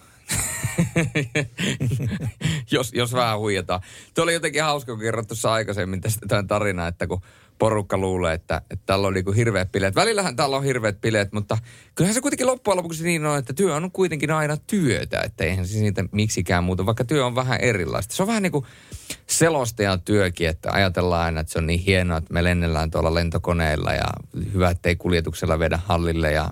jos, 2.73 2.93
jos 2.93 3.13
vähän 3.13 3.39
huijataan. 3.39 3.81
Tuo 4.15 4.25
oli 4.25 4.33
jotenkin 4.33 4.63
hauska, 4.63 4.93
kun 4.93 5.01
kerrot 5.01 5.29
tuossa 5.29 5.53
aikaisemmin 5.53 6.01
tästä 6.01 6.27
tämän 6.29 6.47
tarinaa, 6.47 6.89
että 6.89 7.07
kun 7.07 7.23
porukka 7.63 7.99
luulee, 7.99 8.35
että, 8.35 8.63
että 8.71 8.87
täällä 8.87 9.07
on 9.07 9.15
niinku 9.15 9.33
hirveät 9.33 9.73
bileet. 9.73 9.95
Välillähän 9.95 10.37
täällä 10.37 10.57
on 10.57 10.65
hirveät 10.65 11.01
bileet, 11.01 11.33
mutta 11.33 11.59
kyllähän 11.95 12.15
se 12.15 12.21
kuitenkin 12.21 12.47
loppujen 12.47 12.77
lopuksi 12.77 13.05
niin 13.05 13.27
on, 13.27 13.39
että 13.39 13.53
työ 13.53 13.75
on 13.75 13.91
kuitenkin 13.91 14.31
aina 14.31 14.57
työtä. 14.57 15.21
Että 15.21 15.45
eihän 15.45 15.67
se 15.67 15.73
siitä 15.73 16.05
miksikään 16.13 16.65
muuta, 16.65 16.87
vaikka 16.87 17.05
työ 17.05 17.27
on 17.27 17.35
vähän 17.35 17.61
erilaista. 17.61 18.15
Se 18.15 18.23
on 18.23 18.27
vähän 18.27 18.43
niin 18.43 18.53
kuin 18.53 18.65
selostajan 19.27 20.01
työkin, 20.01 20.49
että 20.49 20.73
ajatellaan 20.73 21.25
aina, 21.25 21.41
että 21.41 21.53
se 21.53 21.59
on 21.59 21.67
niin 21.67 21.81
hienoa, 21.81 22.19
että 22.19 22.35
me 22.35 22.45
lennellään 22.45 22.91
tuolla 22.91 23.15
lentokoneilla 23.15 23.93
ja 23.93 24.07
hyvä, 24.55 24.71
ettei 24.71 24.97
kuljetuksella 24.97 25.59
vedä 25.59 25.79
hallille 25.85 26.33
ja 26.33 26.51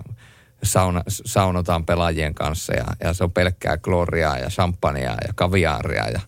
sauna, 0.63 1.03
saunotaan 1.07 1.85
pelaajien 1.85 2.33
kanssa 2.33 2.73
ja, 2.73 2.85
ja 3.03 3.13
se 3.13 3.23
on 3.23 3.31
pelkkää 3.31 3.77
kloriaa 3.77 4.37
ja 4.37 4.49
champagnea 4.49 5.17
ja 5.27 5.33
kaviaaria 5.35 6.09
ja 6.09 6.19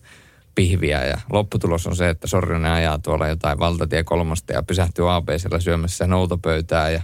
pihviä 0.54 1.04
ja 1.04 1.18
lopputulos 1.32 1.86
on 1.86 1.96
se, 1.96 2.08
että 2.08 2.26
Sorjonen 2.26 2.72
ajaa 2.72 2.98
tuolla 2.98 3.28
jotain 3.28 3.58
valtatie 3.58 4.04
kolmosta 4.04 4.52
ja 4.52 4.62
pysähtyy 4.62 5.14
ABCllä 5.14 5.60
syömässä 5.60 6.06
noutopöytää 6.06 6.90
ja 6.90 7.02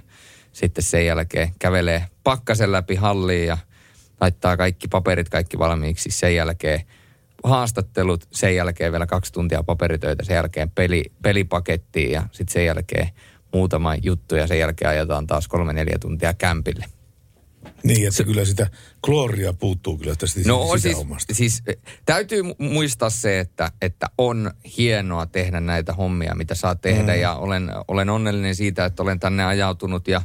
sitten 0.53 0.85
sen 0.85 1.07
jälkeen 1.07 1.53
kävelee 1.59 2.07
pakkasen 2.25 2.73
läpi 2.73 2.95
halliin 2.95 3.47
ja 3.47 3.59
laittaa 4.21 4.57
kaikki 4.57 4.89
paperit 4.89 5.29
kaikki 5.29 5.59
valmiiksi. 5.59 6.11
Sen 6.11 6.35
jälkeen 6.35 6.81
haastattelut, 7.45 8.29
sen 8.33 8.57
jälkeen 8.57 8.93
vielä 8.93 9.07
kaksi 9.07 9.33
tuntia 9.33 9.63
paperitöitä, 9.63 10.25
sen 10.25 10.35
jälkeen 10.35 10.71
peli, 10.71 11.05
pelipakettiin 11.23 12.13
ja 12.13 12.23
sitten 12.33 12.53
sen 12.53 12.67
jälkeen 12.67 13.09
muutama 13.53 13.95
juttu 13.95 14.37
ja 14.37 14.47
sen 14.47 14.59
jälkeen 14.59 14.91
ajetaan 14.91 15.27
taas 15.27 15.49
kolme-neljä 15.49 15.99
tuntia 15.99 16.35
kämpille. 16.35 17.00
Niin, 17.85 18.09
että 18.09 18.25
kyllä 18.25 18.45
sitä 18.45 18.71
klooria 19.05 19.53
puuttuu 19.53 19.99
kyllä 19.99 20.15
tästä 20.17 20.41
No 20.47 20.67
sitä 20.67 20.79
siis, 20.79 20.97
hommasta. 20.97 21.35
siis 21.35 21.63
eh, 21.67 21.77
täytyy 22.07 22.43
mu- 22.43 22.55
muistaa 22.59 23.11
se, 23.11 23.41
että, 23.41 23.73
että 23.83 24.07
on 24.19 24.51
hienoa 24.79 25.27
tehdä 25.27 25.61
näitä 25.61 25.93
hommia, 25.93 26.35
mitä 26.35 26.55
saa 26.55 26.75
tehdä. 26.75 27.15
Mm. 27.15 27.21
Ja 27.21 27.35
olen, 27.35 27.71
olen 27.89 28.11
onnellinen 28.11 28.55
siitä, 28.55 28.85
että 28.85 29.03
olen 29.03 29.21
tänne 29.21 29.45
ajautunut 29.45 30.09
ja, 30.09 30.23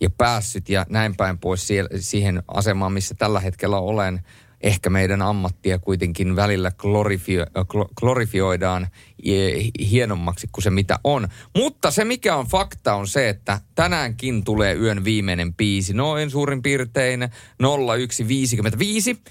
ja 0.00 0.10
päässyt 0.10 0.68
ja 0.68 0.86
näin 0.88 1.16
päin 1.16 1.38
pois 1.38 1.68
siihen 2.00 2.42
asemaan, 2.48 2.92
missä 2.92 3.14
tällä 3.14 3.40
hetkellä 3.40 3.78
olen. 3.78 4.20
Ehkä 4.60 4.90
meidän 4.90 5.22
ammattia 5.22 5.78
kuitenkin 5.78 6.36
välillä 6.36 6.70
glorifio, 6.70 7.44
glo- 7.44 7.88
glorifioidaan 7.96 8.88
eh, 9.24 9.70
hienommaksi 9.90 10.48
kuin 10.52 10.62
se 10.62 10.70
mitä 10.70 10.98
on. 11.04 11.28
Mutta 11.56 11.90
se 11.90 12.04
mikä 12.04 12.36
on 12.36 12.46
fakta 12.46 12.94
on 12.94 13.08
se, 13.08 13.28
että 13.28 13.60
tänäänkin 13.74 14.44
tulee 14.44 14.74
yön 14.74 15.04
viimeinen 15.04 15.54
biisi. 15.54 15.94
Noin 15.94 16.30
suurin 16.30 16.62
piirtein 16.62 17.28
0155. 17.62 19.22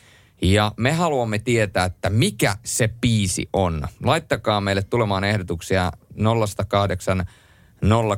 Ja 0.41 0.71
me 0.77 0.91
haluamme 0.91 1.39
tietää, 1.39 1.85
että 1.85 2.09
mikä 2.09 2.55
se 2.63 2.89
biisi 3.01 3.49
on. 3.53 3.87
Laittakaa 4.03 4.61
meille 4.61 4.83
tulemaan 4.83 5.23
ehdotuksia 5.23 5.91
008 6.69 7.25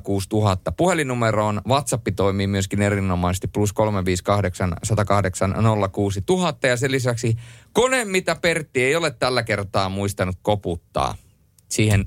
06000 0.04 0.72
puhelinnumeroon. 0.72 1.62
WhatsApp 1.68 2.08
toimii 2.16 2.48
myöskin 2.48 2.82
erinomaisesti 2.82 3.48
plus 3.48 3.74
358 3.74 4.74
108 4.84 5.56
06000. 5.92 6.68
Ja 6.68 6.78
sen 6.78 6.92
lisäksi 6.92 7.38
kone, 7.74 8.06
mitä 8.06 8.36
Pertti 8.36 8.84
ei 8.84 8.96
ole 8.96 9.12
tällä 9.12 9.44
kertaa 9.44 9.90
muistanut 9.90 10.36
koputtaa 10.42 11.16
siihen 11.70 12.04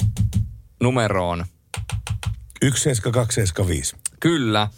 numeroon 0.83 1.45
17275. 2.63 3.97
Kyllä. 4.21 4.69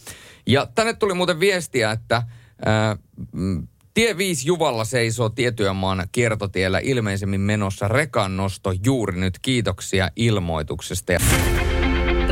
Ja 0.46 0.66
tänne 0.74 0.94
tuli 0.94 1.14
muuten 1.14 1.40
viestiä, 1.40 1.90
että 1.90 2.22
ää, 2.64 2.96
mm, 3.32 3.68
tie 3.94 4.16
5 4.16 4.48
Juvalla 4.48 4.84
seisoo 4.84 5.28
tietyömaan 5.28 6.06
kiertotiellä 6.12 6.78
ilmeisemmin 6.78 7.40
menossa 7.40 7.88
rekannosto 7.88 8.72
juuri 8.84 9.20
nyt. 9.20 9.38
Kiitoksia 9.38 10.10
ilmoituksesta. 10.16 11.12
Ja 11.12 11.20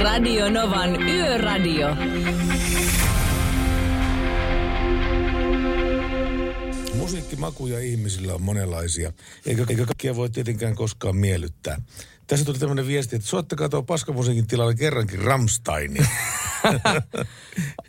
Radio 0.03 0.51
Novan 0.51 1.03
Yöradio. 1.03 1.97
Musiikkimakuja 6.95 7.81
ihmisillä 7.81 8.35
on 8.35 8.43
monenlaisia, 8.43 9.13
eikä, 9.47 9.65
eikä 9.69 9.87
kaikkia 9.87 10.17
voi 10.17 10.31
tietenkään 10.31 10.75
koskaan 10.75 11.17
miellyttää. 11.17 11.83
Tässä 12.27 12.45
tuli 12.45 12.59
tämmöinen 12.59 12.87
viesti, 12.87 13.17
että 13.17 13.29
soittakaa 13.29 13.69
tuo 13.69 13.83
paskamusiikin 13.83 14.47
tilalle 14.47 14.75
kerrankin 14.75 15.19
Ramsteinia. 15.19 16.07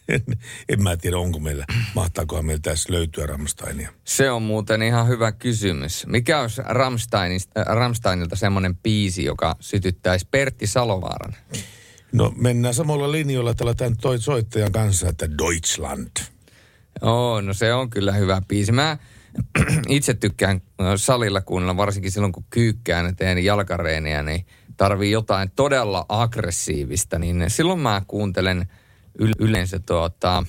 en, 0.10 0.22
en 0.70 0.84
mä 0.84 0.98
tiedä, 0.98 1.18
onko 1.18 1.40
meillä, 1.40 1.66
mahtaakohan 1.96 2.46
meillä 2.46 2.62
tässä 2.62 2.94
löytyä 2.94 3.26
Ramsteinia. 3.26 3.94
se 4.04 4.32
on 4.32 4.42
muuten 4.42 4.82
ihan 4.82 5.08
hyvä 5.08 5.32
kysymys. 5.32 6.08
Mikä 6.08 6.42
olisi 6.42 6.62
Rammsteinista, 6.66 7.60
äh, 7.60 8.40
semmoinen 8.40 8.76
biisi, 8.76 9.24
joka 9.24 9.56
sytyttäisi 9.60 10.28
Pertti 10.32 10.68
Salovaaran? 10.68 11.36
No 12.14 12.34
mennään 12.36 12.74
samalla 12.74 13.12
linjoilla 13.12 13.54
tällä 13.54 13.74
tämän 13.74 13.98
toi 13.98 14.20
soittajan 14.20 14.72
kanssa, 14.72 15.10
että 15.10 15.30
Deutschland. 15.38 16.18
Oo, 17.02 17.42
no 17.42 17.54
se 17.54 17.74
on 17.74 17.90
kyllä 17.90 18.12
hyvä 18.12 18.42
biisi. 18.48 18.72
Mä 18.72 18.98
itse 19.90 20.14
tykkään 20.14 20.62
salilla 20.96 21.42
kuunnella, 21.42 21.78
varsinkin 21.78 22.12
silloin 22.12 22.34
kun 22.34 22.46
kyykkään 22.50 23.06
ja 23.06 23.14
teen 23.14 23.46
jalkareeniä, 23.46 24.24
niin 24.24 24.46
tarvii 24.78 25.12
jotain 25.12 25.52
todella 25.56 26.06
aggressiivista, 26.10 27.20
niin 27.20 27.46
silloin 27.48 27.80
mä 27.80 28.02
kuuntelen 28.08 28.66
yl- 29.22 29.36
yleensä 29.40 29.80
tuota, 29.80 30.44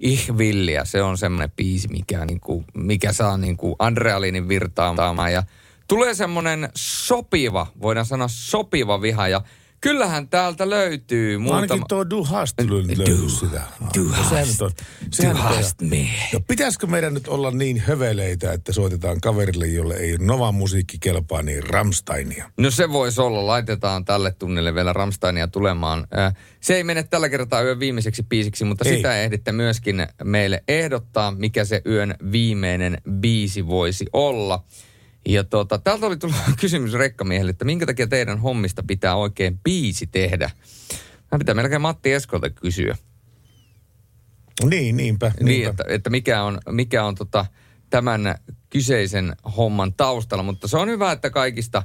Ihvilliä. 0.00 0.84
Se 0.84 1.02
on 1.02 1.18
semmoinen 1.18 1.50
biisi, 1.56 1.88
mikä, 1.88 2.24
niinku, 2.24 2.64
mikä 2.74 3.12
saa 3.12 3.36
niinku 3.36 3.76
adrenaliinin 3.78 4.48
virtaamaan 4.48 5.32
ja 5.32 5.42
tulee 5.88 6.14
semmoinen 6.14 6.68
sopiva, 6.76 7.66
voidaan 7.82 8.06
sanoa 8.06 8.28
sopiva 8.28 9.02
viha 9.02 9.28
ja 9.28 9.40
kyllähän 9.86 10.28
täältä 10.28 10.70
löytyy 10.70 11.38
muutama... 11.38 11.60
Ainakin 11.60 11.84
tuo 11.88 12.10
Du 12.10 12.24
hast 12.24 12.60
löytyy 12.96 13.28
sitä. 13.28 13.62
Du 13.98 14.04
hast- 14.08 14.64
on- 14.64 14.70
du 15.32 15.36
hast 15.38 15.80
me. 15.82 16.08
No 16.32 16.40
pitäisikö 16.48 16.86
meidän 16.86 17.14
nyt 17.14 17.28
olla 17.28 17.50
niin 17.50 17.80
höveleitä, 17.80 18.52
että 18.52 18.72
soitetaan 18.72 19.20
kaverille, 19.20 19.66
jolle 19.66 19.94
ei 19.94 20.16
Nova 20.20 20.52
musiikki 20.52 20.98
kelpaa, 21.00 21.42
niin 21.42 21.62
Ramsteinia. 21.70 22.50
No 22.58 22.70
se 22.70 22.92
voisi 22.92 23.20
olla. 23.20 23.46
Laitetaan 23.46 24.04
tälle 24.04 24.32
tunnille 24.32 24.74
vielä 24.74 24.92
Ramsteinia 24.92 25.48
tulemaan. 25.48 26.06
Äh, 26.18 26.34
Se 26.60 26.74
ei 26.76 26.84
mene 26.84 27.02
tällä 27.02 27.28
kertaa 27.28 27.62
yön 27.62 27.80
viimeiseksi 27.80 28.22
biisiksi, 28.22 28.64
mutta 28.64 28.88
Ei. 28.88 28.96
sitä 28.96 29.16
ehditte 29.22 29.52
myöskin 29.52 30.06
meille 30.24 30.62
ehdottaa, 30.68 31.30
mikä 31.30 31.64
se 31.64 31.82
yön 31.86 32.14
viimeinen 32.32 32.98
biisi 33.20 33.66
voisi 33.66 34.06
olla. 34.12 34.64
Ja 35.26 35.44
tota, 35.44 35.78
täältä 35.78 36.06
oli 36.06 36.16
tullut 36.16 36.36
kysymys 36.60 36.92
rekkamiehelle, 36.92 37.50
että 37.50 37.64
minkä 37.64 37.86
takia 37.86 38.06
teidän 38.06 38.38
hommista 38.38 38.82
pitää 38.86 39.16
oikein 39.16 39.58
biisi 39.58 40.06
tehdä? 40.06 40.50
Mä 41.32 41.38
pitää 41.38 41.54
melkein 41.54 41.80
Matti 41.80 42.12
Eskolta 42.12 42.50
kysyä. 42.50 42.96
Niin, 44.64 44.96
niinpä. 44.96 45.32
Niin, 45.36 45.46
niinpä. 45.46 45.70
että, 45.70 45.84
että 45.88 46.10
mikä 46.10 46.42
on, 46.42 46.58
mikä 46.70 47.04
on 47.04 47.14
tota, 47.14 47.46
tämän 47.90 48.34
kyseisen 48.70 49.36
homman 49.56 49.92
taustalla. 49.94 50.42
Mutta 50.42 50.68
se 50.68 50.76
on 50.76 50.88
hyvä, 50.88 51.12
että 51.12 51.30
kaikista 51.30 51.82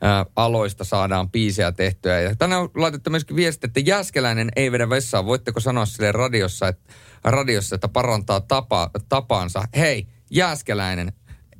ää, 0.00 0.26
aloista 0.36 0.84
saadaan 0.84 1.30
biisejä 1.30 1.72
tehtyä. 1.72 2.20
Ja 2.20 2.36
tänään 2.36 2.62
on 2.62 2.70
laitettu 2.74 3.10
myöskin 3.10 3.36
viesti, 3.36 3.66
että 3.66 3.80
Jääskeläinen 3.80 4.48
ei 4.56 4.72
vedä 4.72 4.90
vessaan. 4.90 5.26
Voitteko 5.26 5.60
sanoa 5.60 5.86
sille 5.86 6.12
radiossa, 6.12 6.68
että, 6.68 6.92
radiossa, 7.24 7.74
että 7.74 7.88
parantaa 7.88 8.40
tapa, 8.40 8.90
tapaansa? 9.08 9.62
Hei, 9.76 10.06
Jääskeläinen, 10.30 11.12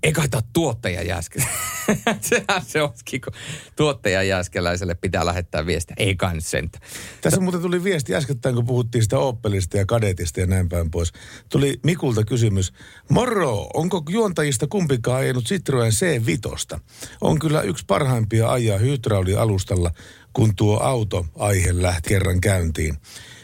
Ei 0.02 0.12
kai 0.12 0.28
tuottaja. 0.52 1.22
Sehän 2.20 2.62
se 2.66 2.82
olisikin, 2.82 3.20
kun 3.20 3.32
tuottaja 3.76 4.22
Jääskeläiselle 4.22 4.94
pitää 4.94 5.26
lähettää 5.26 5.66
viestiä. 5.66 5.96
Ei 5.98 6.16
kai 6.16 6.34
nyt 6.34 6.46
sentä. 6.46 6.78
Tässä 7.20 7.40
muuten 7.40 7.60
tuli 7.60 7.84
viesti 7.84 8.14
äskettäin, 8.14 8.54
kun 8.54 8.66
puhuttiin 8.66 9.02
sitä 9.02 9.18
Opelista 9.18 9.76
ja 9.76 9.86
Kadetista 9.86 10.40
ja 10.40 10.46
näin 10.46 10.68
päin 10.68 10.90
pois. 10.90 11.12
Tuli 11.48 11.80
Mikulta 11.84 12.24
kysymys. 12.24 12.72
Moro, 13.10 13.68
onko 13.74 14.02
juontajista 14.08 14.66
kumpikaan 14.66 15.20
ajanut 15.20 15.44
Citroen 15.44 15.92
C5? 15.92 16.78
On 17.20 17.38
kyllä 17.38 17.62
yksi 17.62 17.84
parhaimpia 17.86 18.52
ajaa 18.52 18.78
hydraulialustalla, 18.78 19.90
kun 20.32 20.56
tuo 20.56 20.78
auto 20.78 21.26
aihe 21.38 21.82
lähti 21.82 22.08
kerran 22.08 22.40
käyntiin. 22.40 22.96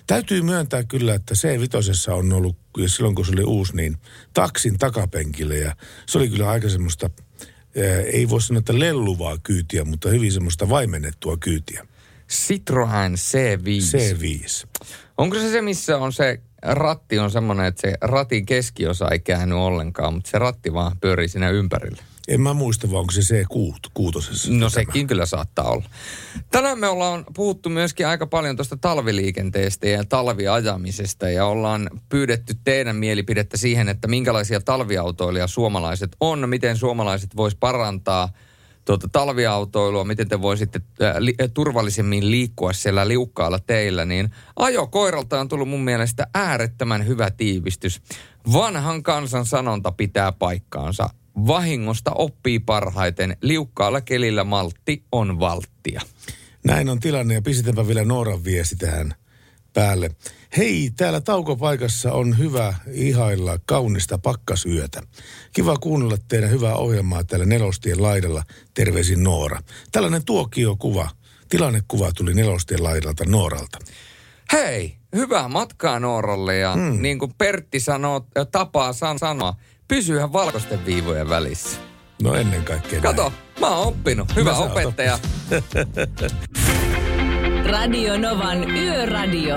Täytyy 0.09 0.43
myöntää 0.43 0.85
kyllä, 0.85 1.15
että 1.15 1.35
C5 1.35 2.13
on 2.13 2.33
ollut, 2.33 2.57
silloin 2.87 3.15
kun 3.15 3.27
se 3.27 3.33
oli 3.33 3.45
uusi, 3.45 3.77
niin 3.77 3.97
taksin 4.35 4.79
takapenkille 4.79 5.57
ja 5.57 5.77
se 6.07 6.19
oli 6.19 6.29
kyllä 6.29 6.51
aika 6.51 6.69
semmoista, 6.69 7.11
ää, 7.11 8.01
ei 8.01 8.29
voi 8.29 8.43
sanoa, 8.43 8.59
että 8.59 8.79
lelluvaa 8.79 9.39
kyytiä, 9.43 9.85
mutta 9.85 10.09
hyvin 10.09 10.33
semmoista 10.33 10.69
vaimennettua 10.69 11.37
kyytiä. 11.37 11.87
Citroen 12.31 13.15
C5. 13.15 13.97
C5. 13.97 14.69
Onko 15.19 15.37
se 15.37 15.51
se, 15.51 15.63
missä 15.63 15.99
on 15.99 16.13
se 16.13 16.41
ratti 16.63 17.19
on 17.19 17.31
semmoinen, 17.31 17.67
että 17.67 17.81
se 17.81 17.95
ratin 18.01 18.47
keskiosa 18.47 19.09
ei 19.09 19.19
käänny 19.19 19.55
ollenkaan, 19.55 20.15
mutta 20.15 20.31
se 20.31 20.39
ratti 20.39 20.73
vaan 20.73 20.99
pyörii 21.01 21.29
siinä 21.29 21.51
ympärillä? 21.51 22.03
En 22.29 22.41
mä 22.41 22.55
muista, 22.55 22.91
vaan 22.91 23.01
onko 23.01 23.13
se 23.13 23.21
C6 23.21 23.91
kuutosessa. 23.95 24.53
No 24.53 24.69
sekin 24.69 25.07
kyllä 25.07 25.27
saattaa 25.27 25.71
olla. 25.71 25.85
Tänään 26.51 26.79
me 26.79 26.89
ollaan 26.89 27.25
puhuttu 27.35 27.69
myöskin 27.69 28.07
aika 28.07 28.27
paljon 28.27 28.57
tuosta 28.57 28.77
talviliikenteestä 28.77 29.89
ja 29.89 30.05
talviajamisesta 30.05 31.31
ja 31.31 31.47
ollaan 31.47 31.91
pyydetty 32.09 32.55
teidän 32.65 32.97
mielipidettä 32.97 33.57
siihen, 33.57 33.89
että 33.89 34.09
minkälaisia 34.09 34.61
talviautoilijia 34.61 35.47
suomalaiset 35.47 36.17
on, 36.21 36.49
miten 36.49 36.77
suomalaiset 36.77 37.37
vois 37.37 37.55
parantaa 37.55 38.29
tuota 38.85 39.09
talviautoilua, 39.13 40.05
miten 40.05 40.29
te 40.29 40.43
voisitte 40.43 40.81
äh, 41.03 41.17
li, 41.19 41.35
äh, 41.43 41.51
turvallisemmin 41.55 42.31
liikkua 42.31 42.73
siellä 42.73 43.09
liukkaalla 43.09 43.59
teillä, 43.59 44.05
niin 44.05 44.31
ajokoiralta 44.57 45.41
on 45.41 45.49
tullut 45.49 45.69
mun 45.69 45.85
mielestä 45.85 46.27
äärettömän 46.35 47.07
hyvä 47.07 47.31
tiivistys. 47.31 48.01
Vanhan 48.53 49.03
kansan 49.03 49.47
sanonta 49.47 49.93
pitää 49.93 50.33
paikkaansa. 50.33 51.11
Vahingosta 51.47 52.11
oppii 52.15 52.59
parhaiten. 52.59 53.37
Liukkaalla 53.43 54.01
kelillä 54.01 54.45
maltti 54.45 55.03
on 55.13 55.41
valttia. 55.41 56.01
Näin 56.65 56.89
on 56.89 57.01
tilanne 57.01 57.35
ja 57.35 57.43
pistetäänpä 57.43 57.87
vielä 57.87 58.05
Nooran 58.05 58.45
viesti 58.45 58.77
tähän 58.77 59.15
päälle. 59.73 60.11
Hei, 60.57 60.91
täällä 60.97 61.21
taukopaikassa 61.21 62.13
on 62.13 62.39
hyvä 62.39 62.75
ihailla 62.93 63.59
kaunista 63.67 64.19
pakkasyötä. 64.19 65.03
Kiva 65.53 65.77
kuunnella 65.77 66.17
teidän 66.29 66.51
hyvää 66.51 66.75
ohjelmaa 66.75 67.25
täällä 67.25 67.47
nelostien 67.47 68.03
laidalla. 68.03 68.43
Terveisin 68.75 69.25
Noora. 69.25 69.63
Tällainen 69.93 70.25
tuokiokuva, 70.25 71.11
tilannekuva 71.49 72.13
tuli 72.13 72.35
nelostien 72.35 72.83
laidalta 72.83 73.25
Nooralta. 73.25 73.79
Hei, 74.53 74.97
hyvää 75.17 75.49
matkaa 75.49 76.01
Nooralle 76.01 76.57
ja 76.57 76.75
hmm. 76.75 77.03
niin 77.03 77.19
kuin 77.19 77.35
Pertti 77.39 77.81
sanoo, 77.81 78.27
tapaa 78.51 78.93
san 78.93 79.19
sanoa, 79.19 79.55
pysyhän 79.89 80.33
valkoisten 80.33 80.87
viivojen 80.87 81.29
välissä. 81.29 81.79
No 82.23 82.35
ennen 82.35 82.65
kaikkea 82.65 83.01
Kato, 83.01 83.23
näin. 83.23 83.35
mä 83.61 83.69
oon 83.69 83.87
oppinut. 83.89 84.37
Hyvä 84.37 84.57
oot 84.57 84.71
opettaja. 84.71 85.19
Radio 87.73 88.19
Novan 88.19 88.71
Yöradio. 88.71 89.57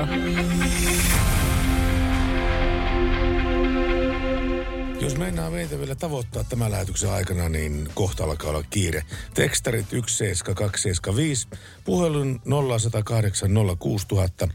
Jos 5.02 5.18
mennään 5.18 5.53
meitä 5.53 5.80
vielä 5.80 5.95
tavoittaa 5.95 6.44
tämän 6.44 6.72
lähetyksen 6.72 7.12
aikana, 7.12 7.49
niin 7.49 7.90
kohta 7.94 8.24
alkaa 8.24 8.49
olla 8.49 8.64
kiire. 8.70 9.03
Tekstarit 9.34 9.86
17275, 9.90 11.48
puhelun 11.84 12.41
0108 12.80 13.49
06000 13.80 14.48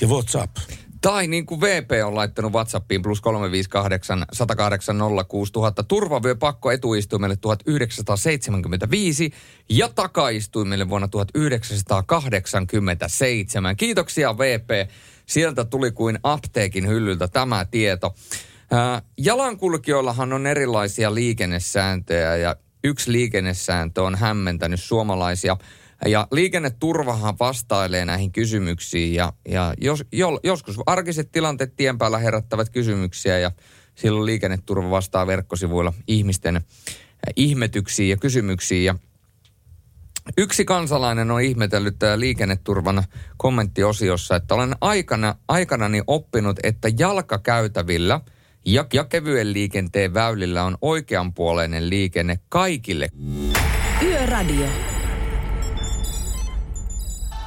ja 0.00 0.08
WhatsApp. 0.08 0.56
Tai 1.02 1.26
niin 1.26 1.46
kuin 1.46 1.60
VP 1.60 1.90
on 2.04 2.14
laittanut 2.14 2.52
WhatsAppiin 2.52 3.02
plus 3.02 3.20
358 3.20 4.26
108 4.32 4.96
06000. 5.28 5.82
Turvavyöpakko 5.82 6.70
etuistuimelle 6.70 7.36
1975 7.36 9.30
ja 9.68 9.88
takaistuimelle 9.88 10.88
vuonna 10.88 11.08
1987. 11.08 13.76
Kiitoksia 13.76 14.38
VP. 14.38 14.70
Sieltä 15.26 15.64
tuli 15.64 15.92
kuin 15.92 16.18
apteekin 16.22 16.88
hyllyltä 16.88 17.28
tämä 17.28 17.64
tieto. 17.64 18.14
Jalankulkijoillahan 19.18 20.32
on 20.32 20.46
erilaisia 20.46 21.14
liikennesääntöjä 21.14 22.36
ja 22.36 22.56
yksi 22.84 23.12
liikennesääntö 23.12 24.02
on 24.02 24.14
hämmentänyt 24.14 24.82
suomalaisia. 24.82 25.56
Ja 26.06 26.28
liikenneturvahan 26.30 27.34
vastailee 27.40 28.04
näihin 28.04 28.32
kysymyksiin 28.32 29.14
ja, 29.14 29.32
ja 29.48 29.74
jos, 29.78 30.04
jo, 30.12 30.40
joskus 30.44 30.76
arkiset 30.86 31.32
tilanteet 31.32 31.76
tien 31.76 31.98
päällä 31.98 32.18
herättävät 32.18 32.70
kysymyksiä 32.70 33.38
ja 33.38 33.50
silloin 33.94 34.26
liikenneturva 34.26 34.90
vastaa 34.90 35.26
verkkosivuilla 35.26 35.92
ihmisten 36.06 36.56
äh, 36.56 36.62
ihmetyksiin 37.36 38.08
ja 38.08 38.16
kysymyksiin. 38.16 38.84
Ja 38.84 38.94
Yksi 40.38 40.64
kansalainen 40.64 41.30
on 41.30 41.40
ihmetellyt 41.40 41.98
tää 41.98 42.20
liikenneturvan 42.20 43.04
kommenttiosiossa, 43.36 44.36
että 44.36 44.54
olen 44.54 44.76
aikana, 44.80 45.34
aikanani 45.48 46.02
oppinut, 46.06 46.56
että 46.62 46.88
jalkakäytävillä 46.98 48.20
ja, 48.66 48.86
ja 48.92 49.04
kevyen 49.04 49.52
liikenteen 49.52 50.14
väylillä 50.14 50.64
on 50.64 50.78
oikeanpuoleinen 50.80 51.90
liikenne 51.90 52.38
kaikille. 52.48 53.08
Yöradio. 54.02 54.66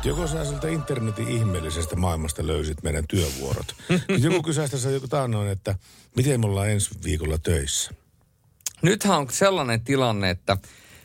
Joko 0.05 0.27
sä 0.27 0.45
sieltä 0.45 0.67
internetin 0.67 1.27
ihmeellisestä 1.27 1.95
maailmasta 1.95 2.47
löysit 2.47 2.83
meidän 2.83 3.07
työvuorot? 3.07 3.75
Joku 4.23 4.43
kysäisi 4.43 4.71
tässä 4.71 4.89
joku 4.89 5.07
taannoin, 5.07 5.49
että 5.49 5.75
miten 6.15 6.39
me 6.39 6.45
ollaan 6.45 6.69
ensi 6.69 6.89
viikolla 7.03 7.37
töissä? 7.37 7.91
Nythän 8.81 9.17
on 9.17 9.27
sellainen 9.31 9.81
tilanne, 9.81 10.29
että 10.29 10.57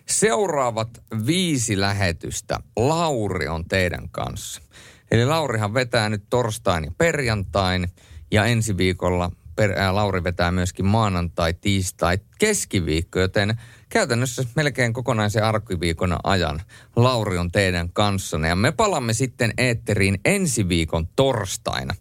seuraavat 0.09 0.89
viisi 1.27 1.81
lähetystä 1.81 2.61
Lauri 2.77 3.49
on 3.49 3.65
teidän 3.65 4.09
kanssa. 4.11 4.63
Eli 5.11 5.25
Laurihan 5.25 5.75
vetää 5.75 6.09
nyt 6.09 6.25
torstain 6.31 6.85
ja 6.85 6.93
perjantain 6.99 7.89
ja 8.31 8.45
ensi 8.45 8.77
viikolla 8.77 9.31
per, 9.57 9.73
ää, 9.79 9.95
Lauri 9.95 10.25
vetää 10.25 10.53
myöskin 10.53 10.87
maanantai, 10.87 11.55
tiistai, 11.55 12.19
keskiviikko, 12.39 13.19
joten 13.19 13.61
käytännössä 13.91 14.45
melkein 14.57 14.93
kokonaisen 14.93 15.45
arkiviikon 15.45 16.17
ajan 16.25 16.63
Lauri 16.97 17.39
on 17.39 17.53
teidän 17.53 17.93
kanssanne. 17.93 18.49
Ja 18.49 18.57
me 18.57 18.73
palamme 18.73 19.13
sitten 19.13 19.53
eetteriin 19.59 20.21
ensi 20.25 20.69
viikon 20.69 21.07
torstaina 21.17 21.95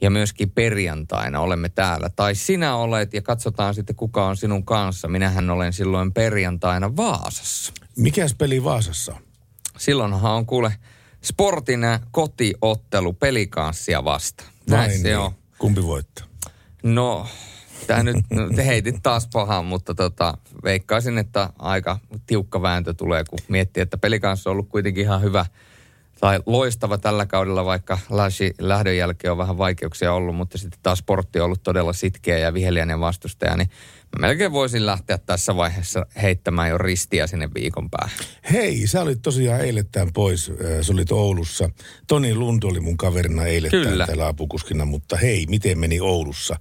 ja 0.00 0.10
myöskin 0.10 0.50
perjantaina 0.50 1.40
olemme 1.40 1.68
täällä. 1.68 2.10
Tai 2.16 2.34
sinä 2.34 2.76
olet 2.76 3.14
ja 3.14 3.22
katsotaan 3.22 3.74
sitten 3.74 3.96
kuka 3.96 4.26
on 4.26 4.36
sinun 4.36 4.64
kanssa. 4.64 5.08
Minähän 5.08 5.50
olen 5.50 5.72
silloin 5.72 6.12
perjantaina 6.12 6.96
Vaasassa. 6.96 7.72
Mikäs 7.96 8.34
peli 8.34 8.64
Vaasassa 8.64 9.12
on? 9.12 9.22
Silloinhan 9.78 10.32
on 10.32 10.46
kuule 10.46 10.74
sportin 11.24 11.80
kotiottelu 12.10 13.12
pelikanssia 13.12 14.04
vasta. 14.04 14.44
Näin 14.70 14.90
Vai 14.90 14.98
se 14.98 15.02
niin? 15.02 15.18
on. 15.18 15.32
Kumpi 15.58 15.82
voittaa? 15.82 16.26
No, 16.82 17.26
tämä 17.86 18.02
nyt 18.02 18.16
no, 18.30 18.48
te 18.56 18.66
heitit 18.66 18.96
taas 19.02 19.28
pahan, 19.32 19.64
mutta 19.64 19.94
tota, 19.94 20.38
veikkaisin, 20.64 21.18
että 21.18 21.50
aika 21.58 21.98
tiukka 22.26 22.62
vääntö 22.62 22.94
tulee, 22.94 23.24
kun 23.30 23.38
miettii, 23.48 23.80
että 23.82 23.98
pelikanssa 23.98 24.50
on 24.50 24.52
ollut 24.52 24.68
kuitenkin 24.68 25.04
ihan 25.04 25.22
hyvä 25.22 25.46
tai 26.20 26.40
loistava 26.46 26.98
tällä 26.98 27.26
kaudella, 27.26 27.64
vaikka 27.64 27.98
Lashi 28.10 28.54
lähdön 28.60 28.96
jälkeen 28.96 29.32
on 29.32 29.38
vähän 29.38 29.58
vaikeuksia 29.58 30.12
ollut, 30.12 30.36
mutta 30.36 30.58
sitten 30.58 30.80
taas 30.82 30.98
sportti 30.98 31.40
on 31.40 31.44
ollut 31.44 31.62
todella 31.62 31.92
sitkeä 31.92 32.38
ja 32.38 32.54
viheliäinen 32.54 33.00
vastustaja, 33.00 33.56
niin 33.56 33.70
melkein 34.18 34.52
voisin 34.52 34.86
lähteä 34.86 35.18
tässä 35.18 35.56
vaiheessa 35.56 36.06
heittämään 36.22 36.70
jo 36.70 36.78
ristiä 36.78 37.26
sinne 37.26 37.48
viikon 37.54 37.90
päähän. 37.90 38.18
Hei, 38.52 38.86
sä 38.86 39.02
olit 39.02 39.22
tosiaan 39.22 39.60
eilettäin 39.60 40.12
pois. 40.12 40.50
äh, 40.50 40.56
Sä 40.80 40.92
olit 40.92 41.12
Oulussa. 41.12 41.70
Toni 42.06 42.34
Lund 42.34 42.62
oli 42.62 42.80
mun 42.80 42.96
kaverina 42.96 43.44
eilettäin 43.44 43.88
Kyllä. 43.88 44.06
täällä 44.06 44.28
apukuskina, 44.28 44.84
mutta 44.84 45.16
hei, 45.16 45.46
miten 45.48 45.78
meni 45.78 46.00
Oulussa? 46.00 46.56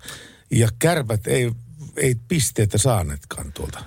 Ja 0.52 0.70
kärpät 0.80 1.28
ei, 1.28 1.52
ei 1.98 2.16
pisteitä 2.28 2.78
saaneetkaan 2.78 3.54
tuolta. 3.54 3.84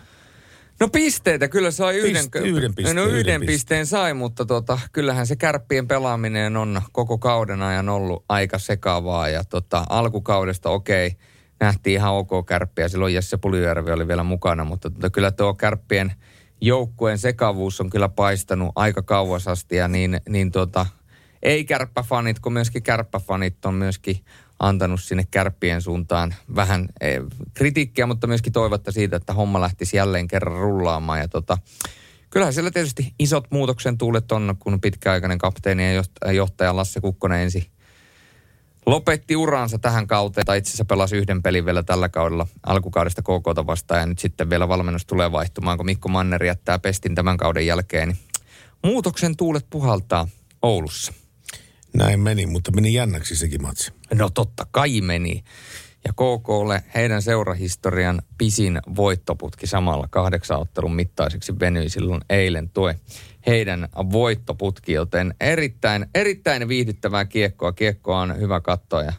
No 0.80 0.88
pisteitä, 0.88 1.48
kyllä 1.48 1.70
sai 1.70 1.96
yhden, 1.96 2.24
Piste- 2.24 2.38
yhden 2.46 2.74
pisteen, 2.74 2.96
no, 2.96 3.02
yhden, 3.02 3.18
yhden 3.18 3.40
pisteen. 3.40 3.46
pisteen 3.46 3.86
sai, 3.86 4.14
mutta 4.14 4.46
tota, 4.46 4.78
kyllähän 4.92 5.26
se 5.26 5.36
kärppien 5.36 5.88
pelaaminen 5.88 6.56
on 6.56 6.82
koko 6.92 7.18
kauden 7.18 7.62
ajan 7.62 7.88
ollut 7.88 8.24
aika 8.28 8.58
sekavaa. 8.58 9.28
Ja 9.28 9.44
tota, 9.44 9.84
alkukaudesta 9.88 10.70
okei, 10.70 11.16
nähtiin 11.60 11.94
ihan 11.94 12.14
ok 12.14 12.46
kärppiä. 12.46 12.88
Silloin 12.88 13.14
Jesse 13.14 13.36
Puljujärvi 13.36 13.92
oli 13.92 14.08
vielä 14.08 14.24
mukana, 14.24 14.64
mutta 14.64 14.90
tota, 14.90 15.10
kyllä 15.10 15.30
tuo 15.30 15.54
kärppien 15.54 16.12
joukkueen 16.60 17.18
sekavuus 17.18 17.80
on 17.80 17.90
kyllä 17.90 18.08
paistanut 18.08 18.72
aika 18.76 19.02
kauas 19.02 19.48
asti. 19.48 19.76
Ja 19.76 19.88
niin, 19.88 20.20
niin 20.28 20.50
tota, 20.50 20.86
ei 21.42 21.64
kärppäfanit, 21.64 22.38
kun 22.38 22.52
myöskin 22.52 22.82
kärppäfanit 22.82 23.64
on 23.64 23.74
myöskin 23.74 24.24
antanut 24.58 25.02
sinne 25.02 25.24
kärppien 25.30 25.82
suuntaan 25.82 26.34
vähän 26.56 26.88
eh, 27.00 27.20
kritiikkiä, 27.54 28.06
mutta 28.06 28.26
myöskin 28.26 28.52
toivotta 28.52 28.92
siitä, 28.92 29.16
että 29.16 29.32
homma 29.32 29.60
lähtisi 29.60 29.96
jälleen 29.96 30.28
kerran 30.28 30.60
rullaamaan. 30.60 31.18
Ja 31.18 31.28
tota, 31.28 31.58
kyllähän 32.30 32.54
siellä 32.54 32.70
tietysti 32.70 33.14
isot 33.18 33.46
muutoksen 33.50 33.98
tuulet 33.98 34.32
on, 34.32 34.56
kun 34.58 34.80
pitkäaikainen 34.80 35.38
kapteeni 35.38 35.94
ja 35.94 36.02
johtaja- 36.32 36.76
Lasse 36.76 37.00
Kukkonen 37.00 37.40
ensin 37.40 37.66
lopetti 38.86 39.36
uransa 39.36 39.78
tähän 39.78 40.06
kauteen, 40.06 40.46
tai 40.46 40.58
itse 40.58 40.68
asiassa 40.68 40.84
pelasi 40.84 41.16
yhden 41.16 41.42
pelin 41.42 41.66
vielä 41.66 41.82
tällä 41.82 42.08
kaudella 42.08 42.46
alkukaudesta 42.66 43.22
KKta 43.22 43.66
vastaan, 43.66 44.00
ja 44.00 44.06
nyt 44.06 44.18
sitten 44.18 44.50
vielä 44.50 44.68
valmennus 44.68 45.06
tulee 45.06 45.32
vaihtumaan, 45.32 45.76
kun 45.76 45.86
Mikko 45.86 46.08
Manner 46.08 46.44
jättää 46.44 46.78
pestin 46.78 47.14
tämän 47.14 47.36
kauden 47.36 47.66
jälkeen. 47.66 48.08
Niin 48.08 48.18
muutoksen 48.82 49.36
tuulet 49.36 49.66
puhaltaa 49.70 50.28
Oulussa. 50.62 51.12
Näin 51.94 52.20
meni, 52.20 52.46
mutta 52.46 52.72
meni 52.72 52.94
jännäksi 52.94 53.36
sekin 53.36 53.62
matsi. 53.62 53.92
No 54.14 54.30
totta 54.30 54.66
kai 54.70 55.00
meni. 55.00 55.44
Ja 56.04 56.12
KKlle 56.12 56.82
heidän 56.94 57.22
seurahistorian 57.22 58.22
pisin 58.38 58.80
voittoputki 58.96 59.66
samalla 59.66 60.08
kahdeksan 60.10 60.60
ottelun 60.60 60.94
mittaiseksi 60.94 61.58
venyi 61.60 61.88
silloin 61.88 62.20
eilen 62.30 62.70
tuo 62.70 62.94
heidän 63.46 63.88
voittoputki, 64.12 64.92
joten 64.92 65.34
erittäin, 65.40 66.06
erittäin 66.14 66.68
viihdyttävää 66.68 67.24
kiekkoa. 67.24 67.72
Kiekkoa 67.72 68.20
on 68.20 68.38
hyvä 68.38 68.60
katsoa 68.60 69.02
ja 69.02 69.12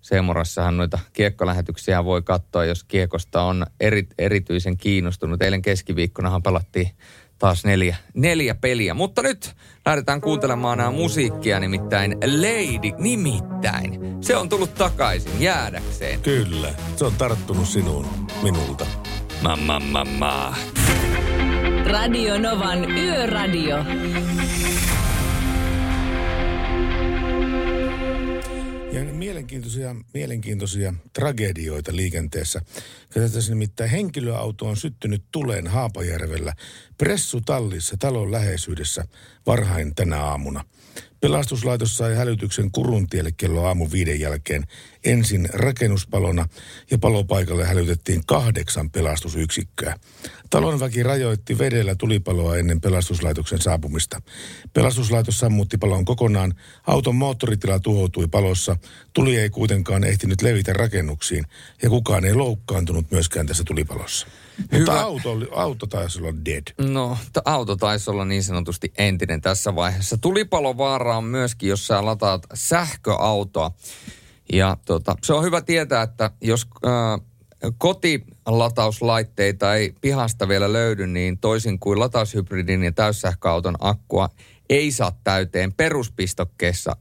Seemorassahan 0.00 0.76
noita 0.76 0.98
kiekkolähetyksiä 1.12 2.04
voi 2.04 2.22
katsoa, 2.22 2.64
jos 2.64 2.84
kiekosta 2.84 3.42
on 3.42 3.66
eri, 3.80 4.06
erityisen 4.18 4.76
kiinnostunut. 4.76 5.42
Eilen 5.42 5.62
keskiviikkonahan 5.62 6.42
pelattiin 6.42 6.90
taas 7.38 7.64
neljä, 7.64 7.96
neljä 8.14 8.54
peliä. 8.54 8.94
Mutta 8.94 9.22
nyt 9.22 9.56
lähdetään 9.86 10.20
kuuntelemaan 10.20 10.78
nämä 10.78 10.90
musiikkia, 10.90 11.60
nimittäin 11.60 12.12
Lady, 12.12 12.96
nimittäin. 12.98 14.00
Se 14.20 14.36
on 14.36 14.48
tullut 14.48 14.74
takaisin 14.74 15.42
jäädäkseen. 15.42 16.20
Kyllä, 16.20 16.74
se 16.96 17.04
on 17.04 17.12
tarttunut 17.18 17.68
sinuun, 17.68 18.06
minulta. 18.42 18.86
Mamma, 19.42 19.80
mamma. 19.80 20.54
Radio 21.86 22.38
Novan 22.38 22.90
Yöradio. 22.90 23.76
Ja 28.98 29.04
mielenkiintoisia, 29.04 29.96
mielenkiintoisia 30.14 30.94
tragedioita 31.12 31.96
liikenteessä. 31.96 32.62
Katsotaan 33.14 33.44
nimittäin 33.48 33.90
henkilöauto 33.90 34.66
on 34.66 34.76
syttynyt 34.76 35.24
tuleen 35.32 35.66
Haapajärvellä 35.66 36.54
pressutallissa 36.98 37.96
talon 37.98 38.32
läheisyydessä 38.32 39.04
varhain 39.46 39.94
tänä 39.94 40.22
aamuna. 40.22 40.64
Pelastuslaitos 41.20 41.96
sai 41.96 42.14
hälytyksen 42.14 42.70
Kuruntielle 42.70 43.32
kello 43.36 43.64
aamu 43.64 43.88
viiden 43.92 44.20
jälkeen 44.20 44.64
ensin 45.04 45.48
rakennuspalona 45.52 46.48
ja 46.90 46.98
palopaikalle 46.98 47.64
hälytettiin 47.64 48.22
kahdeksan 48.26 48.90
pelastusyksikköä. 48.90 49.98
Talon 50.50 50.80
väki 50.80 51.02
rajoitti 51.02 51.58
vedellä 51.58 51.94
tulipaloa 51.94 52.56
ennen 52.56 52.80
pelastuslaitoksen 52.80 53.60
saapumista. 53.60 54.22
Pelastuslaitos 54.72 55.38
sammutti 55.38 55.78
palon 55.78 56.04
kokonaan, 56.04 56.54
auton 56.86 57.14
moottoritila 57.14 57.80
tuhoutui 57.80 58.28
palossa, 58.28 58.76
tuli 59.18 59.36
ei 59.36 59.50
kuitenkaan 59.50 60.04
ehtinyt 60.04 60.42
levitä 60.42 60.72
rakennuksiin 60.72 61.44
ja 61.82 61.90
kukaan 61.90 62.24
ei 62.24 62.34
loukkaantunut 62.34 63.10
myöskään 63.10 63.46
tässä 63.46 63.64
tulipalossa. 63.66 64.26
Mutta 64.58 64.76
Hyvä. 64.76 65.00
auto, 65.00 65.32
oli, 65.32 65.48
auto 65.52 65.86
taisi 65.86 66.18
olla 66.18 66.32
dead. 66.44 66.62
No, 66.90 67.18
auto 67.44 67.76
taisi 67.76 68.10
olla 68.10 68.24
niin 68.24 68.44
sanotusti 68.44 68.92
entinen 68.98 69.40
tässä 69.40 69.74
vaiheessa. 69.74 70.18
Tulipalovaara 70.18 71.16
on 71.16 71.24
myöskin, 71.24 71.68
jos 71.68 71.86
sä 71.86 72.04
lataat 72.04 72.46
sähköautoa. 72.54 73.70
Ja 74.52 74.76
tota, 74.86 75.16
se 75.22 75.32
on 75.32 75.44
hyvä 75.44 75.60
tietää, 75.60 76.02
että 76.02 76.30
jos 76.40 76.66
äh, 76.86 76.92
kotilatauslaitteita 77.78 79.74
ei 79.74 79.94
pihasta 80.00 80.48
vielä 80.48 80.72
löydy, 80.72 81.06
niin 81.06 81.38
toisin 81.38 81.78
kuin 81.78 82.00
lataushybridin 82.00 82.84
ja 82.84 82.92
täyssähköauton 82.92 83.74
akkua 83.80 84.28
ei 84.70 84.92
saa 84.92 85.12
täyteen 85.24 85.72
peruspistokkeessa 85.72 86.96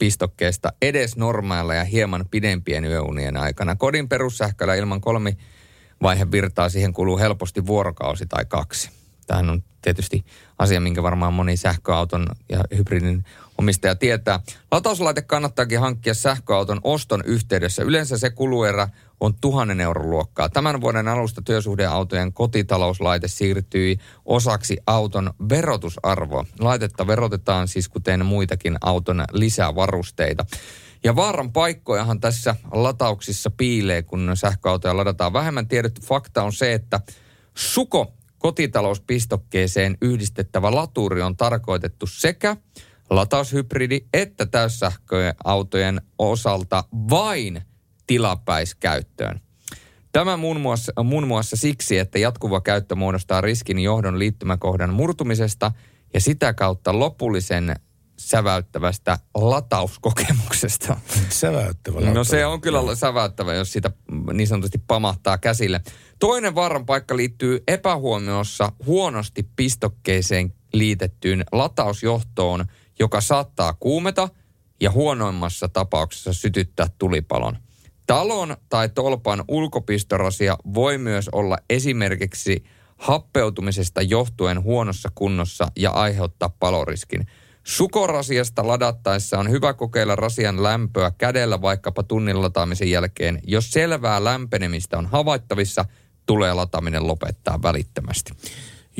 pistokkeesta 0.00 0.72
edes 0.82 1.16
normailla 1.16 1.74
ja 1.74 1.84
hieman 1.84 2.24
pidempien 2.30 2.84
yöunien 2.84 3.36
aikana. 3.36 3.76
Kodin 3.76 4.08
perussähköllä 4.08 4.74
ilman 4.74 5.00
kolmi 5.00 5.38
vaihevirtaa 6.02 6.68
siihen 6.68 6.92
kuluu 6.92 7.18
helposti 7.18 7.66
vuorokausi 7.66 8.26
tai 8.26 8.44
kaksi. 8.44 8.90
Tämähän 9.26 9.50
on 9.50 9.62
tietysti 9.82 10.24
asia, 10.58 10.80
minkä 10.80 11.02
varmaan 11.02 11.32
moni 11.32 11.56
sähköauton 11.56 12.26
ja 12.48 12.64
hybridin 12.76 13.24
omistaja 13.58 13.94
tietää. 13.94 14.40
Latauslaite 14.70 15.22
kannattaakin 15.22 15.80
hankkia 15.80 16.14
sähköauton 16.14 16.80
oston 16.84 17.22
yhteydessä. 17.24 17.82
Yleensä 17.82 18.18
se 18.18 18.30
kuluerä 18.30 18.88
on 19.20 19.34
tuhannen 19.40 19.80
euron 19.80 20.10
luokkaa. 20.10 20.48
Tämän 20.48 20.80
vuoden 20.80 21.08
alusta 21.08 21.42
työsuhdeautojen 21.42 22.32
kotitalouslaite 22.32 23.28
siirtyi 23.28 23.98
osaksi 24.24 24.76
auton 24.86 25.34
verotusarvoa. 25.48 26.44
Laitetta 26.60 27.06
verotetaan 27.06 27.68
siis 27.68 27.88
kuten 27.88 28.26
muitakin 28.26 28.76
auton 28.80 29.24
lisävarusteita. 29.32 30.46
Ja 31.04 31.16
vaaran 31.16 31.52
paikkojahan 31.52 32.20
tässä 32.20 32.56
latauksissa 32.72 33.50
piilee, 33.50 34.02
kun 34.02 34.30
sähköautoja 34.34 34.96
ladataan. 34.96 35.32
Vähemmän 35.32 35.68
tiedetty 35.68 36.00
fakta 36.00 36.42
on 36.42 36.52
se, 36.52 36.72
että 36.72 37.00
suko 37.54 38.12
kotitalouspistokkeeseen 38.38 39.96
yhdistettävä 40.02 40.74
laturi 40.74 41.22
on 41.22 41.36
tarkoitettu 41.36 42.06
sekä 42.06 42.56
lataushybridi 43.10 44.00
että 44.12 44.46
täyssähköautojen 44.46 46.02
osalta 46.18 46.84
vain 46.92 47.62
tilapäiskäyttöön. 48.10 49.40
Tämä 50.12 50.36
muun 50.36 50.60
muassa, 50.60 50.92
muun 51.04 51.26
muassa 51.26 51.56
siksi, 51.56 51.98
että 51.98 52.18
jatkuva 52.18 52.60
käyttö 52.60 52.94
muodostaa 52.94 53.40
riskin 53.40 53.78
johdon 53.78 54.18
liittymäkohdan 54.18 54.94
murtumisesta 54.94 55.72
ja 56.14 56.20
sitä 56.20 56.54
kautta 56.54 56.98
lopullisen 56.98 57.76
säväyttävästä 58.18 59.18
latauskokemuksesta. 59.34 60.96
Säväyttävä 61.28 62.00
No 62.00 62.24
se 62.24 62.46
on 62.46 62.60
kyllä 62.60 62.94
säväyttävä, 62.94 63.54
jos 63.54 63.72
sitä 63.72 63.90
niin 64.32 64.46
sanotusti 64.46 64.78
pamahtaa 64.86 65.38
käsille. 65.38 65.80
Toinen 66.18 66.54
vaaran 66.54 66.86
paikka 66.86 67.16
liittyy 67.16 67.62
epähuomiossa 67.68 68.72
huonosti 68.86 69.48
pistokkeeseen 69.56 70.52
liitettyyn 70.72 71.44
latausjohtoon, 71.52 72.64
joka 72.98 73.20
saattaa 73.20 73.74
kuumeta 73.80 74.28
ja 74.80 74.90
huonoimmassa 74.90 75.68
tapauksessa 75.68 76.32
sytyttää 76.32 76.86
tulipalon. 76.98 77.58
Talon 78.10 78.56
tai 78.68 78.88
tolpan 78.88 79.44
ulkopistorasia 79.48 80.56
voi 80.74 80.98
myös 80.98 81.28
olla 81.28 81.58
esimerkiksi 81.70 82.64
happeutumisesta 82.96 84.02
johtuen 84.02 84.62
huonossa 84.62 85.08
kunnossa 85.14 85.66
ja 85.76 85.90
aiheuttaa 85.90 86.48
paloriskin. 86.48 87.26
Sukorasiasta 87.64 88.66
ladattaessa 88.66 89.38
on 89.38 89.50
hyvä 89.50 89.74
kokeilla 89.74 90.16
rasian 90.16 90.62
lämpöä 90.62 91.12
kädellä 91.18 91.62
vaikkapa 91.62 92.02
tunnin 92.02 92.42
lataamisen 92.42 92.90
jälkeen. 92.90 93.40
Jos 93.46 93.70
selvää 93.70 94.24
lämpenemistä 94.24 94.98
on 94.98 95.06
havaittavissa, 95.06 95.84
tulee 96.26 96.54
lataaminen 96.54 97.06
lopettaa 97.06 97.62
välittömästi. 97.62 98.32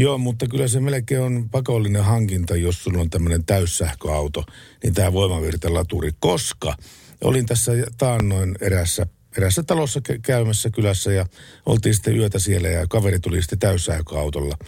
Joo, 0.01 0.19
mutta 0.19 0.47
kyllä 0.47 0.69
se 0.69 0.81
melkein 0.81 1.21
on 1.21 1.49
pakollinen 1.51 2.05
hankinta, 2.05 2.57
jos 2.57 2.85
sulla 2.85 3.01
on 3.01 3.11
tämmöinen 3.11 3.45
täyssähköauto, 3.45 4.45
niin 4.83 4.95
tämä 4.95 5.13
voimavirtalaturi, 5.13 6.11
koska 6.21 6.75
olin 7.21 7.47
tässä 7.47 7.73
taannoin 7.99 8.55
erässä, 8.61 9.07
erässä 9.37 9.63
talossa 9.63 10.01
kä- 10.09 10.19
käymässä 10.23 10.71
kylässä 10.71 11.13
ja 11.13 11.27
oltiin 11.67 11.95
sitten 11.95 12.17
yötä 12.17 12.39
siellä 12.39 12.69
ja 12.69 12.87
kaveri 12.87 13.21
tuli 13.21 13.43
sitten 13.43 13.59
täyssähköautolla 13.59 14.59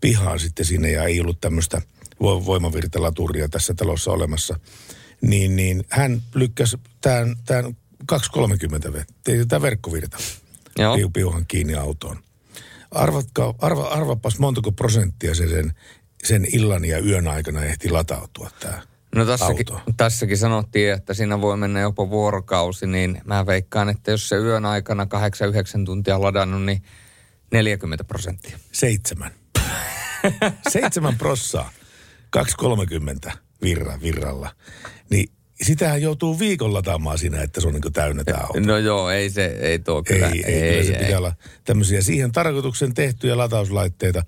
pihaan 0.00 0.40
sitten 0.40 0.66
sinne 0.66 0.90
ja 0.90 1.04
ei 1.04 1.20
ollut 1.20 1.40
tämmöistä 1.40 1.82
vo- 2.14 2.46
voimavirtalaturia 2.46 3.48
tässä 3.48 3.74
talossa 3.74 4.10
olemassa. 4.10 4.60
Niin, 5.20 5.56
niin 5.56 5.84
hän 5.88 6.22
lykkäsi 6.34 6.76
tämän, 7.00 7.36
tämän 7.46 7.76
230 8.06 8.92
vettä, 8.92 9.32
tämä 9.48 9.62
verkkovirta, 9.62 10.18
Joo. 10.78 10.96
piu, 10.96 11.10
piuhan 11.10 11.44
kiinni 11.48 11.74
autoon. 11.74 12.23
Arvatkaa, 12.94 13.54
arva, 13.58 13.82
arvapas 13.84 14.38
montako 14.38 14.72
prosenttia 14.72 15.34
se 15.34 15.48
sen, 15.48 15.72
sen 16.24 16.46
illan 16.52 16.84
ja 16.84 16.98
yön 16.98 17.28
aikana 17.28 17.64
ehti 17.64 17.90
latautua 17.90 18.50
tämä 18.60 18.82
No 19.14 19.26
tässäkin, 19.26 19.72
auto. 19.72 19.80
tässäkin 19.96 20.38
sanottiin, 20.38 20.92
että 20.92 21.14
siinä 21.14 21.40
voi 21.40 21.56
mennä 21.56 21.80
jopa 21.80 22.10
vuorokausi, 22.10 22.86
niin 22.86 23.20
mä 23.24 23.46
veikkaan, 23.46 23.88
että 23.88 24.10
jos 24.10 24.28
se 24.28 24.36
yön 24.36 24.64
aikana 24.64 25.04
8-9 25.04 25.06
tuntia 25.84 26.20
ladannut, 26.20 26.62
niin 26.62 26.82
40 27.52 28.04
prosenttia. 28.04 28.58
Seitsemän. 28.72 29.30
Seitsemän 30.68 31.18
prossaa. 31.18 31.72
2,30 33.26 33.32
virra, 33.62 34.00
virralla. 34.00 34.50
Niin 35.10 35.28
sitähän 35.62 36.02
joutuu 36.02 36.38
viikon 36.38 36.74
lataamaan 36.74 37.18
siinä, 37.18 37.42
että 37.42 37.60
se 37.60 37.68
on 37.68 37.74
niin 37.74 37.92
täynnä 37.92 38.24
tämä 38.24 38.38
auto. 38.38 38.60
No 38.60 38.78
joo, 38.78 39.10
ei 39.10 39.30
se, 39.30 39.44
ei 39.44 39.78
tuo 39.78 40.02
kyllä. 40.02 40.28
ei, 40.28 40.44
ei, 40.44 40.70
kyllä 40.70 40.84
se 40.84 41.04
pitää 41.04 41.18
olla 41.18 41.34
tämmöisiä 41.64 42.02
siihen 42.02 42.32
tarkoituksen 42.32 42.94
tehtyjä 42.94 43.36
latauslaitteita, 43.36 44.22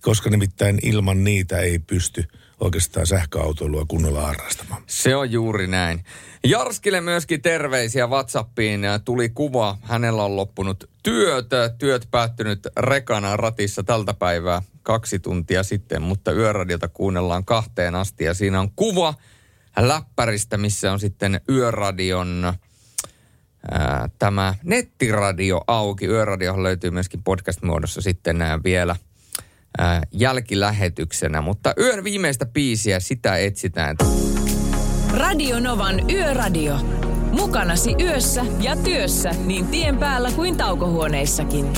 koska 0.00 0.30
nimittäin 0.30 0.78
ilman 0.82 1.24
niitä 1.24 1.58
ei 1.58 1.78
pysty 1.78 2.24
oikeastaan 2.60 3.06
sähköautoilua 3.06 3.84
kunnolla 3.88 4.20
harrastamaan. 4.20 4.82
Se 4.86 5.16
on 5.16 5.32
juuri 5.32 5.66
näin. 5.66 6.04
Jarskille 6.44 7.00
myöskin 7.00 7.42
terveisiä 7.42 8.06
WhatsAppiin. 8.06 8.80
Tuli 9.04 9.28
kuva, 9.28 9.78
hänellä 9.82 10.24
on 10.24 10.36
loppunut 10.36 10.90
työt. 11.02 11.46
Työt 11.78 12.08
päättynyt 12.10 12.66
rekana 12.76 13.36
ratissa 13.36 13.82
tältä 13.82 14.14
päivää 14.14 14.62
kaksi 14.82 15.18
tuntia 15.18 15.62
sitten, 15.62 16.02
mutta 16.02 16.32
yöradiota 16.32 16.88
kuunnellaan 16.88 17.44
kahteen 17.44 17.94
asti. 17.94 18.24
Ja 18.24 18.34
siinä 18.34 18.60
on 18.60 18.70
kuva 18.76 19.14
läppäristä, 19.76 20.56
missä 20.56 20.92
on 20.92 21.00
sitten 21.00 21.40
yöradion 21.48 22.52
ää, 23.70 24.08
tämä 24.18 24.54
nettiradio 24.64 25.60
auki. 25.66 26.06
Yöradiohan 26.06 26.62
löytyy 26.62 26.90
myöskin 26.90 27.22
podcast-muodossa 27.22 28.00
sitten 28.00 28.42
ää, 28.42 28.62
vielä 28.64 28.96
ää, 29.78 30.02
jälkilähetyksenä. 30.12 31.40
Mutta 31.40 31.74
yön 31.78 32.04
viimeistä 32.04 32.46
biisiä, 32.46 33.00
sitä 33.00 33.36
etsitään. 33.36 33.96
Radio 35.14 35.60
Novan 35.60 36.10
Yöradio. 36.10 36.76
Mukanasi 37.32 37.94
yössä 38.00 38.44
ja 38.60 38.76
työssä 38.76 39.30
niin 39.44 39.66
tien 39.66 39.98
päällä 39.98 40.30
kuin 40.30 40.56
taukohuoneissakin. 40.56 41.72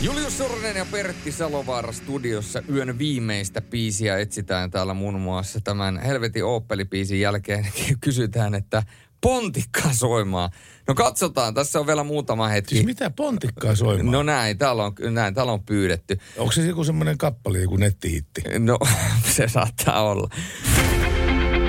Julius 0.00 0.38
Sorinen 0.38 0.76
ja 0.76 0.86
Pertti 0.90 1.32
Salovaara 1.32 1.92
studiossa 1.92 2.62
yön 2.74 2.98
viimeistä 2.98 3.60
biisiä 3.60 4.18
etsitään 4.18 4.70
täällä 4.70 4.94
muun 4.94 5.20
muassa 5.20 5.60
tämän 5.60 5.98
Helvetin 5.98 6.44
Opel-biisin 6.44 7.20
jälkeen. 7.20 7.66
Kysytään, 8.00 8.54
että 8.54 8.82
pontikkaa 9.20 9.92
soimaan. 9.92 10.50
No 10.88 10.94
katsotaan, 10.94 11.54
tässä 11.54 11.80
on 11.80 11.86
vielä 11.86 12.04
muutama 12.04 12.48
hetki. 12.48 12.74
Siis 12.74 12.86
mitä 12.86 13.10
pontikkaa 13.10 13.74
soimaan? 13.74 14.12
No 14.12 14.22
näin, 14.22 14.58
täällä 14.58 14.84
on, 14.84 14.92
näin, 15.10 15.34
täällä 15.34 15.52
on 15.52 15.62
pyydetty. 15.62 16.18
Onko 16.36 16.52
se 16.52 16.62
joku 16.62 16.84
semmoinen 16.84 17.18
kappale, 17.18 17.58
joku 17.58 17.76
nettihitti? 17.76 18.42
No, 18.58 18.78
se 19.36 19.48
saattaa 19.48 20.02
olla. 20.02 20.28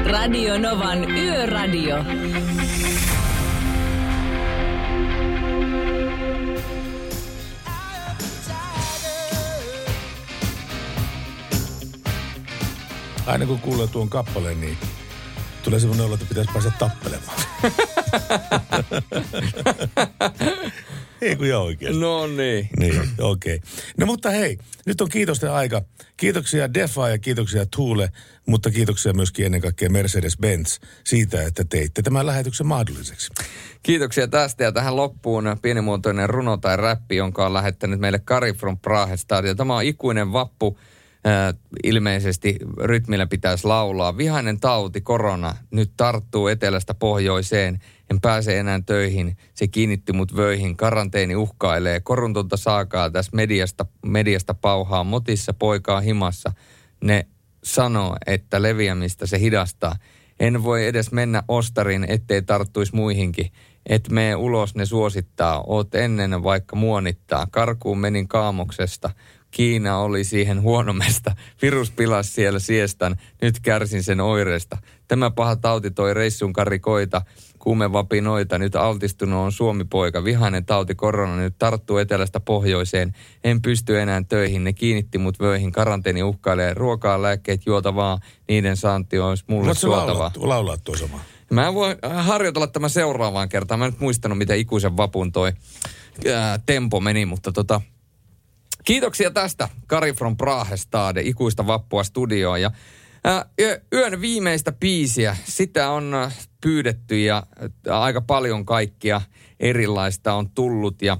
Radio 0.06 0.58
Novan 0.58 1.12
Yöradio. 1.12 1.96
Aina 13.30 13.46
kun 13.46 13.60
kuulee 13.60 13.88
tuon 13.88 14.10
kappaleen, 14.10 14.62
niin 14.62 14.78
tulee 15.64 15.80
semmoinen 15.80 16.06
olo, 16.06 16.14
että 16.14 16.26
pitäisi 16.30 16.52
päästä 16.54 16.72
tappelemaan. 16.80 17.38
Ei 21.22 21.36
kun 21.36 21.46
ihan 21.46 21.62
oikeasti. 21.62 22.00
No 22.00 22.28
niin. 22.28 22.70
Niin, 22.80 23.02
okei. 23.20 23.56
Okay. 23.56 23.70
No 23.98 24.06
mutta 24.06 24.30
hei, 24.30 24.58
nyt 24.86 25.02
on 25.02 25.10
kiitosten 25.10 25.52
aika. 25.52 25.82
Kiitoksia 26.18 26.74
Defa 26.74 27.10
ja 27.10 27.18
kiitoksia 27.18 27.66
Tuule, 27.76 28.10
mutta 28.46 28.72
kiitoksia 28.72 29.14
myöskin 29.14 29.46
ennen 29.46 29.62
kaikkea 29.62 29.90
Mercedes-Benz 29.90 30.80
siitä, 31.04 31.44
että 31.44 31.64
teitte 31.70 32.02
tämän 32.02 32.26
lähetyksen 32.26 32.68
mahdolliseksi. 32.68 33.32
Kiitoksia 33.84 34.28
tästä 34.28 34.64
ja 34.64 34.72
tähän 34.72 34.96
loppuun 34.96 35.58
pienimuotoinen 35.62 36.30
runo 36.30 36.58
tai 36.58 36.78
räppi, 36.78 37.16
jonka 37.16 37.46
on 37.46 37.54
lähettänyt 37.54 38.00
meille 38.00 38.20
Kari 38.20 38.54
from 38.54 38.78
Prahesta. 38.78 39.36
Ja 39.36 39.56
tämä 39.56 39.76
on 39.76 39.84
ikuinen 39.84 40.34
vappu. 40.34 40.78
Ilmeisesti 41.84 42.58
rytmillä 42.84 43.28
pitäisi 43.28 43.68
laulaa. 43.68 44.18
Vihainen 44.18 44.60
tauti, 44.60 45.02
korona, 45.02 45.56
nyt 45.72 45.92
tarttuu 45.98 46.48
etelästä 46.48 46.94
pohjoiseen. 46.94 47.80
En 48.12 48.22
pääse 48.22 48.60
enää 48.60 48.82
töihin. 48.86 49.38
Se 49.54 49.68
kiinnitti 49.68 50.14
mut 50.14 50.36
vöihin. 50.36 50.78
Karanteeni 50.78 51.36
uhkailee. 51.36 52.00
Koruntonta 52.00 52.58
saakaa 52.58 53.10
tässä 53.10 53.32
mediasta, 53.34 53.86
mediasta 54.06 54.54
pauhaa. 54.54 55.04
Motissa 55.04 55.54
poikaa 55.54 56.00
himassa. 56.00 56.52
Ne 57.04 57.28
sanoo, 57.64 58.18
että 58.28 58.62
leviämistä 58.62 59.26
se 59.26 59.40
hidastaa. 59.40 59.96
En 60.40 60.64
voi 60.64 60.88
edes 60.88 61.12
mennä 61.12 61.44
ostariin, 61.48 62.06
ettei 62.10 62.42
tarttuisi 62.42 62.96
muihinkin. 62.96 63.52
Et 63.86 64.10
mene 64.10 64.36
ulos, 64.36 64.76
ne 64.76 64.86
suosittaa. 64.86 65.64
Oot 65.68 65.96
ennen 65.96 66.44
vaikka 66.44 66.76
muonittaa. 66.76 67.48
Karkuun 67.52 68.00
menin 68.00 68.28
kaamoksesta. 68.28 69.10
Kiina 69.52 69.98
oli 69.98 70.24
siihen 70.24 70.62
huonomesta. 70.62 71.36
Virus 71.62 71.92
pilasi 71.92 72.32
siellä 72.32 72.60
siestan. 72.60 73.16
Nyt 73.42 73.60
kärsin 73.60 74.04
sen 74.04 74.22
oireesta. 74.22 74.78
Tämä 75.08 75.32
paha 75.32 75.56
tauti 75.56 75.92
toi 75.92 76.14
reissun 76.14 76.54
karikoita. 76.54 77.22
Kuumevapinoita. 77.60 78.58
Nyt 78.58 78.76
altistunut 78.76 79.40
on 79.40 79.52
Suomi-poika. 79.52 80.24
Vihainen 80.24 80.66
tauti 80.66 80.96
korona 80.96 81.36
nyt 81.36 81.56
tarttuu 81.60 81.98
etelästä 81.98 82.40
pohjoiseen. 82.40 83.16
En 83.44 83.62
pysty 83.62 84.00
enää 84.00 84.22
töihin. 84.30 84.64
Ne 84.64 84.74
kiinnitti 84.74 85.18
mut 85.18 85.40
vöihin. 85.40 85.72
Karanteeni 85.72 86.24
uhkailee. 86.24 86.74
Ruokaa, 86.74 87.22
lääkkeet, 87.22 87.66
juotavaa. 87.66 88.20
Niiden 88.48 88.78
saanti 88.78 89.20
olisi 89.20 89.44
mulle 89.48 89.66
Voitko 89.66 89.80
suotavaa. 89.80 90.32
laulaa, 90.36 90.50
laulaa 90.50 90.78
tuo 90.78 90.98
sama? 90.98 91.20
Mä 91.52 91.74
voin 91.74 91.98
harjoitella 92.14 92.68
tämän 92.68 92.90
seuraavaan 92.90 93.50
kertaan. 93.50 93.80
Mä 93.80 93.86
en 93.86 93.92
nyt 93.92 94.02
muistanut, 94.02 94.38
miten 94.38 94.60
ikuisen 94.60 94.98
vapun 94.98 95.32
toi 95.32 95.52
ää, 96.34 96.60
tempo 96.66 97.00
meni, 97.00 97.26
mutta 97.26 97.52
tota, 97.52 97.82
kiitoksia 98.84 99.32
tästä 99.32 99.70
Kari 99.88 100.14
from 100.14 100.38
Prahestad, 100.38 101.18
ikuista 101.18 101.68
vappua 101.68 102.04
studioon. 102.04 102.62
Ja 102.62 102.72
ää, 103.24 103.46
yö- 103.62 103.82
yön 103.94 104.22
viimeistä 104.22 104.72
biisiä, 104.72 105.38
sitä 105.44 105.90
on 105.90 106.32
pyydetty 106.62 107.20
ja 107.20 107.44
aika 107.90 108.22
paljon 108.22 108.66
kaikkia 108.66 109.22
erilaista 109.60 110.34
on 110.34 110.50
tullut. 110.50 111.02
Ja 111.02 111.18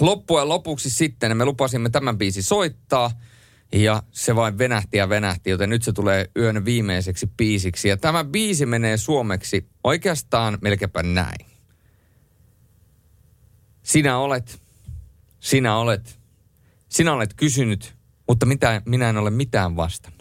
loppujen 0.00 0.48
lopuksi 0.48 0.90
sitten 0.90 1.36
me 1.36 1.44
lupasimme 1.44 1.90
tämän 1.90 2.18
biisi 2.18 2.42
soittaa. 2.42 3.10
Ja 3.72 4.02
se 4.12 4.36
vain 4.36 4.58
venähti 4.58 4.98
ja 4.98 5.08
venähti, 5.08 5.50
joten 5.50 5.70
nyt 5.70 5.82
se 5.82 5.92
tulee 5.92 6.30
yön 6.36 6.64
viimeiseksi 6.64 7.26
biisiksi. 7.36 7.88
Ja 7.88 7.96
tämä 7.96 8.24
biisi 8.24 8.66
menee 8.66 8.96
suomeksi 8.96 9.68
oikeastaan 9.84 10.58
melkeinpä 10.60 11.02
näin. 11.02 11.46
Sinä 13.82 14.18
olet, 14.18 14.60
sinä 15.40 15.76
olet, 15.76 16.18
sinä 16.88 17.12
olet 17.12 17.34
kysynyt, 17.34 17.94
mutta 18.28 18.46
mitä, 18.46 18.82
minä 18.84 19.08
en 19.08 19.16
ole 19.16 19.30
mitään 19.30 19.76
vastannut. 19.76 20.16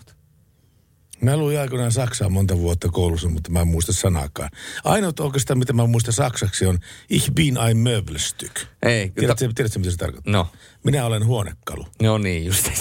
Mä 1.21 1.37
luin 1.37 1.59
aikoinaan 1.59 1.91
Saksaa 1.91 2.29
monta 2.29 2.57
vuotta 2.57 2.89
koulussa, 2.89 3.29
mutta 3.29 3.51
mä 3.51 3.61
en 3.61 3.67
muista 3.67 3.93
sanaakaan. 3.93 4.49
Ainoa 4.83 5.11
oikeastaan, 5.19 5.59
mitä 5.59 5.73
mä 5.73 5.87
muistan 5.87 6.13
saksaksi 6.13 6.65
on 6.65 6.79
Ich 7.09 7.31
bin 7.31 7.57
ein 7.57 7.77
Möbelstück. 7.77 8.65
Ei, 8.83 9.09
Tiedätkö, 9.09 9.49
tiedätkö 9.55 9.79
mitä 9.79 9.91
se 9.91 9.97
tarkoittaa? 9.97 10.33
No. 10.33 10.47
Minä 10.83 11.05
olen 11.05 11.25
huonekalu. 11.25 11.87
No 12.01 12.17
niin, 12.17 12.45
just 12.45 12.71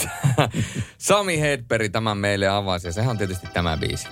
Sami 0.98 1.40
Hedberg 1.40 1.93
tämän 1.93 2.19
meille 2.19 2.48
avasi 2.48 2.89
ja 2.89 2.93
sehän 2.93 3.11
on 3.11 3.19
tietysti 3.19 3.47
tämä 3.52 3.77
biisi. 3.77 4.09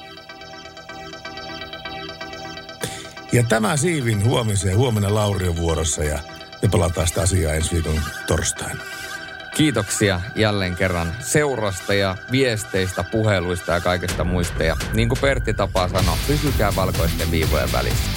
Ja 3.33 3.43
tämä 3.49 3.77
siivin 3.77 4.25
huomiseen. 4.25 4.77
Huomenna 4.77 5.15
Lauri 5.15 5.49
on 5.49 5.57
vuorossa 5.57 6.05
ja 6.05 6.19
me 6.63 6.69
palataan 6.69 7.09
sitä 7.09 7.23
asiaa 7.23 7.55
ensi 7.55 7.73
viikon 7.73 8.01
torstaina. 8.27 8.83
Kiitoksia 9.57 10.21
jälleen 10.35 10.77
kerran 10.77 11.13
seurasta 11.21 11.95
ja 11.95 12.17
viesteistä, 12.31 13.05
puheluista 13.05 13.73
ja 13.73 13.81
kaikesta 13.81 14.25
muista. 14.25 14.65
Ja 14.65 14.77
niin 14.95 15.09
kuin 15.09 15.19
Pertti 15.21 15.55
tapaa 15.55 15.89
sanoa, 15.89 16.19
pysykää 16.27 16.73
valkoisten 16.77 17.31
viivojen 17.31 17.73
välissä. 17.73 18.11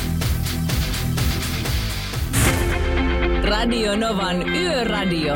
Radio 3.44 3.96
Novan 3.96 4.50
Yöradio. 4.50 5.36